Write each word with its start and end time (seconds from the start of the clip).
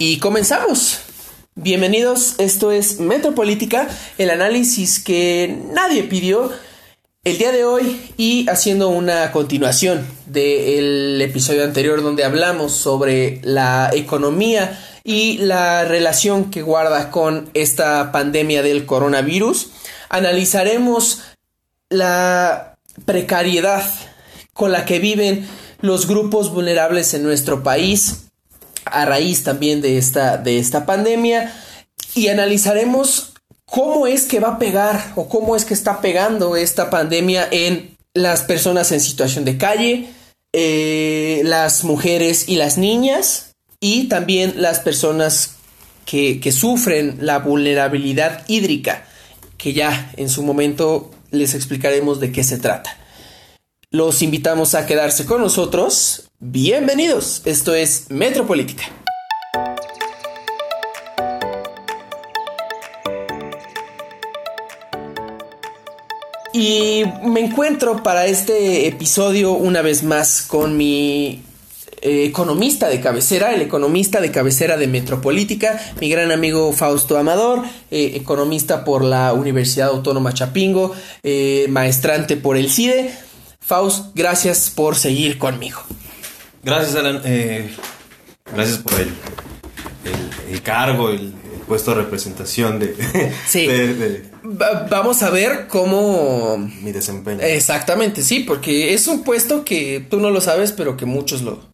Y 0.00 0.18
comenzamos. 0.20 1.00
Bienvenidos, 1.56 2.36
esto 2.38 2.70
es 2.70 3.00
Metropolítica, 3.00 3.88
el 4.16 4.30
análisis 4.30 5.02
que 5.02 5.58
nadie 5.72 6.04
pidió 6.04 6.52
el 7.24 7.36
día 7.36 7.50
de 7.50 7.64
hoy 7.64 8.00
y 8.16 8.48
haciendo 8.48 8.90
una 8.90 9.32
continuación 9.32 10.06
del 10.26 11.20
episodio 11.20 11.64
anterior 11.64 12.00
donde 12.00 12.22
hablamos 12.22 12.74
sobre 12.74 13.40
la 13.42 13.90
economía 13.92 14.78
y 15.02 15.38
la 15.38 15.84
relación 15.84 16.52
que 16.52 16.62
guarda 16.62 17.10
con 17.10 17.50
esta 17.54 18.12
pandemia 18.12 18.62
del 18.62 18.86
coronavirus, 18.86 19.72
analizaremos 20.10 21.22
la 21.88 22.78
precariedad 23.04 23.82
con 24.52 24.70
la 24.70 24.84
que 24.84 25.00
viven 25.00 25.44
los 25.80 26.06
grupos 26.06 26.52
vulnerables 26.52 27.14
en 27.14 27.24
nuestro 27.24 27.64
país 27.64 28.27
a 28.88 29.04
raíz 29.04 29.44
también 29.44 29.80
de 29.80 29.98
esta, 29.98 30.36
de 30.36 30.58
esta 30.58 30.86
pandemia 30.86 31.54
y 32.14 32.28
analizaremos 32.28 33.34
cómo 33.64 34.06
es 34.06 34.24
que 34.24 34.40
va 34.40 34.54
a 34.54 34.58
pegar 34.58 35.12
o 35.16 35.28
cómo 35.28 35.54
es 35.54 35.64
que 35.64 35.74
está 35.74 36.00
pegando 36.00 36.56
esta 36.56 36.90
pandemia 36.90 37.48
en 37.50 37.96
las 38.14 38.42
personas 38.42 38.90
en 38.92 39.00
situación 39.00 39.44
de 39.44 39.58
calle, 39.58 40.08
eh, 40.52 41.42
las 41.44 41.84
mujeres 41.84 42.48
y 42.48 42.56
las 42.56 42.78
niñas 42.78 43.52
y 43.80 44.08
también 44.08 44.54
las 44.56 44.80
personas 44.80 45.56
que, 46.04 46.40
que 46.40 46.52
sufren 46.52 47.18
la 47.20 47.38
vulnerabilidad 47.38 48.44
hídrica, 48.48 49.06
que 49.56 49.72
ya 49.74 50.12
en 50.16 50.28
su 50.28 50.42
momento 50.42 51.10
les 51.30 51.54
explicaremos 51.54 52.18
de 52.20 52.32
qué 52.32 52.42
se 52.42 52.58
trata. 52.58 52.96
Los 53.90 54.22
invitamos 54.22 54.74
a 54.74 54.86
quedarse 54.86 55.26
con 55.26 55.40
nosotros 55.40 56.27
Bienvenidos, 56.40 57.42
esto 57.46 57.74
es 57.74 58.12
Metropolítica. 58.12 58.84
Y 66.52 67.02
me 67.24 67.40
encuentro 67.40 68.04
para 68.04 68.26
este 68.26 68.86
episodio 68.86 69.54
una 69.54 69.82
vez 69.82 70.04
más 70.04 70.42
con 70.42 70.76
mi 70.76 71.42
eh, 72.02 72.26
economista 72.26 72.88
de 72.88 73.00
cabecera, 73.00 73.52
el 73.52 73.62
economista 73.62 74.20
de 74.20 74.30
cabecera 74.30 74.76
de 74.76 74.86
Metropolítica, 74.86 75.80
mi 76.00 76.08
gran 76.08 76.30
amigo 76.30 76.72
Fausto 76.72 77.18
Amador, 77.18 77.64
eh, 77.90 78.12
economista 78.14 78.84
por 78.84 79.02
la 79.02 79.32
Universidad 79.32 79.88
Autónoma 79.88 80.32
Chapingo, 80.34 80.94
eh, 81.24 81.66
maestrante 81.68 82.36
por 82.36 82.56
el 82.56 82.70
CIDE. 82.70 83.10
Faust, 83.58 84.12
gracias 84.14 84.70
por 84.70 84.94
seguir 84.94 85.36
conmigo. 85.36 85.82
Gracias, 86.68 86.96
Alan. 86.96 87.22
Eh, 87.24 87.70
gracias 88.54 88.76
por 88.78 88.92
el, 89.00 89.10
el, 90.50 90.62
cargo, 90.62 91.08
el, 91.08 91.32
puesto 91.66 91.92
de 91.92 92.02
representación 92.02 92.78
de... 92.78 93.32
Sí. 93.46 93.66
vamos 94.90 95.22
a 95.22 95.30
ver 95.30 95.66
cómo... 95.66 96.58
Mi 96.82 96.92
desempeño. 96.92 97.40
Exactamente, 97.40 98.22
sí, 98.22 98.40
porque 98.40 98.92
es 98.92 99.06
un 99.06 99.24
puesto 99.24 99.64
que 99.64 100.06
tú 100.10 100.20
no 100.20 100.28
lo 100.28 100.42
sabes, 100.42 100.72
pero 100.72 100.98
que 100.98 101.06
muchos 101.06 101.40
lo... 101.40 101.72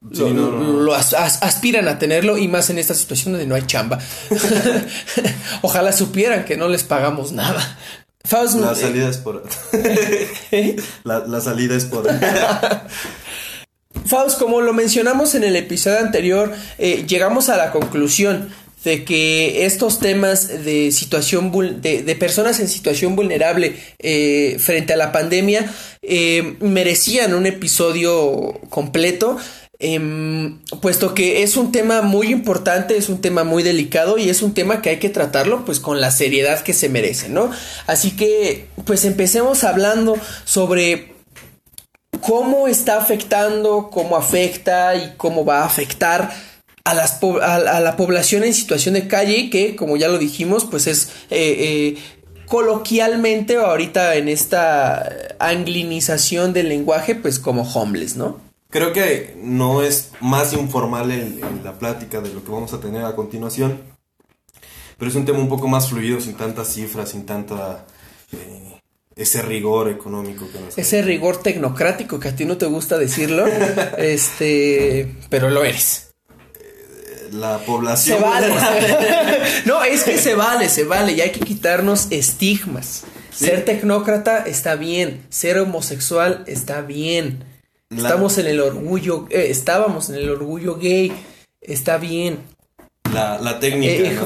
lo, 0.00 0.94
aspiran 0.94 1.88
a 1.88 1.98
tenerlo 1.98 2.38
y 2.38 2.46
más 2.46 2.70
en 2.70 2.78
esta 2.78 2.94
situación 2.94 3.32
donde 3.32 3.46
no 3.46 3.56
hay 3.56 3.66
chamba. 3.66 3.98
Ojalá 5.62 5.92
supieran 5.92 6.44
que 6.44 6.56
no 6.56 6.68
les 6.68 6.84
pagamos 6.84 7.32
nada. 7.32 7.76
la 8.30 8.74
salida 8.76 9.08
es 9.08 9.18
por... 9.18 9.42
la, 11.02 11.26
la 11.26 11.40
salida 11.40 11.74
es 11.74 11.86
por... 11.86 12.06
Faust, 14.08 14.38
como 14.38 14.62
lo 14.62 14.72
mencionamos 14.72 15.34
en 15.34 15.44
el 15.44 15.54
episodio 15.54 15.98
anterior, 15.98 16.52
eh, 16.78 17.04
llegamos 17.06 17.50
a 17.50 17.56
la 17.58 17.70
conclusión 17.70 18.48
de 18.84 19.04
que 19.04 19.66
estos 19.66 19.98
temas 19.98 20.64
de 20.64 20.92
situación 20.92 21.52
de, 21.82 22.16
personas 22.18 22.60
en 22.60 22.68
situación 22.68 23.16
vulnerable 23.16 23.76
eh, 23.98 24.56
frente 24.60 24.92
a 24.92 24.96
la 24.96 25.12
pandemia 25.12 25.70
eh, 26.00 26.56
merecían 26.60 27.34
un 27.34 27.46
episodio 27.46 28.60
completo 28.70 29.36
em, 29.80 30.58
puesto 30.80 31.12
que 31.12 31.42
es 31.42 31.56
un 31.56 31.72
tema 31.72 32.02
muy 32.02 32.28
importante 32.28 32.96
es 32.96 33.08
un 33.08 33.20
tema 33.20 33.42
muy 33.42 33.64
delicado 33.64 34.16
y 34.16 34.28
es 34.28 34.42
un 34.42 34.54
tema 34.54 34.80
que 34.80 34.90
hay 34.90 34.98
que 34.98 35.10
tratarlo 35.10 35.64
pues 35.64 35.80
con 35.80 36.00
la 36.00 36.12
seriedad 36.12 36.62
que 36.62 36.72
se 36.72 36.88
merece 36.88 37.28
no 37.28 37.50
así 37.88 38.12
que 38.12 38.68
pues 38.84 39.04
empecemos 39.04 39.64
hablando 39.64 40.16
sobre 40.44 41.17
cómo 42.28 42.68
está 42.68 42.98
afectando, 42.98 43.88
cómo 43.90 44.14
afecta 44.14 44.94
y 44.96 45.14
cómo 45.16 45.46
va 45.46 45.62
a 45.62 45.64
afectar 45.64 46.30
a, 46.84 47.80
la 47.80 47.96
población 47.96 48.44
en 48.44 48.52
situación 48.52 48.94
de 48.94 49.08
calle, 49.08 49.48
que 49.48 49.74
como 49.76 49.96
ya 49.96 50.08
lo 50.08 50.18
dijimos, 50.18 50.66
pues 50.66 50.86
es 50.86 51.08
eh, 51.30 51.56
eh, 51.58 51.98
coloquialmente 52.46 53.56
ahorita 53.56 54.16
en 54.16 54.28
esta 54.28 55.08
anglinización 55.38 56.52
del 56.52 56.68
lenguaje, 56.68 57.14
pues 57.14 57.38
como 57.38 57.62
homeless, 57.62 58.16
¿no? 58.16 58.38
Creo 58.68 58.92
que 58.92 59.34
no 59.42 59.82
es 59.82 60.12
más 60.20 60.52
informal 60.52 61.10
en, 61.10 61.40
la 61.64 61.78
plática 61.78 62.20
de 62.20 62.32
lo 62.34 62.44
que 62.44 62.50
vamos 62.50 62.74
a 62.74 62.80
tener 62.80 63.06
a 63.06 63.16
continuación, 63.16 63.80
pero 64.98 65.10
es 65.10 65.16
un 65.16 65.24
tema 65.24 65.38
un 65.38 65.48
poco 65.48 65.66
más 65.66 65.88
fluido, 65.88 66.20
sin 66.20 66.34
tantas 66.34 66.68
cifras, 66.68 67.08
sin 67.08 67.24
tanta... 67.24 67.86
Eh, 68.32 68.77
ese 69.18 69.42
rigor 69.42 69.90
económico 69.90 70.48
que 70.50 70.60
nos 70.60 70.78
ese 70.78 71.02
rigor 71.02 71.42
tecnocrático 71.42 72.20
que 72.20 72.28
a 72.28 72.36
ti 72.36 72.44
no 72.44 72.56
te 72.56 72.66
gusta 72.66 72.96
decirlo 72.96 73.46
este 73.98 75.12
pero 75.28 75.50
lo 75.50 75.64
eres. 75.64 76.04
La 77.32 77.58
población. 77.58 78.16
Se 78.16 78.24
vale. 78.24 78.46
No 79.66 79.84
es 79.84 80.04
que 80.04 80.16
se 80.16 80.34
vale 80.34 80.68
se 80.68 80.84
vale 80.84 81.12
y 81.12 81.20
hay 81.20 81.30
que 81.30 81.40
quitarnos 81.40 82.06
estigmas. 82.10 83.04
Ser 83.30 83.64
tecnócrata 83.64 84.38
está 84.46 84.76
bien 84.76 85.26
ser 85.28 85.58
homosexual 85.58 86.44
está 86.46 86.80
bien. 86.80 87.44
Estamos 87.90 88.38
en 88.38 88.46
el 88.46 88.60
orgullo 88.60 89.26
eh, 89.30 89.48
estábamos 89.50 90.08
en 90.10 90.16
el 90.16 90.30
orgullo 90.30 90.76
gay 90.76 91.12
está 91.60 91.98
bien 91.98 92.38
la, 93.40 93.58
técnica. 93.60 93.92
Eh, 93.92 94.18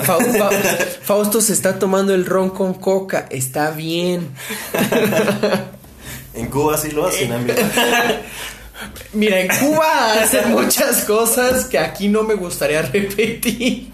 Fausto 1.03 1.41
se 1.41 1.53
está 1.53 1.79
tomando 1.79 2.15
el 2.15 2.27
ron 2.27 2.51
con 2.51 2.75
coca. 2.75 3.27
Está 3.31 3.71
bien. 3.71 4.31
en 6.35 6.47
Cuba 6.47 6.77
sí 6.79 6.91
lo 6.91 7.07
hacen, 7.07 7.33
amigo. 7.33 7.55
Mira, 9.13 9.41
en 9.41 9.49
Cuba 9.49 10.23
hacen 10.23 10.51
muchas 10.51 11.05
cosas 11.05 11.67
que 11.67 11.79
aquí 11.79 12.09
no 12.09 12.23
me 12.23 12.35
gustaría 12.35 12.83
repetir. 12.83 13.93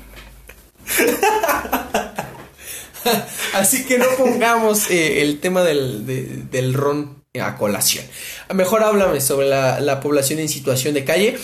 Así 3.54 3.84
que 3.84 3.98
no 3.98 4.06
pongamos 4.16 4.90
eh, 4.90 5.22
el 5.22 5.40
tema 5.40 5.62
del, 5.62 6.50
del, 6.50 6.74
ron 6.74 7.22
a 7.40 7.56
colación. 7.56 8.04
Mejor 8.54 8.82
háblame 8.82 9.20
sobre 9.20 9.48
la, 9.48 9.80
la 9.80 10.00
población 10.00 10.38
en 10.38 10.48
situación 10.48 10.94
de 10.94 11.04
calle 11.04 11.38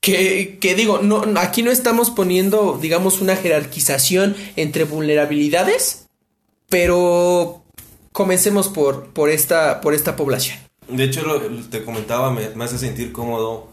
que, 0.00 0.74
digo, 0.76 0.98
no, 0.98 1.22
aquí 1.36 1.62
no 1.62 1.70
estamos 1.70 2.10
poniendo, 2.10 2.78
digamos, 2.80 3.20
una 3.20 3.36
jerarquización 3.36 4.36
entre 4.56 4.84
vulnerabilidades, 4.84 6.06
pero 6.68 7.62
comencemos 8.12 8.68
por, 8.68 9.08
por, 9.08 9.30
esta, 9.30 9.80
por 9.80 9.94
esta 9.94 10.16
población. 10.16 10.58
De 10.88 11.04
hecho, 11.04 11.22
lo, 11.22 11.40
te 11.68 11.84
comentaba, 11.84 12.30
me, 12.30 12.64
hace 12.64 12.78
sentir 12.78 13.12
cómodo 13.12 13.68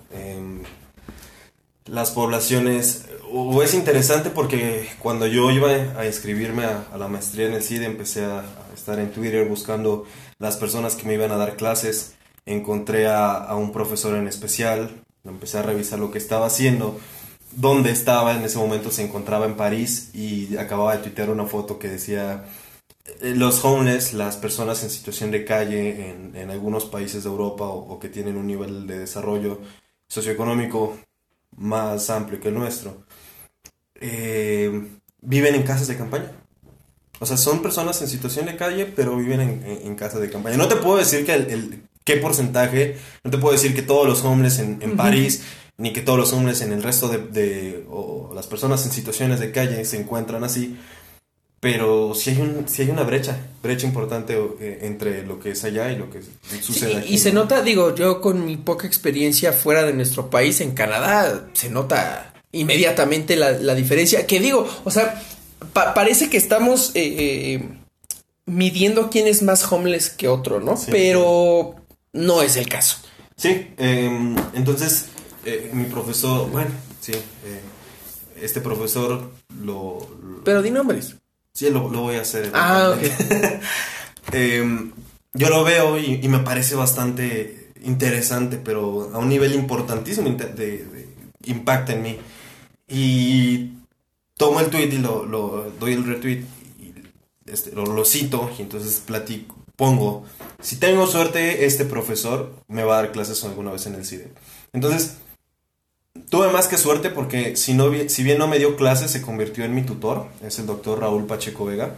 las 1.86 2.12
poblaciones, 2.12 3.06
o 3.32 3.62
es 3.62 3.74
interesante 3.74 4.32
porque 4.32 4.90
cuando 5.00 5.28
yo 5.28 5.52
iba 5.52 5.70
a 5.98 6.06
inscribirme 6.06 6.66
a, 6.66 6.98
la 6.98 7.08
maestría 7.08 7.48
en 7.48 7.54
el 7.54 7.62
CIDE, 7.62 7.86
empecé 7.86 8.26
a, 8.26 8.44
estar 8.74 9.00
en 9.00 9.12
Twitter 9.12 9.48
buscando 9.48 10.06
las 10.38 10.58
personas 10.58 10.96
que 10.96 11.08
me 11.08 11.14
iban 11.14 11.32
a 11.32 11.38
dar 11.38 11.56
clases, 11.56 12.16
encontré 12.46 13.08
a, 13.08 13.36
a 13.36 13.56
un 13.56 13.72
profesor 13.72 14.16
en 14.16 14.28
especial, 14.28 15.05
empecé 15.26 15.60
a 15.60 15.64
revisar 15.64 16.00
lo 16.00 16.12
que 16.12 16.18
estaba 16.18 16.48
haciendo, 16.48 17.00
dónde 17.56 17.92
estaba, 17.92 18.36
en 18.36 18.44
ese 18.44 18.58
momento 18.58 18.92
se 18.92 19.04
encontraba 19.04 19.46
en 19.46 19.56
París 19.56 20.12
y 20.14 20.58
acababa 20.58 20.96
de 20.96 21.04
tuitear 21.04 21.30
una 21.30 21.46
foto 21.46 21.80
que 21.80 21.88
decía 21.88 22.46
eh, 23.22 23.34
los 23.36 23.64
homeless, 23.64 24.14
las 24.14 24.38
personas 24.38 24.84
en 24.84 24.90
situación 24.90 25.32
de 25.32 25.46
calle 25.46 26.10
en, 26.10 26.50
algunos 26.50 26.86
países 26.86 27.24
de 27.24 27.30
Europa 27.30 27.66
o, 27.66 28.00
que 28.00 28.10
tienen 28.10 28.38
un 28.38 28.48
nivel 28.48 28.88
de 28.88 29.00
desarrollo 29.00 29.60
socioeconómico 30.08 30.98
más 31.58 32.10
amplio 32.10 32.40
que 32.40 32.50
el 32.50 32.54
nuestro, 32.54 33.04
eh, 33.96 34.90
viven 35.22 35.56
en 35.56 35.64
casas 35.64 35.88
de 35.88 35.98
campaña. 35.98 36.32
O 37.20 37.26
sea, 37.26 37.38
son 37.38 37.62
personas 37.62 38.02
en 38.02 38.10
situación 38.10 38.46
de 38.46 38.58
calle, 38.58 38.86
pero 38.86 39.16
viven 39.16 39.64
en, 39.66 39.96
casas 39.96 40.20
de 40.20 40.30
campaña. 40.30 40.58
No 40.58 40.68
te 40.68 40.76
puedo 40.76 40.98
decir 40.98 41.26
que 41.26 41.34
el, 41.34 41.88
qué 42.06 42.16
porcentaje. 42.18 42.98
No 43.24 43.32
te 43.32 43.38
puedo 43.38 43.52
decir 43.52 43.76
que 43.76 43.82
todos 43.82 44.08
los 44.08 44.24
hombres 44.24 44.60
en, 44.60 44.96
París, 44.96 45.42
ni 45.78 45.92
que 45.92 46.02
todos 46.02 46.18
los 46.18 46.32
hombres 46.32 46.62
en 46.62 46.72
el 46.72 46.82
resto 46.82 47.10
de, 47.10 47.84
o 47.90 48.32
las 48.34 48.48
personas 48.48 48.86
en 48.86 48.92
situaciones 48.94 49.42
de 49.42 49.52
calle 49.52 49.84
se 49.84 50.00
encuentran 50.00 50.46
así. 50.46 50.78
Pero 51.60 52.14
sí 52.14 52.30
hay, 52.30 52.42
un, 52.42 52.70
sí 52.70 52.84
hay 52.84 52.92
una 52.92 53.04
brecha, 53.04 53.36
brecha 53.64 53.88
importante 53.88 54.38
eh, 54.60 54.80
entre 54.84 55.26
lo 55.26 55.40
que 55.40 55.52
es 55.52 55.64
allá 55.64 55.92
y 55.92 55.96
lo 55.96 56.12
que 56.12 56.22
sucede 56.62 56.98
aquí. 56.98 57.16
Y 57.16 57.18
se 57.18 57.34
nota, 57.34 57.64
digo, 57.64 57.96
yo 57.96 58.22
con 58.22 58.46
mi 58.46 58.56
poca 58.56 58.86
experiencia 58.86 59.52
fuera 59.52 59.84
de 59.84 59.94
nuestro 59.94 60.30
país, 60.30 60.62
en 60.62 60.72
Canadá, 60.74 61.48
se 61.54 61.70
nota 61.70 62.34
inmediatamente 62.52 63.36
la, 63.36 63.52
la 63.52 63.74
diferencia. 63.74 64.28
Que 64.28 64.40
digo, 64.40 64.68
o 64.84 64.92
sea, 64.92 65.20
parece 65.74 66.30
que 66.30 66.38
estamos 66.38 66.92
eh, 66.94 67.16
eh, 67.18 67.70
midiendo 68.46 69.10
quién 69.10 69.26
es 69.26 69.42
más 69.42 69.72
homeless 69.72 70.12
que 70.12 70.28
otro, 70.28 70.60
¿no? 70.60 70.76
Pero 70.92 71.76
no 72.16 72.42
es 72.42 72.56
el 72.56 72.68
caso. 72.68 72.98
Sí, 73.36 73.74
em, 73.78 74.36
entonces 74.54 75.08
eh, 75.46 75.70
mi 75.74 75.86
profesor, 75.86 76.50
bueno, 76.50 76.72
sí, 77.00 77.14
este 78.42 78.62
profesor 78.62 79.32
lo, 79.62 80.08
Pero 80.44 80.62
di 80.62 80.72
nombres. 80.72 81.16
Sí, 81.54 81.70
lo, 81.70 81.90
voy 81.90 82.16
a 82.16 82.22
hacer. 82.22 82.52
Ah, 82.54 82.96
em, 84.32 84.92
yo 85.34 85.50
lo 85.50 85.64
veo 85.64 85.98
y, 86.00 86.28
me 86.28 86.40
parece 86.40 86.76
bastante 86.76 87.72
interesante, 87.84 88.58
pero 88.58 89.12
a 89.14 89.20
un 89.20 89.30
nivel 89.30 89.54
importantísimo 89.54 90.30
de, 90.30 90.46
de 90.54 91.08
impacta 91.46 91.94
en 91.94 92.02
mí. 92.02 92.18
Y 92.88 93.72
tomo 94.38 94.60
el 94.60 94.70
tweet 94.70 94.90
y 94.92 94.98
lo, 94.98 95.72
doy 95.80 95.94
el 95.94 96.06
retweet 96.06 96.44
y 96.80 96.94
este, 97.46 97.72
lo, 97.72 98.06
cito 98.06 98.52
y 98.58 98.62
entonces 98.62 99.02
platico, 99.06 99.55
pongo, 99.76 100.26
si 100.62 100.78
tengo 100.78 101.08
suerte, 101.08 101.66
este 101.66 101.86
profesor 101.86 102.56
me 102.68 102.84
va 102.84 102.98
a 102.98 103.02
dar 103.04 103.12
clases 103.12 103.44
alguna 103.44 103.72
vez 103.72 103.86
en 103.86 103.96
el 103.96 104.06
CIDE. 104.06 104.32
Entonces, 104.74 105.18
tuve 106.30 106.52
más 106.52 106.68
que 106.68 106.78
suerte 106.78 107.10
porque 107.10 107.56
si, 107.56 107.74
bien 108.24 108.38
no 108.38 108.48
me 108.48 108.60
dio 108.60 108.76
clases, 108.76 109.12
se 109.12 109.22
convirtió 109.22 109.64
en 109.66 109.76
mi 109.76 109.84
tutor, 109.84 110.28
es 110.42 110.60
el 110.60 110.66
doctor 110.66 111.00
Raúl 111.00 111.26
Pacheco 111.26 111.66
Vega. 111.66 111.96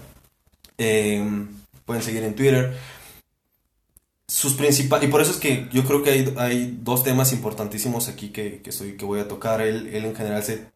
Em, 0.77 1.47
pueden 1.85 2.03
seguir 2.03 2.23
en 2.23 2.35
Twitter. 2.35 2.77
Sus 4.27 4.53
principales, 4.53 5.07
y 5.07 5.11
por 5.11 5.21
eso 5.21 5.31
es 5.31 5.37
que 5.37 5.69
yo 5.71 5.85
creo 5.85 6.03
que 6.03 6.33
hay, 6.37 6.77
dos 6.81 7.03
temas 7.03 7.31
importantísimos 7.31 8.09
aquí 8.09 8.29
que, 8.29 8.61
que, 8.61 8.71
que 8.97 9.05
voy 9.05 9.21
a 9.21 9.27
tocar. 9.27 9.61
Él, 9.61 9.87
él 9.93 10.05
en 10.05 10.15
general 10.15 10.43
se 10.43 10.67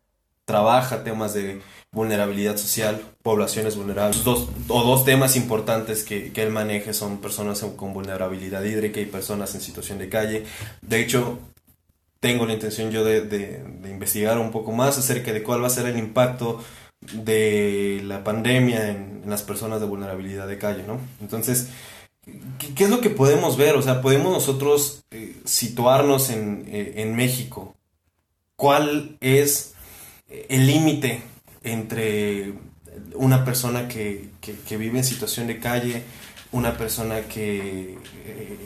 trabaja 0.45 1.03
temas 1.03 1.33
de 1.33 1.62
vulnerabilidad 1.93 2.57
social, 2.57 3.01
poblaciones 3.21 3.75
vulnerables. 3.75 4.23
Dos, 4.23 4.47
o 4.69 4.83
dos 4.83 5.03
temas 5.03 5.35
importantes 5.35 6.03
que, 6.03 6.31
que 6.31 6.43
él 6.43 6.49
maneja 6.49 6.93
son 6.93 7.19
personas 7.19 7.61
con 7.75 7.93
vulnerabilidad 7.93 8.63
hídrica 8.63 9.01
y 9.01 9.05
personas 9.05 9.53
en 9.55 9.61
situación 9.61 9.99
de 9.99 10.07
calle. 10.07 10.45
De 10.81 11.01
hecho, 11.01 11.39
tengo 12.21 12.45
la 12.45 12.53
intención 12.53 12.91
yo 12.91 13.03
de, 13.03 13.21
de, 13.21 13.89
investigar 13.89 14.38
un 14.38 14.51
poco 14.51 14.71
más 14.71 14.97
acerca 14.97 15.33
de 15.33 15.43
cuál 15.43 15.63
va 15.63 15.67
a 15.67 15.71
ser 15.71 15.88
el 15.88 15.97
impacto 15.97 16.63
de 17.01 18.01
la 18.05 18.23
pandemia 18.23 18.89
en, 18.89 19.11
las 19.25 19.43
personas 19.43 19.79
de 19.79 19.85
vulnerabilidad 19.85 20.47
de 20.47 20.57
calle, 20.57 20.83
¿no? 20.88 20.99
Entonces, 21.21 21.67
¿qué, 22.75 22.83
es 22.83 22.89
lo 22.89 23.01
que 23.01 23.11
podemos 23.11 23.55
ver? 23.55 23.75
O 23.75 23.81
sea, 23.83 24.01
podemos 24.01 24.33
nosotros 24.33 25.03
eh, 25.11 25.35
situarnos 25.45 26.31
en, 26.31 26.65
eh, 26.67 26.93
en 26.97 27.15
México. 27.15 27.75
¿Cuál 28.55 29.17
es 29.21 29.75
el 30.27 30.65
límite 30.65 31.21
entre 31.63 32.53
una 33.15 33.45
persona 33.45 33.87
que, 33.87 34.29
vive 34.69 34.97
en 34.97 35.03
situación 35.03 35.47
de 35.47 35.59
calle, 35.59 36.03
una 36.51 36.77
persona 36.77 37.21
que 37.21 37.97
eh, 38.25 38.57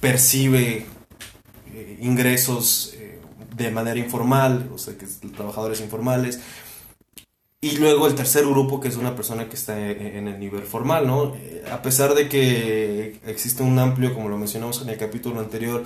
percibe 0.00 0.86
eh, 1.74 1.98
ingresos 2.00 2.94
eh, 2.96 3.20
de 3.56 3.70
manera 3.70 3.98
informal, 3.98 4.70
o 4.72 4.78
sea, 4.78 4.96
que 4.96 5.06
trabajadores 5.36 5.80
informales, 5.80 6.40
y 7.62 7.76
luego 7.76 8.06
el 8.06 8.14
tercer 8.14 8.46
grupo, 8.46 8.80
que 8.80 8.88
es 8.88 8.96
una 8.96 9.14
persona 9.14 9.50
que 9.50 9.56
está 9.56 9.78
en 9.78 10.28
el 10.28 10.40
nivel 10.40 10.62
formal, 10.62 11.06
¿no? 11.06 11.34
A 11.70 11.82
pesar 11.82 12.14
de 12.14 12.26
que 12.26 13.20
existe 13.26 13.62
un 13.62 13.78
amplio, 13.78 14.14
como 14.14 14.30
lo 14.30 14.38
mencionamos 14.38 14.80
en 14.80 14.88
el 14.88 14.96
capítulo 14.96 15.40
anterior, 15.40 15.84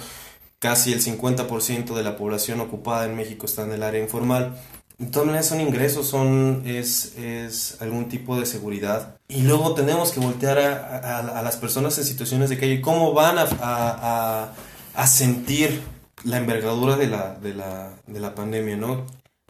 casi 0.61 0.93
el 0.93 1.03
50% 1.03 1.95
de 1.97 2.03
la 2.05 2.17
población 2.17 2.61
ocupada 2.61 3.07
en 3.07 3.17
México 3.17 3.47
está 3.47 3.65
en 3.65 3.73
el 3.73 3.83
área 3.83 4.01
informal. 4.01 4.57
Entonces 4.99 5.47
son 5.47 5.61
ingresos, 5.61 6.07
son, 6.07 6.63
es, 6.67 7.17
es, 7.17 7.81
algún 7.81 8.09
tipo 8.09 8.39
de 8.39 8.47
seguridad. 8.47 9.17
Y 9.29 9.43
luego 9.43 9.75
tenemos 9.75 10.13
que 10.13 10.21
voltear 10.21 10.59
a, 10.59 11.19
a, 11.39 11.43
las 11.43 11.57
personas 11.57 11.99
en 11.99 12.05
situaciones 12.05 12.49
de 12.49 12.59
calle, 12.59 12.81
cómo 12.81 13.13
van 13.13 13.37
a, 13.39 14.53
a 14.95 15.07
sentir 15.07 15.83
la 16.25 16.39
envergadura 16.39 16.97
de 16.97 17.07
la, 17.07 17.35
de, 17.35 17.55
la, 17.55 17.93
de 18.07 18.21
la 18.21 18.35
pandemia, 18.35 18.77
¿no? 18.77 19.07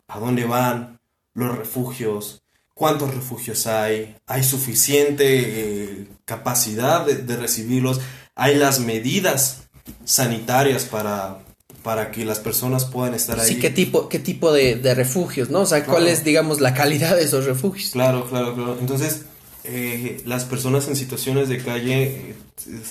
¿A 0.08 0.18
dónde 0.18 0.44
van? 0.44 0.98
Los 1.34 1.56
refugios, 1.56 2.42
cuántos 2.74 3.14
refugios 3.14 3.66
hay, 3.66 4.16
hay 4.26 4.42
suficiente 4.42 5.24
eh, 5.26 6.08
capacidad 6.24 7.04
de, 7.04 7.16
de, 7.16 7.36
recibirlos, 7.36 8.00
hay 8.34 8.56
las 8.56 8.80
medidas 8.80 9.64
sanitarias 10.04 10.84
para, 10.84 11.38
para 11.82 12.10
que 12.10 12.24
las 12.24 12.38
personas 12.38 12.84
puedan 12.84 13.14
estar 13.14 13.38
ahí. 13.38 13.48
Sí, 13.48 13.58
¿qué 13.58 13.70
tipo, 13.70 14.08
qué 14.08 14.18
tipo 14.18 14.52
de, 14.52 14.94
refugios, 14.94 15.50
no? 15.50 15.60
O 15.60 15.66
sea, 15.66 15.84
¿cuál 15.84 16.08
es, 16.08 16.24
digamos, 16.24 16.60
la 16.60 16.74
calidad 16.74 17.16
de 17.16 17.24
esos 17.24 17.44
refugios? 17.44 17.90
Claro, 17.90 18.26
claro, 18.28 18.54
claro. 18.54 18.78
Entonces, 18.80 19.22
eh, 19.64 20.22
las 20.24 20.44
personas 20.44 20.88
en 20.88 20.96
situaciones 20.96 21.48
de 21.48 21.58
calle 21.58 22.34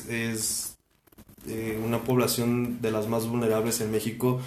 es, 0.09 0.75
eh, 1.47 1.80
una 1.83 2.03
población 2.03 2.81
de 2.81 2.91
las 2.91 3.07
más 3.07 3.27
vulnerables 3.27 3.81
en 3.81 3.91
México. 3.91 4.41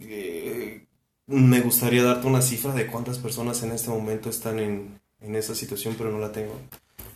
Eh, 0.00 0.84
me 1.26 1.60
gustaría 1.60 2.02
darte 2.02 2.26
una 2.26 2.42
cifra 2.42 2.72
de 2.72 2.86
cuántas 2.86 3.18
personas 3.18 3.62
en 3.62 3.72
este 3.72 3.90
momento 3.90 4.30
están 4.30 4.58
en, 4.58 5.00
en 5.20 5.36
esa 5.36 5.54
situación, 5.54 5.94
pero 5.96 6.10
no 6.10 6.18
la 6.18 6.32
tengo. 6.32 6.58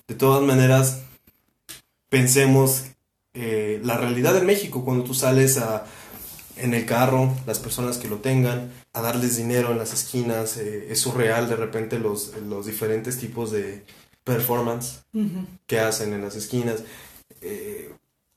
De 0.07 0.15
todas 0.15 0.43
maneras, 0.43 1.01
pensemos 2.09 2.85
eh, 3.37 3.81
la 3.83 3.97
realidad 3.97 4.33
de 4.33 4.43
México 4.43 4.85
cuando 4.85 5.03
tú 5.03 5.13
sales 5.13 5.59
a, 5.59 5.87
en 6.57 6.75
el 6.75 6.87
carro, 6.87 7.35
las 7.47 7.59
personas 7.59 7.99
que 7.99 8.09
lo 8.09 8.19
tengan, 8.19 8.73
a 8.93 9.03
darles 9.03 9.37
dinero 9.37 9.73
en 9.73 9.79
las 9.79 9.93
esquinas, 9.93 10.57
eh, 10.57 10.89
es 10.91 11.01
surreal 11.01 11.49
de 11.49 11.57
repente 11.57 11.99
los, 11.99 12.33
los 12.49 12.67
diferentes 12.67 13.19
tipos 13.19 13.51
de 13.51 13.85
performance 14.23 15.03
que 15.67 15.81
hacen 15.81 16.13
en 16.13 16.23
las 16.23 16.37
esquinas. 16.37 16.83
Eh, 17.41 17.93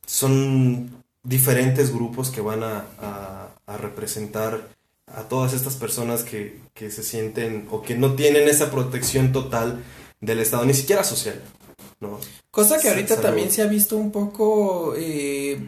son 0.06 1.04
diferentes 1.24 1.94
grupos 1.94 2.30
que 2.30 2.42
van 2.42 2.64
a, 2.64 2.86
a, 3.66 3.78
representar 3.78 4.70
a 5.08 5.24
todas 5.24 5.54
estas 5.54 5.76
personas 5.76 6.24
que, 6.24 6.60
que, 6.74 6.90
se 6.90 7.04
sienten 7.04 7.68
o 7.70 7.82
que 7.82 7.98
no 7.98 8.16
tienen 8.16 8.48
esa 8.48 8.72
protección 8.72 9.32
total 9.34 9.84
del 10.22 10.40
Estado, 10.40 10.66
ni 10.66 10.74
siquiera 10.74 11.04
social. 11.04 11.42
Cosa 12.52 12.80
que 12.80 12.90
ahorita 12.90 13.20
también 13.20 13.52
se 13.52 13.62
ha 13.62 13.68
visto 13.68 13.98
un 13.98 14.12
poco, 14.12 14.94
eh, 14.96 15.60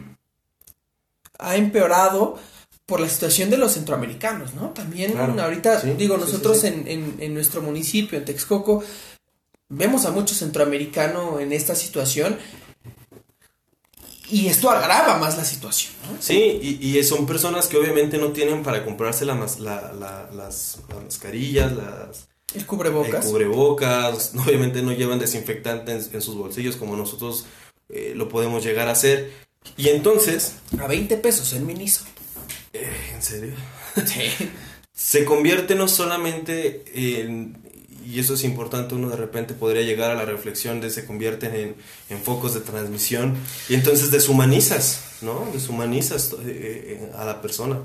ha 1.40 1.56
empeorado 1.56 2.38
por 2.86 3.00
la 3.00 3.08
situación 3.08 3.50
de 3.50 3.56
los 3.56 3.72
centroamericanos, 3.72 4.54
¿no? 4.54 4.70
También 4.70 5.16
ahorita, 5.18 5.80
digo, 5.80 6.16
nosotros 6.16 6.64
En, 6.64 7.16
en, 7.18 7.34
nuestro 7.34 7.62
municipio, 7.62 8.18
en 8.18 8.24
Texcoco, 8.24 8.82
vemos 9.68 10.04
a 10.04 10.10
muchos 10.10 10.38
centroamericanos 10.38 11.40
en 11.40 11.52
esta 11.52 11.74
situación 11.74 12.36
y 14.28 14.46
esto 14.46 14.70
agrava 14.70 15.18
más 15.18 15.36
la 15.36 15.44
situación, 15.44 15.92
¿no? 16.04 16.20
Sí, 16.20 16.78
y, 16.80 16.98
y 16.98 17.04
son 17.04 17.26
personas 17.26 17.66
que 17.66 17.76
obviamente 17.76 18.18
no 18.18 18.28
tienen 18.30 18.62
para 18.62 18.84
comprarse 18.84 19.24
la, 19.24 19.34
la, 19.34 19.92
las, 19.92 20.34
las, 20.34 20.78
mascarillas, 21.04 21.72
las, 21.72 22.28
el 22.54 22.66
cubrebocas. 22.66 23.24
El 23.24 23.30
cubrebocas. 23.30 24.32
Obviamente 24.46 24.82
no 24.82 24.92
llevan 24.92 25.18
desinfectante 25.18 25.92
en, 25.92 26.22
sus 26.22 26.36
bolsillos 26.36 26.76
como 26.76 26.96
nosotros 26.96 27.46
eh, 27.88 28.12
lo 28.14 28.28
podemos 28.28 28.64
llegar 28.64 28.88
a 28.88 28.92
hacer. 28.92 29.32
Y 29.76 29.88
entonces... 29.88 30.54
A 30.78 30.86
20 30.86 31.16
pesos 31.18 31.52
el 31.52 31.62
Miniso. 31.62 32.04
Eh, 32.72 33.12
¿En 33.14 33.22
serio? 33.22 33.54
Sí. 34.06 34.50
Se 34.92 35.24
convierte 35.24 35.74
no 35.74 35.88
solamente 35.88 36.84
en... 36.94 37.56
Y 38.04 38.18
eso 38.18 38.34
es 38.34 38.44
importante, 38.44 38.94
uno 38.94 39.08
de 39.08 39.16
repente 39.16 39.54
podría 39.54 39.82
llegar 39.82 40.10
a 40.10 40.14
la 40.14 40.24
reflexión 40.24 40.80
de 40.80 40.90
se 40.90 41.06
convierten 41.06 41.54
en, 41.54 41.76
en 42.08 42.22
focos 42.22 42.54
de 42.54 42.60
transmisión 42.60 43.36
y 43.68 43.74
entonces 43.74 44.10
deshumanizas, 44.10 45.02
¿no? 45.20 45.48
Deshumanizas 45.52 46.34
eh, 46.44 47.08
a 47.14 47.24
la 47.24 47.40
persona. 47.40 47.78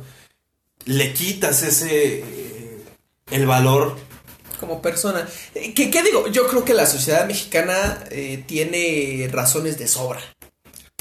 Le 0.85 1.13
quitas 1.13 1.61
ese... 1.63 2.23
el 3.29 3.45
valor 3.45 3.97
como 4.59 4.81
persona. 4.81 5.27
Eh, 5.53 5.73
¿Qué, 5.73 5.91
¿Qué, 5.91 6.01
digo? 6.01 6.27
Yo 6.27 6.47
creo 6.47 6.65
que 6.65 6.73
la 6.73 6.85
sociedad 6.85 7.27
mexicana 7.27 8.03
eh, 8.09 8.43
tiene 8.47 9.29
razones 9.31 9.77
de 9.77 9.87
sobra 9.87 10.21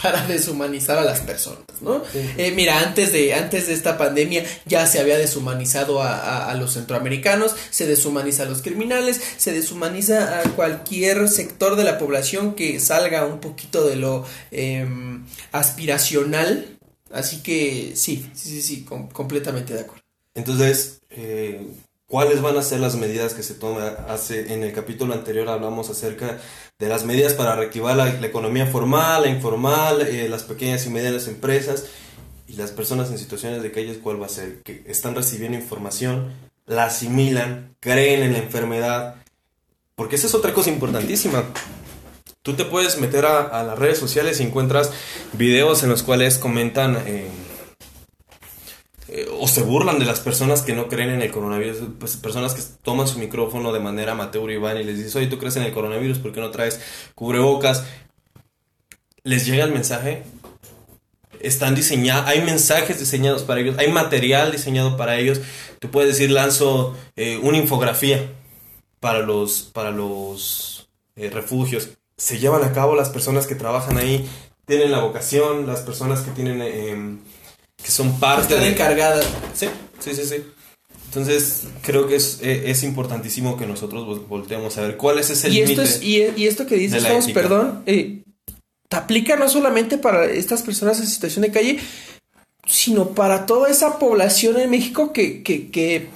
para 0.01 0.27
deshumanizar 0.27 0.99
a 0.99 1.05
las 1.05 1.21
personas, 1.21 1.65
¿no? 1.81 2.03
Eh, 2.15 2.53
mira, 2.55 2.81
antes 2.81 3.13
de, 3.13 3.33
antes 3.33 3.69
de 3.69 3.75
esta 3.75 3.97
pandemia 3.97 4.45
ya 4.67 4.87
se 4.87 5.01
había 5.01 5.17
deshumanizado 5.17 6.03
a, 6.03 6.51
a, 6.51 6.55
los 6.55 6.75
centroamericanos, 6.75 7.55
se 7.71 7.87
deshumaniza 7.87 8.43
a 8.43 8.47
los 8.47 8.61
criminales, 8.61 9.21
se 9.37 9.53
deshumaniza 9.53 10.41
a 10.41 10.43
cualquier 10.51 11.29
sector 11.29 11.77
de 11.77 11.85
la 11.85 11.99
población 11.99 12.55
que 12.55 12.81
salga 12.81 13.25
un 13.25 13.41
poquito 13.41 13.87
de 13.87 13.97
lo 13.97 14.27
em, 14.51 15.25
aspiracional. 15.53 16.79
Así 17.13 17.43
que 17.43 17.93
sí, 17.95 18.29
sí, 18.35 18.51
sí, 18.51 18.63
sí, 18.63 18.85
completamente 18.85 19.75
de 19.75 19.81
acuerdo. 19.81 20.03
Entonces, 20.35 21.01
eh, 21.11 21.65
cuáles 22.14 22.42
van 22.42 22.56
a 22.56 22.62
ser 22.62 22.78
las 22.78 22.94
medidas 22.94 23.35
que 23.35 23.42
se 23.42 23.54
toman. 23.54 23.97
Hace, 24.09 24.54
en 24.54 24.62
el 24.62 24.73
capítulo 24.73 25.14
anterior 25.14 25.49
hablamos 25.49 25.90
acerca 25.90 26.38
de 26.78 26.88
las 26.88 27.04
medidas 27.04 27.35
para 27.35 27.56
reactivar 27.56 27.97
la, 27.97 28.09
economía 28.25 28.66
formal, 28.66 29.23
la 29.23 29.30
informal, 29.30 30.02
eh, 30.02 30.28
las 30.28 30.44
pequeñas 30.44 30.87
y 30.87 30.90
medianas 30.90 31.26
empresas 31.26 31.87
y 32.47 32.52
las 32.52 32.71
personas 32.71 33.11
en 33.11 33.18
situaciones 33.18 33.64
de 33.64 33.73
calle, 33.73 33.99
cuál 33.99 34.23
va 34.23 34.26
a 34.26 34.28
ser, 34.28 34.62
que 34.62 34.85
están 34.87 35.16
recibiendo 35.16 35.59
información, 35.59 36.33
la 36.66 36.85
asimilan, 36.85 37.75
creen 37.80 38.23
en 38.23 38.35
la 38.35 38.38
enfermedad. 38.38 39.16
Porque 39.97 40.14
esa 40.14 40.28
es 40.28 40.37
otra 40.37 40.54
cosa 40.54 40.71
importantísima. 40.71 41.42
Tú 42.42 42.54
te 42.54 42.64
puedes 42.64 43.00
meter 43.00 43.26
a, 43.26 43.61
las 43.64 43.76
redes 43.76 43.99
sociales 43.99 44.38
y 44.38 44.44
encuentras 44.44 44.92
videos 45.33 45.83
en 45.83 45.88
los 45.88 46.04
cuales 46.04 46.38
comentan 46.38 46.97
eh, 47.09 47.26
eh, 49.16 49.28
o 49.38 49.47
se 49.47 49.62
burlan 49.62 50.00
de 50.00 50.04
las 50.04 50.18
personas 50.18 50.62
que 50.62 50.75
no 50.75 50.88
creen 50.88 51.11
en 51.11 51.23
el 51.23 51.30
coronavirus. 51.30 51.78
Pues, 52.00 52.16
personas 52.16 52.54
que 52.54 52.62
toman 52.83 53.06
su 53.06 53.18
micrófono 53.18 53.73
de 53.73 53.78
manera 53.80 54.12
amateur 54.12 54.50
y 54.50 54.56
van 54.56 54.76
y 54.78 54.85
les 54.85 54.97
dices, 54.99 55.14
oye, 55.14 55.28
¿tú 55.28 55.38
crees 55.38 55.54
en 55.56 55.62
el 55.62 55.73
coronavirus? 55.73 56.18
¿Por 56.18 56.33
qué 56.33 56.40
no 56.40 56.50
traes 56.50 56.80
cubrebocas? 57.14 57.85
Les 59.23 59.47
llega 59.47 59.64
el 59.64 59.73
mensaje 59.73 60.25
están 61.40 61.75
diseñados, 61.75 62.26
hay 62.26 62.42
mensajes 62.42 62.99
diseñados 62.99 63.42
para 63.42 63.61
ellos, 63.61 63.76
hay 63.78 63.92
material 63.92 64.50
diseñado 64.50 64.97
para 64.97 65.18
ellos. 65.18 65.40
Tú 65.78 65.90
puedes 65.90 66.11
decir, 66.11 66.30
lanzo 66.30 66.97
eh, 67.16 67.38
una 67.42 67.59
infografía 67.59 68.30
para 69.00 69.21
los, 69.21 69.62
para 69.62 69.90
los 69.90 70.88
eh, 71.16 71.30
refugios. 71.30 71.90
Se 72.16 72.38
llevan 72.38 72.64
a 72.64 72.73
cabo 72.73 72.94
las 72.94 73.11
personas 73.11 73.47
que 73.47 73.54
trabajan 73.54 73.99
ahí, 73.99 74.28
tienen 74.66 74.90
la 74.90 75.00
vocación, 75.00 75.66
las 75.66 75.80
personas 75.80 76.23
que 76.23 76.30
tienen, 76.30 76.62
em, 76.62 77.18
que 77.85 77.91
son 77.91 78.19
parte 78.19 78.55
Están 78.55 78.67
encargadas. 78.67 79.26
Sí, 79.55 79.67
sí, 80.00 80.14
sí, 80.14 80.25
sí. 80.25 80.37
Entonces, 81.07 81.64
creo 81.83 82.09
que 82.09 82.17
es, 82.17 82.41
e, 82.43 82.71
es, 82.71 82.83
importantísimo 82.83 83.57
que 83.57 83.67
nosotros 83.67 84.26
volteemos 84.26 84.76
a 84.79 84.81
ver 84.81 84.97
cuál 84.97 85.19
es 85.19 85.31
ese 85.31 85.49
límite. 85.50 85.85
Y, 86.00 86.23
y, 86.35 86.47
esto 86.47 86.67
que 86.67 86.76
dices, 86.76 87.05
perdón, 87.33 87.83
eh, 87.87 88.25
aplica 88.91 89.37
no 89.37 89.49
solamente 89.49 89.99
para 89.99 90.25
estas 90.25 90.62
personas 90.62 90.99
en 90.99 91.07
situación 91.07 91.43
de 91.43 91.53
calle, 91.53 91.79
sino 92.67 93.11
para 93.11 93.47
toda 93.47 93.69
esa 93.71 93.99
población 93.99 94.59
en 94.59 94.71
México 94.71 95.12
que, 95.12 95.43
que, 95.43 95.71
que, 95.71 96.09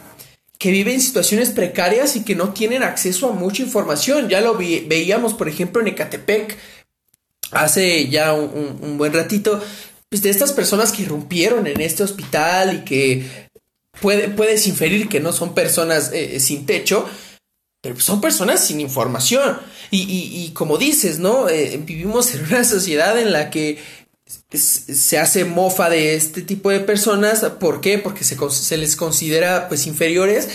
que 0.59 0.71
vive 0.73 0.95
en 0.95 1.01
situaciones 1.01 1.51
precarias 1.51 2.17
y 2.17 2.25
que 2.25 2.35
no 2.35 2.53
tienen 2.53 2.83
acceso 2.83 3.29
a 3.29 3.33
mucha 3.33 3.63
información. 3.63 4.29
Ya 4.29 4.41
lo 4.41 4.57
veíamos, 4.57 5.35
por 5.35 5.49
ejemplo, 5.49 5.81
en 5.81 5.89
Ecatepec 5.89 6.57
hace 7.51 8.09
ya 8.09 8.35
un, 8.35 8.99
buen 8.99 9.13
ratito, 9.13 9.63
pues 10.11 10.23
de 10.23 10.31
estas 10.31 10.53
personas 10.53 10.93
que 10.93 11.03
irrumpieron 11.03 11.67
en 11.67 11.81
este 11.81 12.03
hospital 12.03 12.77
y 12.77 12.85
que 12.85 13.49
puede, 14.01 14.29
puedes 14.29 14.67
inferir 14.67 15.09
que 15.09 15.21
no 15.21 15.33
son 15.33 15.55
personas 15.55 16.11
eh, 16.13 16.41
sin 16.41 16.67
techo, 16.67 17.07
pero 17.83 18.01
son 18.01 18.21
personas 18.21 18.65
sin 18.65 18.81
información. 18.81 19.59
Y, 19.91 20.03
y, 20.03 20.51
como 20.53 20.79
dices, 20.79 21.19
¿no? 21.19 21.49
Eh, 21.49 21.81
vivimos 21.85 22.35
en 22.35 22.45
una 22.47 22.65
sociedad 22.65 23.19
en 23.19 23.33
la 23.33 23.51
que 23.51 23.79
se 24.53 25.19
hace 25.19 25.45
mofa 25.45 25.89
de 25.89 26.15
este 26.15 26.43
tipo 26.43 26.71
de 26.71 26.81
personas. 26.81 27.41
¿Por 27.61 27.81
qué? 27.81 27.99
Porque 27.99 28.25
se, 28.25 28.37
se, 28.51 28.77
les 28.77 28.97
considera 28.97 29.69
pues 29.69 29.87
inferiores 29.87 30.49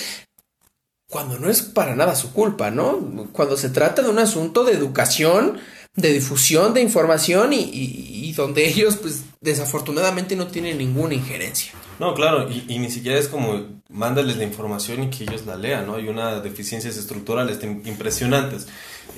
cuando 1.10 1.38
no 1.38 1.50
es 1.50 1.62
para 1.62 1.95
nada 1.95 2.15
su 2.15 2.33
culpa, 2.33 2.72
¿no? 2.72 3.29
Cuando 3.31 3.55
se 3.55 3.69
trata 3.69 4.01
de 4.01 4.10
un 4.10 4.19
asunto 4.19 4.63
de 4.63 4.74
educación, 4.74 5.60
de 5.95 6.12
difusión 6.12 6.73
de 6.73 6.81
información 6.81 7.53
y, 7.53 7.69
y 7.71 8.33
donde 8.33 8.67
ellos 8.67 8.97
pues 8.97 9.23
desafortunadamente 9.41 10.35
no 10.35 10.47
tienen 10.47 10.77
ninguna 10.77 11.13
injerencia. 11.13 11.73
No, 12.00 12.13
claro, 12.13 12.50
y, 12.50 12.79
ni 12.79 12.89
siquiera 12.89 13.19
es 13.19 13.27
como 13.27 13.67
mándales 13.89 14.38
la 14.38 14.43
información 14.43 15.03
y 15.03 15.09
que 15.09 15.23
ellos 15.23 15.45
la 15.45 15.55
lean, 15.55 15.85
¿no? 15.85 15.95
Hay 15.95 16.07
unas 16.07 16.43
deficiencias 16.43 16.97
estructurales 16.97 17.59
impresionantes. 17.63 18.67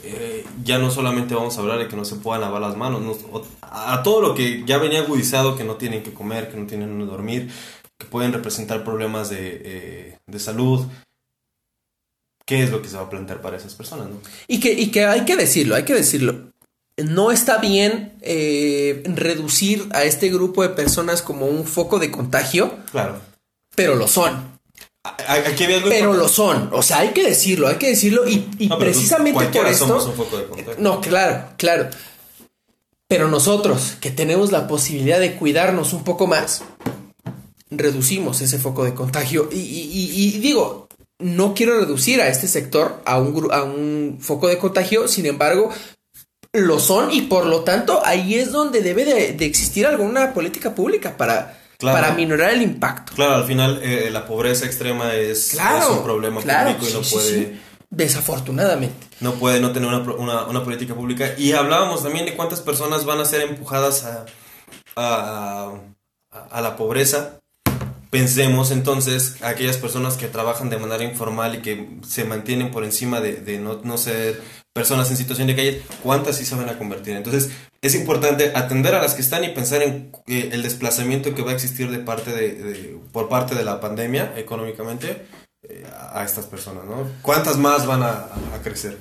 Eh, 0.04 0.46
ya 0.64 0.78
no 0.78 0.92
solamente 0.92 1.34
vamos 1.34 1.58
a 1.58 1.62
hablar 1.62 1.80
de 1.80 1.88
que 1.88 1.96
no 1.96 2.04
se 2.04 2.16
puedan 2.16 2.42
lavar 2.42 2.62
las 2.62 2.76
manos, 2.76 3.02
a 3.62 4.04
todo 4.04 4.22
lo 4.22 4.36
que 4.36 4.64
ya 4.66 4.78
venía 4.78 5.00
agudizado, 5.00 5.56
que 5.56 5.64
no 5.64 5.76
tienen 5.76 6.04
que 6.04 6.14
comer, 6.14 6.50
que 6.50 6.58
no 6.58 6.68
tienen 6.68 6.90
donde 6.90 7.06
dormir, 7.06 7.50
que 7.98 8.06
pueden 8.08 8.34
representar 8.34 8.84
problemas 8.84 9.30
de, 9.30 9.62
eh, 9.64 10.18
de 10.28 10.40
salud, 10.40 10.86
¿qué 12.46 12.62
es 12.62 12.72
lo 12.72 12.82
que 12.82 12.90
se 12.90 12.98
va 12.98 13.04
a 13.04 13.10
plantear 13.10 13.42
para 13.42 13.58
esas 13.58 13.74
personas? 13.74 14.10
¿no? 14.10 14.20
Y, 14.48 14.60
que, 14.60 14.74
y 14.74 14.92
que 14.92 15.06
hay 15.06 15.24
que 15.24 15.38
decirlo, 15.38 15.76
hay 15.76 15.84
que 15.84 15.94
decirlo 15.94 16.55
no 16.98 17.32
está 17.32 17.58
bien 17.58 18.14
eh, 18.22 19.04
reducir 19.06 19.88
a 19.92 20.04
este 20.04 20.30
grupo 20.30 20.64
de 20.64 20.70
personas 20.70 21.22
como 21.22 21.46
un 21.46 21.66
foco 21.66 22.00
de 22.00 22.12
contagio. 22.12 22.78
Claro. 22.92 23.20
Pero 23.76 23.96
lo 23.96 24.08
son. 24.08 24.56
Aquí 25.04 25.66
pero 25.88 26.14
lo 26.14 26.28
son. 26.28 26.70
O 26.72 26.82
sea, 26.82 27.00
hay 27.00 27.10
que 27.10 27.24
decirlo, 27.24 27.68
hay 27.68 27.76
que 27.76 27.90
decirlo. 27.90 28.28
Y, 28.28 28.70
precisamente 28.80 29.46
por 29.48 29.68
esto. 29.68 30.16
no, 30.80 31.02
claro, 31.02 31.50
claro. 31.58 31.90
Pero 33.08 33.28
nosotros, 33.28 33.98
que 34.02 34.10
tenemos 34.10 34.52
la 34.52 34.68
posibilidad 34.68 35.20
de 35.20 35.36
cuidarnos 35.36 35.94
un 35.94 36.04
poco 36.04 36.26
más, 36.26 36.64
reducimos 37.70 38.42
ese 38.42 38.58
foco 38.58 38.84
de 38.84 38.96
contagio. 38.96 39.48
Y, 39.52 39.60
y 39.60 40.40
digo, 40.40 40.88
no 41.20 41.54
quiero 41.54 41.80
reducir 41.80 42.22
a 42.22 42.28
este 42.28 42.48
sector 42.48 43.02
a 43.06 43.20
un, 43.20 43.52
a 43.52 43.64
un 43.64 44.18
foco 44.20 44.48
de 44.48 44.58
contagio, 44.58 45.08
sin 45.08 45.26
embargo, 45.26 45.72
lo 46.56 46.80
son 46.80 47.12
y 47.12 47.24
por 47.24 47.46
lo 47.46 47.62
tanto 47.62 48.02
ahí 48.06 48.36
es 48.36 48.52
donde 48.52 48.82
debe 48.82 49.06
de, 49.06 49.46
existir 49.46 49.86
alguna 49.86 50.34
política 50.34 50.74
pública 50.74 51.18
para, 51.18 51.60
para 51.80 52.14
minorar 52.14 52.52
el 52.52 52.62
impacto. 52.62 53.14
Claro, 53.16 53.36
al 53.36 53.46
final 53.46 53.80
eh, 53.84 54.10
la 54.12 54.26
pobreza 54.26 54.66
extrema 54.66 55.14
es, 55.14 55.58
un 55.90 56.04
problema 56.04 56.42
público 56.42 56.88
y 56.90 56.94
no 56.94 57.02
puede... 57.02 57.66
Desafortunadamente. 57.90 59.08
No 59.22 59.36
puede 59.36 59.62
no 59.62 59.72
tener 59.72 59.90
una, 59.90 60.64
política 60.64 60.96
pública. 60.96 61.34
Y 61.38 61.54
hablábamos 61.54 62.04
también 62.04 62.26
de 62.26 62.36
cuántas 62.36 62.60
personas 62.60 63.06
van 63.06 63.22
a 63.22 63.26
ser 63.26 63.42
empujadas 63.42 64.04
a, 64.04 64.26
a, 64.98 65.72
a 66.52 66.62
la 66.62 66.76
pobreza 66.76 67.40
pensemos 68.16 68.72
entonces 68.72 69.36
aquellas 69.42 69.76
personas 69.76 70.16
que 70.16 70.30
trabajan 70.30 70.70
de 70.70 70.78
manera 70.78 71.04
informal 71.04 71.56
y 71.56 71.58
que 71.62 71.90
se 72.08 72.24
mantienen 72.24 72.72
por 72.72 72.86
encima 72.86 73.20
de, 73.20 73.60
no, 73.60 73.82
no, 73.84 73.98
ser 73.98 74.42
personas 74.76 75.10
en 75.10 75.16
situación 75.16 75.48
de 75.48 75.56
calle, 75.56 75.82
¿cuántas 76.04 76.36
sí 76.36 76.46
se 76.46 76.54
van 76.54 76.68
a 76.68 76.78
convertir? 76.78 77.16
Entonces 77.16 77.50
es 77.82 77.96
importante 77.96 78.52
atender 78.56 78.94
a 78.94 79.02
las 79.02 79.14
que 79.14 79.22
están 79.22 79.46
y 79.46 79.50
pensar 79.50 79.82
en 79.82 80.12
eh, 80.28 80.50
el 80.52 80.64
desplazamiento 80.64 81.34
que 81.34 81.44
va 81.44 81.52
a 81.52 81.54
existir 81.54 81.90
de 81.90 82.00
parte 82.00 82.32
de, 82.32 82.98
por 83.14 83.30
parte 83.30 83.56
de 83.56 83.64
la 83.64 83.80
pandemia 83.80 84.34
económicamente 84.36 85.28
eh, 85.64 85.86
a 86.12 86.26
estas 86.26 86.48
personas, 86.48 86.84
¿no? 86.84 87.10
¿Cuántas 87.22 87.56
más 87.56 87.86
van 87.86 88.04
a, 88.04 88.28
crecer? 88.64 88.98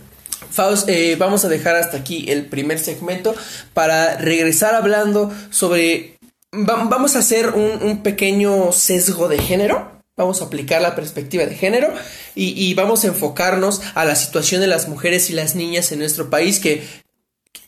Faust, 0.48 0.88
eh, 0.88 1.16
vamos 1.16 1.44
a 1.44 1.48
dejar 1.48 1.74
hasta 1.74 1.96
aquí 1.96 2.26
el 2.28 2.46
primer 2.46 2.78
segmento 2.78 3.34
para 3.72 4.16
regresar 4.18 4.76
hablando 4.76 5.32
sobre 5.50 6.18
vamos 6.52 7.16
a 7.16 7.18
hacer 7.18 7.48
un, 7.48 8.00
pequeño 8.04 8.70
sesgo 8.70 9.26
de 9.26 9.38
género. 9.38 9.93
Vamos 10.16 10.40
a 10.40 10.44
aplicar 10.44 10.80
la 10.80 10.94
perspectiva 10.94 11.44
de 11.44 11.56
género 11.56 11.92
y, 12.36 12.72
vamos 12.74 13.04
a 13.04 13.08
enfocarnos 13.08 13.82
a 13.94 14.04
la 14.04 14.14
situación 14.14 14.60
de 14.60 14.68
las 14.68 14.88
mujeres 14.88 15.28
y 15.28 15.32
las 15.32 15.56
niñas 15.56 15.90
en 15.90 15.98
nuestro 15.98 16.30
país 16.30 16.60
que 16.60 16.84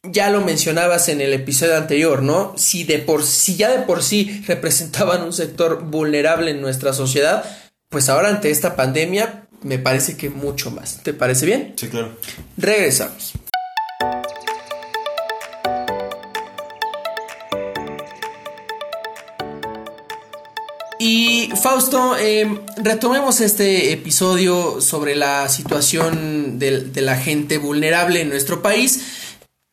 ya 0.05 0.31
lo 0.31 0.41
mencionabas 0.41 1.09
en 1.09 1.21
el 1.21 1.33
episodio 1.33 1.77
anterior, 1.77 2.23
¿no? 2.23 2.55
Si 2.57 2.85
de 2.85 3.01
por 3.01 3.25
si 3.25 3.57
ya 3.57 3.71
de 3.71 3.85
por 3.85 4.03
sí 4.03 4.45
representaban 4.47 5.23
un 5.23 5.33
sector 5.33 5.83
vulnerable 5.83 6.53
en 6.53 6.61
nuestra 6.61 6.93
sociedad, 6.93 7.45
pues 7.89 8.09
ahora 8.09 8.29
ante 8.29 8.51
esta 8.51 8.77
pandemia 8.77 9.49
me 9.63 9.81
parece 9.81 10.17
que 10.17 10.31
mucho 10.31 10.71
más. 10.71 11.03
¿Te 11.03 11.13
parece 11.15 11.47
bien? 11.47 11.75
Sí, 11.77 11.89
claro. 11.89 12.17
Regresamos. 12.57 13.33
Y 20.99 21.51
Fausto, 21.61 22.17
em, 22.17 22.61
retomemos 22.79 23.41
este 23.41 23.93
episodio 23.93 24.81
sobre 24.81 25.15
la 25.15 25.49
situación 25.49 26.59
de, 26.59 26.91
la 27.03 27.17
gente 27.17 27.59
vulnerable 27.59 28.23
en 28.23 28.31
nuestro 28.31 28.63
país 28.63 29.03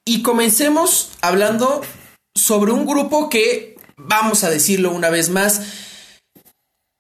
y 0.05 0.21
comencemos 0.21 1.11
hablando 1.21 1.81
sobre 2.35 2.73
un 2.73 2.85
grupo 2.85 3.29
que, 3.29 3.77
vamos 3.95 4.43
a 4.43 4.49
decirlo 4.49 4.91
una 4.91 5.09
vez 5.09 5.29
más, 5.29 5.61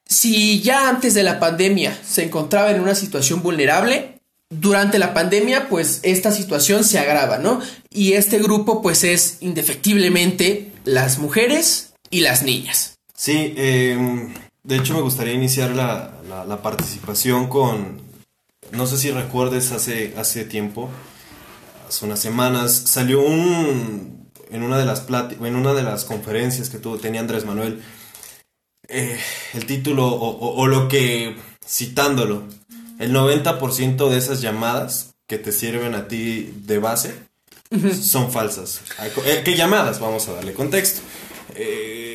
si 0.07 0.61
ya 0.61 0.87
antes 0.87 1.13
de 1.13 1.23
la 1.23 1.39
pandemia 1.39 1.97
se 2.05 2.23
encontraba 2.23 2.71
en 2.71 2.79
una 2.79 2.95
situación 2.95 3.41
vulnerable, 3.41 4.21
durante 4.49 4.99
la 4.99 5.13
pandemia, 5.13 5.67
pues 5.67 5.99
esta 6.03 6.31
situación 6.31 6.83
se 6.83 6.99
agrava, 6.99 7.39
¿no? 7.39 7.59
Y 7.89 8.13
este 8.13 8.37
grupo, 8.37 8.81
pues 8.81 9.03
es 9.03 9.37
indefectiblemente 9.41 10.71
las 10.85 11.17
mujeres 11.17 11.93
y 12.11 12.21
las 12.21 12.43
niñas. 12.43 12.92
Sí, 13.15 13.53
em, 13.57 14.33
de 14.63 14.77
hecho 14.77 14.93
me 14.93 15.01
gustaría 15.01 15.33
iniciar 15.33 15.71
la, 15.71 16.11
la, 16.47 16.61
participación 16.61 17.47
con, 17.47 18.01
no 18.71 18.87
sé 18.87 18.97
si 18.97 19.11
recuerdes 19.11 19.71
hace, 19.71 20.13
hace 20.17 20.45
tiempo, 20.45 20.89
hace 21.87 22.05
unas 22.05 22.19
semanas, 22.19 22.73
salió 22.73 23.21
un, 23.21 24.29
en 24.49 24.63
una 24.63 24.77
de 24.77 24.85
las 24.85 25.05
en 25.09 25.55
una 25.55 25.73
de 25.73 25.83
las 25.83 26.05
conferencias 26.05 26.69
que 26.69 26.79
tuvo, 26.79 26.97
tenía 26.97 27.21
Andrés 27.21 27.45
Manuel, 27.45 27.83
eh, 28.87 29.19
el 29.53 29.65
título 29.65 30.07
o, 30.07 30.55
o, 30.55 30.67
lo 30.67 30.87
que, 30.87 31.35
citándolo, 31.65 32.43
el 32.99 33.13
90% 33.13 34.09
de 34.09 34.17
esas 34.17 34.41
llamadas 34.41 35.13
que 35.27 35.37
te 35.37 35.51
sirven 35.51 35.95
a 35.95 36.07
ti 36.07 36.53
de 36.65 36.79
base 36.79 37.13
son 38.01 38.31
falsas. 38.31 38.81
Eh, 39.25 39.41
¿Qué 39.43 39.55
llamadas? 39.55 39.99
Vamos 39.99 40.27
a 40.27 40.33
darle 40.33 40.53
contexto. 40.53 41.01
Eh, 41.55 42.12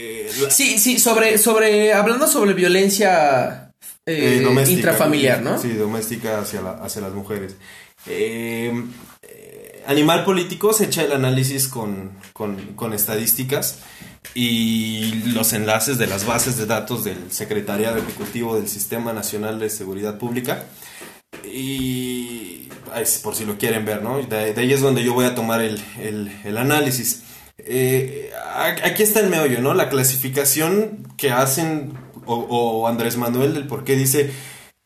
Sí, 0.51 0.79
sí, 0.79 0.99
sobre, 0.99 1.39
sobre, 1.39 1.93
hablando 1.93 2.27
sobre 2.27 2.55
violencia 2.55 3.73
eh, 4.07 4.47
intrafamiliar, 4.69 5.43
¿no? 5.43 5.59
Sí, 5.59 5.73
doméstica 5.73 6.41
hacia, 6.41 6.61
hacia 6.61 7.03
las 7.03 7.13
mujeres. 7.13 7.57
Eh, 8.07 8.73
Animal 9.89 10.23
Político 10.23 10.75
se 10.75 10.85
echa 10.85 11.03
el 11.03 11.13
análisis 11.13 11.67
con, 11.67 12.11
con, 12.35 12.93
estadísticas 12.93 13.79
y 14.35 15.15
los 15.33 15.55
enlaces 15.55 15.97
de 15.97 16.07
las 16.07 16.27
bases 16.27 16.59
de 16.59 16.67
datos 16.67 17.05
del 17.05 17.33
Secretariado 17.33 17.97
Ejecutivo 17.97 18.57
del 18.57 18.69
Sistema 18.69 19.15
Nacional 19.15 19.59
de 19.59 19.71
Seguridad 19.71 20.19
Pública. 20.19 20.67
Y 21.43 22.69
por 23.23 23.35
si 23.35 23.47
lo 23.47 23.57
quieren 23.57 23.87
ver, 23.87 24.03
¿no? 24.03 24.23
De, 24.23 24.53
ahí 24.55 24.73
es 24.75 24.83
donde 24.83 25.03
yo 25.03 25.15
voy 25.15 25.25
a 25.25 25.35
tomar 25.35 25.63
el, 25.63 25.81
análisis. 26.59 27.23
Eh, 27.59 28.31
aquí 28.83 29.03
está 29.03 29.21
el 29.21 29.29
meollo, 29.29 29.61
¿no? 29.61 29.75
La 29.75 29.89
clasificación 29.89 31.07
que 31.17 31.31
hacen, 31.31 31.93
o, 32.27 32.87
Andrés 32.87 33.17
Manuel 33.17 33.55
del 33.55 33.67
por 33.67 33.85
qué 33.85 33.97
dice 33.97 34.31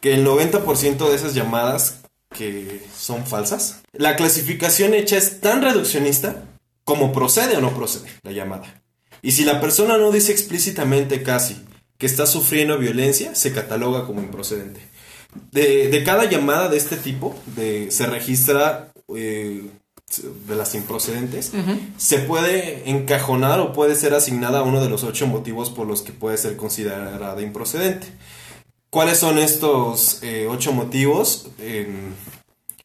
que 0.00 0.14
el 0.14 0.26
90% 0.26 1.08
de 1.08 1.14
esas 1.14 1.34
llamadas 1.34 2.00
que 2.34 2.82
son 2.96 3.26
falsas. 3.26 3.82
La 3.92 4.16
clasificación 4.16 4.94
hecha 4.94 5.16
es 5.16 5.40
tan 5.40 5.62
reduccionista 5.62 6.44
como 6.84 7.12
procede 7.12 7.56
o 7.56 7.60
no 7.60 7.74
procede 7.74 8.08
la 8.22 8.32
llamada. 8.32 8.82
Y 9.20 9.32
si 9.32 9.44
la 9.44 9.60
persona 9.60 9.98
no 9.98 10.10
dice 10.10 10.32
explícitamente 10.32 11.22
casi 11.22 11.62
que 11.98 12.06
está 12.06 12.26
sufriendo 12.26 12.78
violencia, 12.78 13.34
se 13.34 13.52
cataloga 13.52 14.06
como 14.06 14.22
improcedente. 14.22 14.80
De, 15.52 16.02
cada 16.04 16.24
llamada 16.24 16.68
de 16.68 16.76
este 16.76 16.96
tipo, 16.96 17.38
de, 17.54 17.90
se 17.90 18.06
registra 18.06 18.92
eh, 19.14 19.70
de 20.20 20.56
las 20.56 20.74
improcedentes, 20.74 21.52
se 21.96 22.18
puede 22.18 22.90
encajonar 22.90 23.60
o 23.60 23.72
puede 23.72 23.94
ser 23.94 24.14
asignada 24.14 24.60
a 24.60 24.62
uno 24.62 24.82
de 24.82 24.88
los 24.88 25.04
ocho 25.04 25.26
motivos 25.26 25.70
por 25.70 25.86
los 25.86 26.02
que 26.02 26.12
puede 26.12 26.36
ser 26.36 26.56
considerada 26.56 27.40
improcedente. 27.40 28.08
¿Cuáles 28.90 29.18
son 29.18 29.38
estos 29.38 30.22
eh, 30.22 30.46
ocho 30.50 30.72
motivos? 30.72 31.48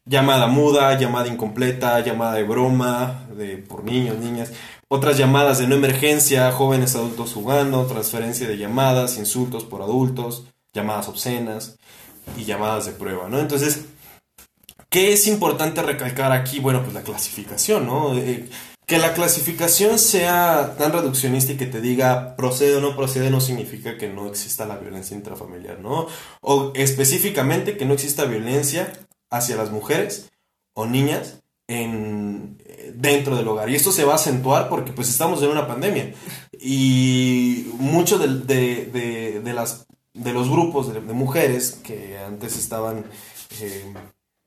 llamada 0.08 0.48
muda, 0.48 0.98
llamada 0.98 1.28
incompleta, 1.28 2.00
llamada 2.00 2.36
de 2.36 2.44
broma, 2.44 3.28
de 3.36 3.58
por 3.58 3.84
niños, 3.84 4.18
niñas, 4.18 4.54
otras 4.88 5.18
llamadas 5.18 5.60
de 5.60 5.68
no 5.68 5.76
emergencia, 5.76 6.52
jóvenes 6.52 6.96
adultos 6.96 7.34
jugando, 7.34 7.86
transferencia 7.86 8.48
de 8.48 8.58
llamadas, 8.58 9.18
insultos 9.18 9.66
por 9.66 9.82
adultos, 9.82 10.46
llamadas 10.74 11.10
obscenas 11.10 11.78
y 12.38 12.46
llamadas 12.46 12.86
de 12.86 12.94
prueba, 12.94 13.28
¿no? 13.30 13.40
Entonces, 13.40 13.86
¿qué 14.89 15.13
es 15.13 15.27
importante 15.27 15.82
recalcar 15.82 16.32
aquí? 16.32 16.60
Bueno, 16.60 16.82
pues 16.82 16.94
la 16.94 17.03
clasificación, 17.03 17.86
¿no? 17.86 18.17
Eh, 18.17 18.50
que 18.86 18.98
la 19.00 19.13
clasificación 19.13 20.00
sea 20.00 20.75
tan 20.77 20.94
reduccionista 20.94 21.51
y 21.51 21.58
que 21.58 21.65
te 21.65 21.82
diga 21.82 22.38
procede 22.38 22.77
o 22.77 22.82
no 22.82 22.96
procede 22.96 23.29
no 23.29 23.41
significa 23.41 23.98
que 23.98 24.08
no 24.08 24.27
exista 24.27 24.65
la 24.65 24.77
violencia 24.77 25.15
intrafamiliar, 25.15 25.79
¿no? 25.79 26.08
O 26.39 26.72
específicamente 26.74 27.75
que 27.75 27.86
no 27.86 27.94
exista 27.94 28.24
violencia 28.24 28.94
hacia 29.29 29.58
las 29.58 29.72
mujeres 29.72 30.32
o 30.74 30.86
niñas 30.86 31.41
en, 31.67 32.58
dentro 32.96 33.36
del 33.36 33.48
hogar. 33.50 33.70
Y 33.70 33.75
esto 33.75 33.91
se 33.91 34.06
va 34.06 34.13
a 34.13 34.15
acentuar 34.15 34.70
porque 34.70 34.94
pues 34.94 35.10
estamos 35.10 35.44
en 35.44 35.50
una 35.50 35.67
pandemia. 35.67 36.13
Y 36.58 37.70
muchos 37.79 38.22
de, 38.22 39.41
las, 39.53 39.86
de 40.13 40.34
los 40.34 40.50
grupos 40.50 40.94
de, 40.94 41.01
mujeres 41.01 41.79
que 41.84 42.17
antes 42.17 42.58
estaban... 42.58 43.06
Eh, 43.60 43.94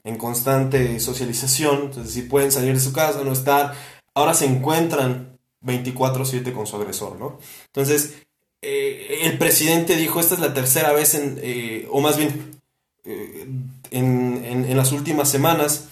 en 0.04 0.16
constante 0.16 0.98
socialización, 1.00 1.82
entonces 1.86 2.12
si 2.12 2.22
pueden 2.22 2.52
salir 2.52 2.74
de 2.74 2.80
su 2.80 2.92
casa, 2.92 3.22
no 3.24 3.32
estar, 3.32 3.74
ahora 4.14 4.34
se 4.34 4.46
encuentran 4.46 5.38
24/7 5.62 6.52
con 6.52 6.66
su 6.66 6.76
agresor, 6.76 7.18
¿no? 7.18 7.38
Entonces, 7.66 8.14
eh, 8.62 9.20
el 9.22 9.38
presidente 9.38 9.96
dijo, 9.96 10.20
esta 10.20 10.34
es 10.34 10.40
la 10.40 10.54
tercera 10.54 10.92
vez 10.92 11.14
en, 11.14 11.38
eh, 11.42 11.86
o 11.90 12.00
más 12.00 12.16
bien, 12.16 12.60
eh, 13.04 13.46
en, 13.90 14.76
las 14.76 14.92
últimas 14.92 15.28
semanas, 15.28 15.88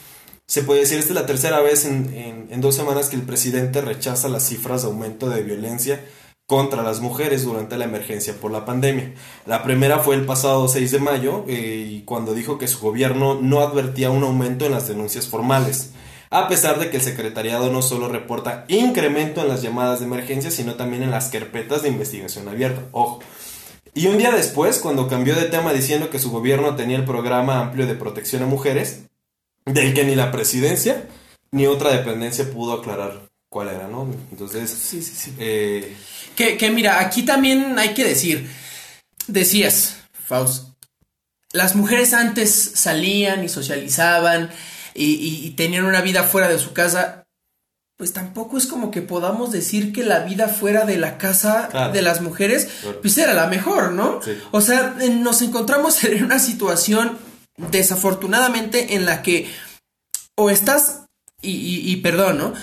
se 0.47 0.63
puede 0.63 0.81
decir, 0.81 0.99
esta 0.99 1.11
es 1.11 1.15
la 1.15 1.27
tercera 1.27 1.61
vez 1.61 1.85
en, 1.85 2.49
en, 2.51 2.61
dos 2.61 2.75
semanas 2.75 3.09
que 3.09 3.17
el 3.17 3.23
presidente 3.23 3.83
rechaza 3.83 4.29
las 4.29 4.45
cifras 4.49 4.83
de 4.83 4.89
aumento 4.89 5.29
de 5.29 5.43
violencia 5.43 6.03
contra 6.49 6.83
las 6.83 7.01
mujeres 7.01 7.45
durante 7.45 7.77
la 7.77 7.85
emergencia 7.85 8.35
por 8.41 8.51
la 8.51 8.65
pandemia. 8.65 9.13
La 9.45 9.63
primera 9.63 9.99
fue 9.99 10.15
el 10.15 10.25
pasado 10.25 10.67
6 10.67 10.91
de 10.91 10.99
mayo, 10.99 11.45
y 11.47 12.01
cuando 12.07 12.33
dijo 12.33 12.57
que 12.57 12.67
su 12.67 12.81
gobierno 12.81 13.39
no 13.41 13.61
advertía 13.61 14.11
un 14.11 14.25
aumento 14.25 14.65
en 14.65 14.73
las 14.73 14.89
denuncias 14.89 15.29
formales 15.29 15.93
a 16.31 16.49
pesar 16.49 16.79
de 16.79 16.91
que 16.91 16.99
el 16.99 17.03
secretariado 17.03 17.71
no 17.71 17.83
solo 17.83 18.09
reporta 18.09 18.65
incremento 18.69 19.41
en 19.41 19.49
las 19.49 19.63
llamadas 19.63 20.01
de 20.01 20.07
emergencia, 20.07 20.51
sino 20.51 20.75
también 20.75 21.03
en 21.03 21.11
las 21.11 21.29
carpetas 21.29 21.83
de 21.83 21.89
investigación 21.89 22.49
abierta. 22.49 22.83
Ojo. 22.93 23.21
Y 23.95 24.07
un 24.07 24.19
día 24.19 24.31
después, 24.31 24.79
cuando 24.79 25.09
cambió 25.09 25.35
de 25.35 25.47
tema 25.47 25.73
diciendo 25.73 26.11
que 26.11 26.19
su 26.19 26.31
gobierno 26.31 26.77
tenía 26.77 26.99
el 26.99 27.05
programa 27.05 27.61
amplio 27.61 27.87
de 27.87 27.95
protección 27.95 28.43
a 28.43 28.47
mujeres, 28.47 29.05
del 29.65 29.95
que 29.95 30.05
ni 30.05 30.15
la 30.15 30.31
presidencia 30.31 31.09
ni 31.51 31.67
otra 31.67 31.91
dependencia 31.91 32.51
pudo 32.51 32.75
aclarar 32.75 33.28
cuál 33.49 33.69
era, 33.69 33.89
¿no? 33.89 34.09
Entonces, 34.31 34.71
sí, 34.71 35.03
sí, 35.03 35.15
sí. 35.15 35.35
Eh, 35.39 35.97
que, 36.37 36.57
que 36.57 36.71
mira, 36.71 37.01
aquí 37.01 37.23
también 37.23 37.79
hay 37.79 37.95
que 37.95 38.05
decir, 38.05 38.49
decías, 39.27 39.97
Faust, 40.13 40.69
las 41.53 41.75
mujeres 41.75 42.13
antes 42.13 42.73
salían 42.75 43.45
y 43.45 43.49
socializaban, 43.49 44.51
y, 44.99 45.51
tenían 45.51 45.85
una 45.85 46.01
vida 46.01 46.25
fuera 46.25 46.49
de 46.49 46.59
su 46.59 46.73
casa, 46.73 47.25
pues 47.97 48.13
tampoco 48.13 48.59
es 48.59 48.67
como 48.67 48.91
que 48.91 49.03
podamos 49.03 49.51
decir 49.51 49.93
que 49.93 50.05
la 50.05 50.21
vida 50.21 50.49
fuera 50.49 50.85
de 50.85 50.99
la 50.99 51.19
casa 51.19 51.91
de 51.93 52.03
las 52.03 52.21
mujeres, 52.21 52.69
pues 53.03 53.19
era 53.19 53.35
la 53.35 53.47
mejor, 53.47 53.93
¿no? 53.93 54.21
O 54.51 54.61
sea, 54.61 54.97
nos 55.11 55.43
encontramos 55.43 56.03
en 56.05 56.25
una 56.25 56.39
situación 56.39 57.19
desafortunadamente 57.57 58.95
en 58.95 59.05
la 59.05 59.23
que 59.23 59.51
o 60.37 60.51
estás, 60.51 61.03
y, 61.41 61.97
perdón, 61.97 62.39
¿no? 62.39 62.55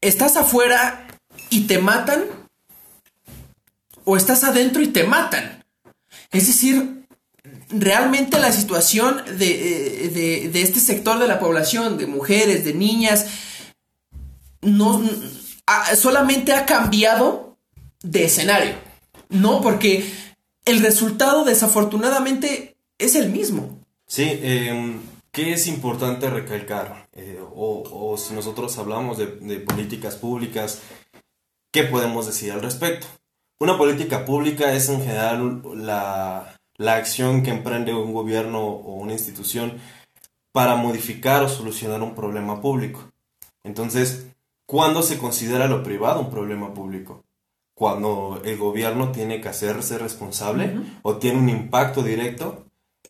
Eh, 0.00 0.08
estás 0.08 0.36
afuera 0.36 1.06
y 1.50 1.62
te 1.62 1.78
matan, 1.78 2.24
o 4.04 4.16
estás 4.16 4.44
adentro 4.44 4.82
y 4.82 4.88
te 4.88 5.04
matan. 5.04 5.64
Es 6.30 6.46
decir, 6.46 7.06
realmente 7.70 8.38
la 8.38 8.52
situación 8.52 9.22
de, 9.38 10.50
este 10.54 10.80
sector 10.80 11.18
de 11.18 11.28
la 11.28 11.38
población, 11.38 11.98
de 11.98 12.06
mujeres, 12.06 12.64
de 12.64 12.74
niñas, 12.74 13.26
no 14.60 15.02
solamente 15.96 16.52
ha 16.52 16.66
cambiado 16.66 17.58
de 18.02 18.24
escenario. 18.24 18.74
No, 19.28 19.60
porque 19.60 20.10
el 20.64 20.80
resultado 20.80 21.44
desafortunadamente 21.44 22.76
es 22.98 23.14
el 23.14 23.30
mismo. 23.30 23.78
Sí, 24.06 24.24
eh, 24.26 24.98
¿qué 25.38 25.52
es 25.52 25.68
importante 25.68 26.28
recalcar? 26.28 27.08
Eh, 27.12 27.40
o, 27.54 28.16
si 28.18 28.34
nosotros 28.34 28.76
hablamos 28.76 29.18
de 29.18 29.60
políticas 29.60 30.16
públicas, 30.16 30.82
¿qué 31.70 31.84
podemos 31.84 32.26
decir 32.26 32.50
al 32.50 32.60
respecto? 32.60 33.06
Una 33.60 33.78
política 33.78 34.24
pública 34.24 34.72
es 34.72 34.88
en 34.88 35.00
general 35.00 35.62
la, 35.76 36.58
la 36.76 36.96
acción 36.96 37.44
que 37.44 37.52
emprende 37.52 37.94
un 37.94 38.12
gobierno 38.12 38.64
o 38.66 38.94
una 38.94 39.12
institución 39.12 39.74
para 40.50 40.74
modificar 40.74 41.44
o 41.44 41.48
solucionar 41.48 42.02
un 42.02 42.16
problema 42.16 42.60
público. 42.60 43.08
Entonces, 43.62 44.26
¿cuándo 44.66 45.04
se 45.04 45.18
considera 45.18 45.68
lo 45.68 45.84
privado 45.84 46.18
un 46.18 46.30
problema 46.30 46.74
público? 46.74 47.22
Cuando 47.74 48.42
el 48.44 48.58
gobierno 48.58 49.12
tiene 49.12 49.40
que 49.40 49.50
hacerse 49.50 49.98
responsable 49.98 50.80
o 51.02 51.18
tiene 51.18 51.38
un 51.38 51.48
impacto 51.48 52.02
directo 52.02 52.67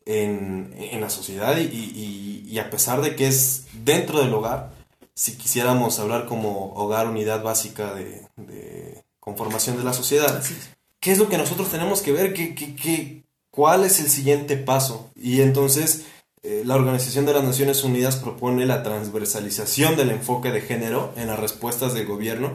en, 0.09 1.01
la 1.01 1.11
sociedad 1.11 1.57
y, 1.59 2.59
a 2.59 2.71
pesar 2.71 3.03
de 3.03 3.15
que 3.15 3.29
es 3.29 3.67
dentro 3.85 4.21
del 4.21 4.33
hogar, 4.33 4.71
si 5.15 5.37
quisiéramos 5.37 5.99
hablar 5.99 6.27
como 6.27 6.73
hogar, 6.75 7.07
unidad 7.07 7.43
básica 7.43 7.95
de, 7.95 9.05
conformación 9.21 9.77
de 9.77 9.85
la 9.85 9.93
sociedad, 9.93 10.43
¿qué 11.01 11.13
es 11.13 11.19
lo 11.19 11.29
que 11.29 11.37
nosotros 11.37 11.71
tenemos 11.71 12.01
que 12.01 12.13
ver? 12.13 12.33
¿Qué, 12.33 12.55
qué, 12.55 13.23
¿Cuál 13.51 13.85
es 13.85 14.01
el 14.01 14.09
siguiente 14.09 14.57
paso? 14.57 15.11
Y 15.15 15.43
entonces 15.43 16.07
eh, 16.43 16.63
la 16.65 16.77
Organización 16.77 17.27
de 17.27 17.35
las 17.35 17.45
Naciones 17.45 17.85
Unidas 17.85 18.17
propone 18.17 18.65
la 18.65 18.83
transversalización 18.83 19.97
del 19.97 20.11
enfoque 20.11 20.51
de 20.51 20.63
género 20.63 21.13
en 21.17 21.27
las 21.27 21.39
respuestas 21.39 21.93
del 21.93 22.07
gobierno 22.07 22.55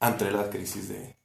ante 0.00 0.30
la 0.30 0.50
crisis 0.50 0.90
de, 0.90 1.16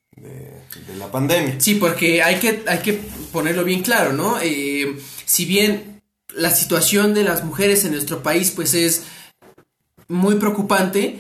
la 0.98 1.12
pandemia. 1.12 1.60
Sí, 1.60 1.76
porque 1.76 2.22
hay 2.22 2.40
que, 2.40 2.64
hay 2.68 2.80
que 2.80 2.94
ponerlo 3.32 3.64
bien 3.64 3.82
claro, 3.82 4.14
¿no? 4.14 4.38
Eh, 4.42 5.00
si 5.26 5.46
bien 5.46 6.02
la 6.36 6.52
situación 6.52 7.14
de 7.14 7.24
las 7.24 7.44
mujeres 7.44 7.86
en 7.86 7.94
nuestro 7.94 8.22
país 8.22 8.52
pues 8.52 8.74
es 8.74 9.04
muy 10.08 10.36
preocupante, 10.36 11.20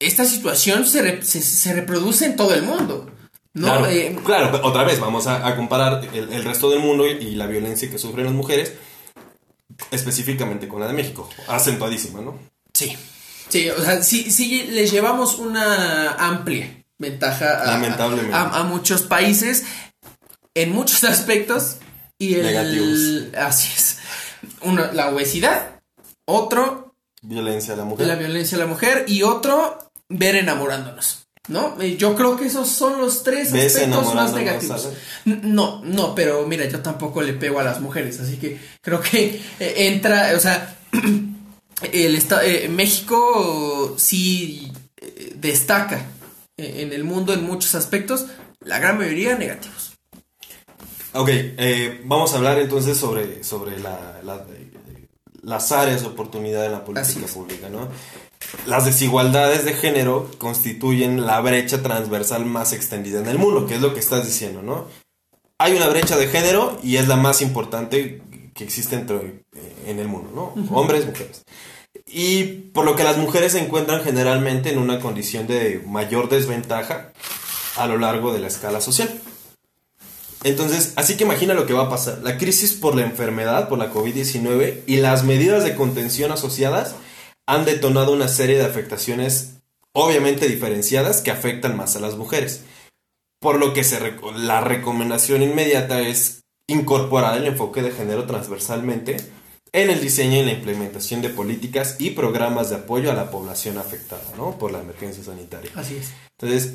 esta 0.00 0.24
situación 0.24 0.86
se, 0.86 1.22
se 1.22 1.72
reproduce 1.72 2.26
en 2.26 2.36
todo 2.36 2.54
el 2.54 2.62
mundo. 2.62 3.10
Eh, 3.88 4.16
claro, 4.24 4.60
otra 4.62 4.84
vez 4.84 5.00
vamos 5.00 5.26
a, 5.26 5.56
comparar 5.56 6.08
el, 6.14 6.44
resto 6.44 6.70
del 6.70 6.80
mundo 6.80 7.06
y, 7.06 7.34
la 7.34 7.46
violencia 7.46 7.90
que 7.90 7.98
sufren 7.98 8.26
las 8.26 8.34
mujeres, 8.34 8.74
específicamente 9.90 10.68
con 10.68 10.80
la 10.80 10.86
de 10.86 10.92
México, 10.92 11.28
acentuadísima, 11.48 12.20
¿no? 12.20 12.38
Sí, 12.72 12.96
sí, 13.48 13.68
o 13.70 13.82
sea, 13.82 14.02
sí, 14.02 14.30
sí 14.30 14.68
les 14.70 14.92
llevamos 14.92 15.38
una 15.38 16.12
amplia 16.14 16.84
ventaja 16.98 17.62
a, 17.62 18.60
a, 18.60 18.64
muchos 18.64 19.02
países 19.02 19.64
en 20.54 20.72
muchos 20.72 21.04
aspectos, 21.04 21.76
y 22.18 22.34
el... 22.34 22.42
Negativos. 22.42 23.34
Así 23.36 23.70
es. 23.74 23.98
Uno, 24.62 24.92
la 24.92 25.08
obesidad. 25.10 25.80
Otro, 26.24 26.94
Violencia 27.22 27.74
a 27.74 27.76
la 27.76 27.84
mujer. 27.84 28.06
la 28.06 28.14
violencia 28.16 28.56
a 28.56 28.60
la 28.60 28.66
mujer. 28.66 29.04
Y 29.08 29.22
otro, 29.22 29.78
ver 30.08 30.36
enamorándonos. 30.36 31.24
¿No? 31.48 31.80
Eh, 31.80 31.96
Yo 31.96 32.14
creo 32.14 32.36
que 32.36 32.44
esos 32.46 32.68
son 32.68 33.00
los 33.00 33.22
tres 33.22 33.52
¿Ves 33.52 33.74
aspectos 33.76 34.14
más 34.14 34.34
negativos. 34.34 34.90
No, 35.24 35.80
no, 35.82 36.14
pero 36.14 36.46
mira, 36.46 36.66
yo 36.68 36.80
tampoco 36.80 37.22
le 37.22 37.32
pego 37.32 37.58
a 37.58 37.64
las 37.64 37.80
mujeres, 37.80 38.20
así 38.20 38.36
que 38.36 38.60
creo 38.82 39.00
que 39.00 39.40
eh, 39.58 39.74
entra, 39.86 40.32
o 40.36 40.40
sea, 40.40 40.76
el 41.92 42.14
esta- 42.16 42.44
eh, 42.44 42.68
México 42.68 43.94
sí 43.96 44.70
eh, 45.00 45.32
destaca 45.36 46.02
en 46.58 46.92
el 46.92 47.04
mundo 47.04 47.32
en 47.32 47.44
muchos 47.44 47.74
aspectos, 47.74 48.26
la 48.60 48.78
gran 48.78 48.98
mayoría 48.98 49.36
negativos. 49.36 49.92
Ok, 51.14 51.28
eh, 51.30 52.02
vamos 52.04 52.34
a 52.34 52.36
hablar 52.36 52.58
entonces 52.58 52.98
sobre, 52.98 53.42
sobre 53.44 53.78
la, 53.78 54.20
la- 54.24 54.44
las 55.42 55.72
áreas 55.72 56.02
de 56.02 56.08
oportunidad 56.08 56.66
en 56.66 56.72
la 56.72 56.84
política 56.84 57.26
pública, 57.32 57.68
¿no? 57.70 57.88
Las 58.66 58.84
desigualdades 58.84 59.64
de 59.64 59.72
género 59.72 60.30
constituyen 60.38 61.24
la 61.26 61.40
brecha 61.40 61.82
transversal 61.82 62.44
más 62.44 62.72
extendida 62.72 63.20
en 63.20 63.26
el 63.28 63.38
mundo, 63.38 63.66
que 63.66 63.76
es 63.76 63.80
lo 63.80 63.94
que 63.94 64.00
estás 64.00 64.26
diciendo, 64.26 64.62
¿no? 64.62 64.86
Hay 65.58 65.74
una 65.76 65.88
brecha 65.88 66.16
de 66.16 66.28
género 66.28 66.78
y 66.82 66.96
es 66.96 67.08
la 67.08 67.16
más 67.16 67.40
importante 67.40 68.20
que 68.54 68.64
existe 68.64 68.96
entre, 68.96 69.16
eh, 69.54 69.74
en 69.86 69.98
el 70.00 70.08
mundo, 70.08 70.30
¿no? 70.34 70.76
Hombres, 70.76 71.06
mujeres. 71.06 71.42
Y 72.10 72.44
por 72.72 72.84
lo 72.84 72.96
que 72.96 73.04
las 73.04 73.18
mujeres 73.18 73.52
se 73.52 73.60
encuentran 73.60 74.02
generalmente 74.02 74.70
en 74.70 74.78
una 74.78 75.00
condición 75.00 75.46
de 75.46 75.82
mayor 75.86 76.28
desventaja 76.28 77.12
a 77.76 77.86
lo 77.86 77.98
largo 77.98 78.32
de 78.32 78.40
la 78.40 78.46
escala 78.48 78.80
social. 78.80 79.20
Entonces, 80.44 80.92
así 80.96 81.16
que 81.16 81.24
imagina 81.24 81.54
lo 81.54 81.66
que 81.66 81.72
va 81.72 81.84
a 81.84 81.90
pasar. 81.90 82.20
La 82.22 82.38
crisis 82.38 82.72
por 82.72 82.94
la 82.94 83.02
enfermedad, 83.02 83.68
por 83.68 83.78
la 83.78 83.92
COVID-19 83.92 84.82
y 84.86 84.96
las 84.96 85.24
medidas 85.24 85.64
de 85.64 85.74
contención 85.74 86.30
asociadas 86.30 86.94
han 87.46 87.64
detonado 87.64 88.12
una 88.12 88.28
serie 88.28 88.58
de 88.58 88.64
afectaciones 88.64 89.54
obviamente 89.92 90.46
diferenciadas 90.48 91.22
que 91.22 91.30
afectan 91.30 91.76
más 91.76 91.96
a 91.96 92.00
las 92.00 92.16
mujeres. 92.16 92.62
Por 93.40 93.58
lo 93.58 93.72
que 93.72 93.82
la 94.36 94.60
recomendación 94.60 95.42
inmediata 95.42 96.00
es 96.00 96.42
incorporar 96.66 97.36
el 97.36 97.46
enfoque 97.46 97.82
de 97.82 97.90
género 97.90 98.26
transversalmente 98.26 99.16
en 99.72 99.90
el 99.90 100.00
diseño 100.00 100.38
y 100.38 100.44
la 100.44 100.52
implementación 100.52 101.22
de 101.22 101.28
políticas 101.28 101.96
y 101.98 102.10
programas 102.10 102.70
de 102.70 102.76
apoyo 102.76 103.10
a 103.10 103.14
la 103.14 103.30
población 103.30 103.78
afectada 103.78 104.22
¿no? 104.36 104.58
por 104.58 104.72
la 104.72 104.80
emergencia 104.80 105.22
sanitaria. 105.22 105.70
Así 105.74 105.96
es. 105.96 106.10
Entonces, 106.38 106.74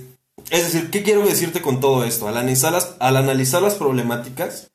es 0.49 0.63
decir, 0.71 0.89
¿qué 0.89 1.03
quiero 1.03 1.25
decirte 1.25 1.61
con 1.61 1.79
todo 1.79 2.03
esto? 2.03 2.27
Al 2.27 2.37
analizar 2.37 2.73
las, 2.73 2.95
al 2.99 3.17
analizar 3.17 3.61
las 3.61 3.75
problemáticas, 3.75 4.71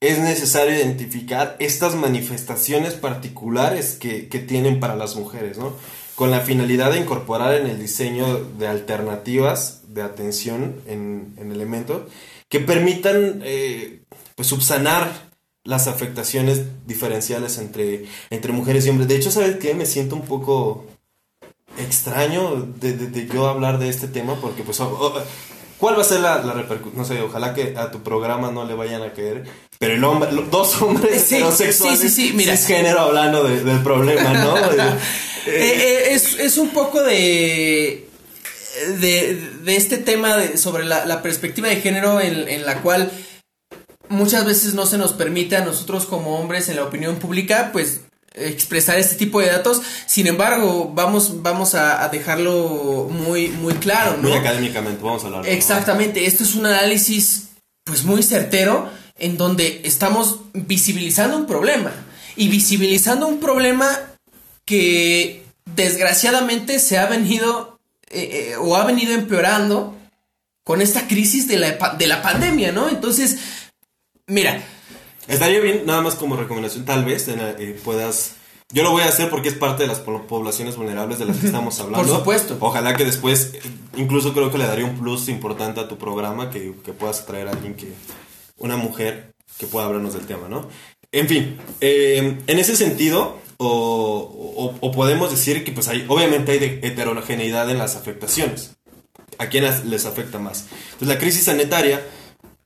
es 0.00 0.18
necesario 0.18 0.74
identificar 0.74 1.56
estas 1.58 1.94
manifestaciones 1.94 2.94
particulares 2.94 3.96
que, 3.98 4.28
que 4.28 4.38
tienen 4.38 4.80
para 4.80 4.96
las 4.96 5.16
mujeres, 5.16 5.58
¿no? 5.58 5.72
Con 6.14 6.30
la 6.30 6.40
finalidad 6.40 6.92
de 6.92 7.00
incorporar 7.00 7.54
en 7.54 7.66
el 7.66 7.78
diseño 7.78 8.44
de 8.58 8.68
alternativas 8.68 9.82
de 9.88 10.02
atención 10.02 10.80
en, 10.86 11.34
en 11.38 11.52
elementos 11.52 12.02
que 12.48 12.60
permitan 12.60 13.40
eh, 13.44 14.02
pues 14.34 14.48
subsanar 14.48 15.27
las 15.68 15.86
afectaciones 15.86 16.62
diferenciales 16.86 17.58
entre, 17.58 18.06
entre 18.30 18.52
mujeres 18.52 18.86
y 18.86 18.88
hombres. 18.88 19.06
De 19.06 19.16
hecho, 19.16 19.30
¿sabes 19.30 19.56
qué? 19.56 19.74
Me 19.74 19.84
siento 19.84 20.16
un 20.16 20.22
poco 20.22 20.86
extraño 21.78 22.66
de, 22.80 22.94
de- 22.94 23.06
de 23.08 23.26
yo 23.32 23.46
hablar 23.46 23.78
de 23.78 23.88
este 23.90 24.08
tema 24.08 24.40
porque 24.40 24.62
pues 24.62 24.80
o- 24.80 24.88
o- 24.88 25.22
¿cuál 25.78 25.96
va 25.96 26.00
a 26.00 26.04
ser 26.04 26.20
la, 26.20 26.38
repercusión? 26.40 26.96
No 26.96 27.04
sé, 27.04 27.20
ojalá 27.20 27.52
que 27.54 27.74
a 27.76 27.90
tu 27.90 28.02
programa 28.02 28.50
no 28.50 28.64
le 28.64 28.74
vayan 28.74 29.02
a 29.02 29.12
caer, 29.12 29.44
pero 29.78 29.92
el 29.94 30.02
hombre, 30.04 30.30
dos 30.50 30.80
hombres 30.80 31.22
Sí, 31.22 31.36
heterosexuales 31.36 32.00
sí, 32.00 32.08
sí, 32.08 32.28
sí, 32.28 32.32
mira. 32.34 32.56
género 32.56 33.00
hablando 33.00 33.44
de- 33.44 33.62
del 33.62 33.82
problema, 33.82 34.32
¿no? 34.32 34.54
Eh, 35.46 35.50
eh, 35.50 36.14
es, 36.14 36.38
es 36.38 36.58
un 36.58 36.70
poco 36.70 37.02
de, 37.02 38.06
de, 39.00 39.40
de 39.64 39.76
este 39.76 39.96
tema 39.96 40.36
de- 40.36 40.58
sobre 40.58 40.84
la, 40.84 41.06
la 41.06 41.22
perspectiva 41.22 41.68
de 41.68 41.76
género 41.76 42.20
en, 42.20 42.48
en 42.48 42.66
la 42.66 42.82
cual 42.82 43.10
muchas 44.08 44.44
veces 44.44 44.74
no 44.74 44.86
se 44.86 44.98
nos 44.98 45.12
permite 45.12 45.56
a 45.56 45.64
nosotros 45.64 46.06
como 46.06 46.38
hombres 46.38 46.68
en 46.68 46.76
la 46.76 46.84
opinión 46.84 47.16
pública, 47.16 47.70
pues 47.72 48.00
expresar 48.34 48.98
este 48.98 49.16
tipo 49.16 49.40
de 49.40 49.48
datos. 49.48 49.82
Sin 50.06 50.26
embargo, 50.26 50.92
vamos, 50.94 51.42
vamos 51.42 51.74
a, 51.74 52.02
a 52.04 52.08
dejarlo 52.08 53.08
muy, 53.10 53.48
muy 53.48 53.74
claro, 53.74 54.16
¿no? 54.16 54.28
Muy 54.28 54.38
académicamente, 54.38 55.02
vamos 55.02 55.24
a 55.24 55.26
hablar. 55.26 55.48
Exactamente, 55.48 56.26
esto 56.26 56.44
es 56.44 56.54
un 56.54 56.66
análisis 56.66 57.48
pues 57.84 58.04
muy 58.04 58.22
certero 58.22 58.90
en 59.18 59.36
donde 59.36 59.80
estamos 59.84 60.40
visibilizando 60.52 61.36
un 61.36 61.46
problema 61.46 61.92
y 62.36 62.48
visibilizando 62.48 63.26
un 63.26 63.40
problema 63.40 63.88
que 64.64 65.44
desgraciadamente 65.74 66.78
se 66.78 66.98
ha 66.98 67.06
venido 67.06 67.78
eh, 68.10 68.52
eh, 68.52 68.56
o 68.58 68.76
ha 68.76 68.84
venido 68.84 69.12
empeorando 69.12 69.94
con 70.64 70.82
esta 70.82 71.08
crisis 71.08 71.48
de 71.48 71.56
la, 71.56 71.70
de 71.98 72.06
la 72.06 72.22
pandemia, 72.22 72.72
¿no? 72.72 72.88
Entonces, 72.88 73.38
mira, 74.28 74.62
Estaría 75.26 75.60
bien, 75.60 75.82
nada 75.84 76.00
más 76.00 76.14
como 76.14 76.36
recomendación, 76.36 76.86
tal 76.86 77.04
vez 77.04 77.28
en 77.28 77.36
la- 77.38 77.50
eh, 77.50 77.78
puedas... 77.84 78.36
Yo 78.72 78.82
lo 78.82 78.92
voy 78.92 79.02
a 79.02 79.08
hacer 79.08 79.28
porque 79.28 79.48
es 79.50 79.54
parte 79.54 79.82
de 79.82 79.86
las 79.88 79.98
po- 79.98 80.22
poblaciones 80.26 80.76
vulnerables 80.76 81.18
de 81.18 81.26
las 81.26 81.36
que 81.36 81.46
estamos 81.46 81.78
hablando. 81.80 82.16
supuesto. 82.18 82.56
Ojalá 82.60 82.96
que 82.96 83.04
después, 83.04 83.52
incluso 83.96 84.32
creo 84.32 84.50
que 84.50 84.56
le 84.56 84.66
daría 84.66 84.86
un 84.86 84.98
plus 84.98 85.28
importante 85.28 85.80
a 85.80 85.88
tu 85.88 85.98
programa, 85.98 86.48
que, 86.50 86.72
que 86.82 86.92
puedas 86.94 87.26
traer 87.26 87.48
a 87.48 87.50
alguien 87.50 87.74
que... 87.74 87.92
Una 88.56 88.76
mujer 88.78 89.32
que 89.58 89.66
pueda 89.66 89.84
hablarnos 89.86 90.14
del 90.14 90.26
tema, 90.26 90.48
¿no? 90.48 90.66
En 91.12 91.28
fin, 91.28 91.58
eh, 91.82 92.38
en 92.46 92.58
ese 92.58 92.74
sentido, 92.76 93.36
o, 93.58 94.76
o- 94.80 94.86
o 94.86 94.92
podemos 94.92 95.30
decir 95.30 95.62
que 95.64 95.72
pues 95.72 95.88
hay, 95.88 96.06
obviamente 96.08 96.52
hay 96.52 96.58
de 96.58 96.80
heterogeneidad 96.82 97.68
en 97.70 97.76
las 97.78 97.96
afectaciones. 97.96 98.72
¿A 99.38 99.46
quién 99.48 99.64
les 99.90 100.06
afecta 100.06 100.38
más? 100.38 100.66
Entonces 100.92 101.08
la 101.08 101.18
crisis 101.18 101.44
sanitaria 101.44 102.02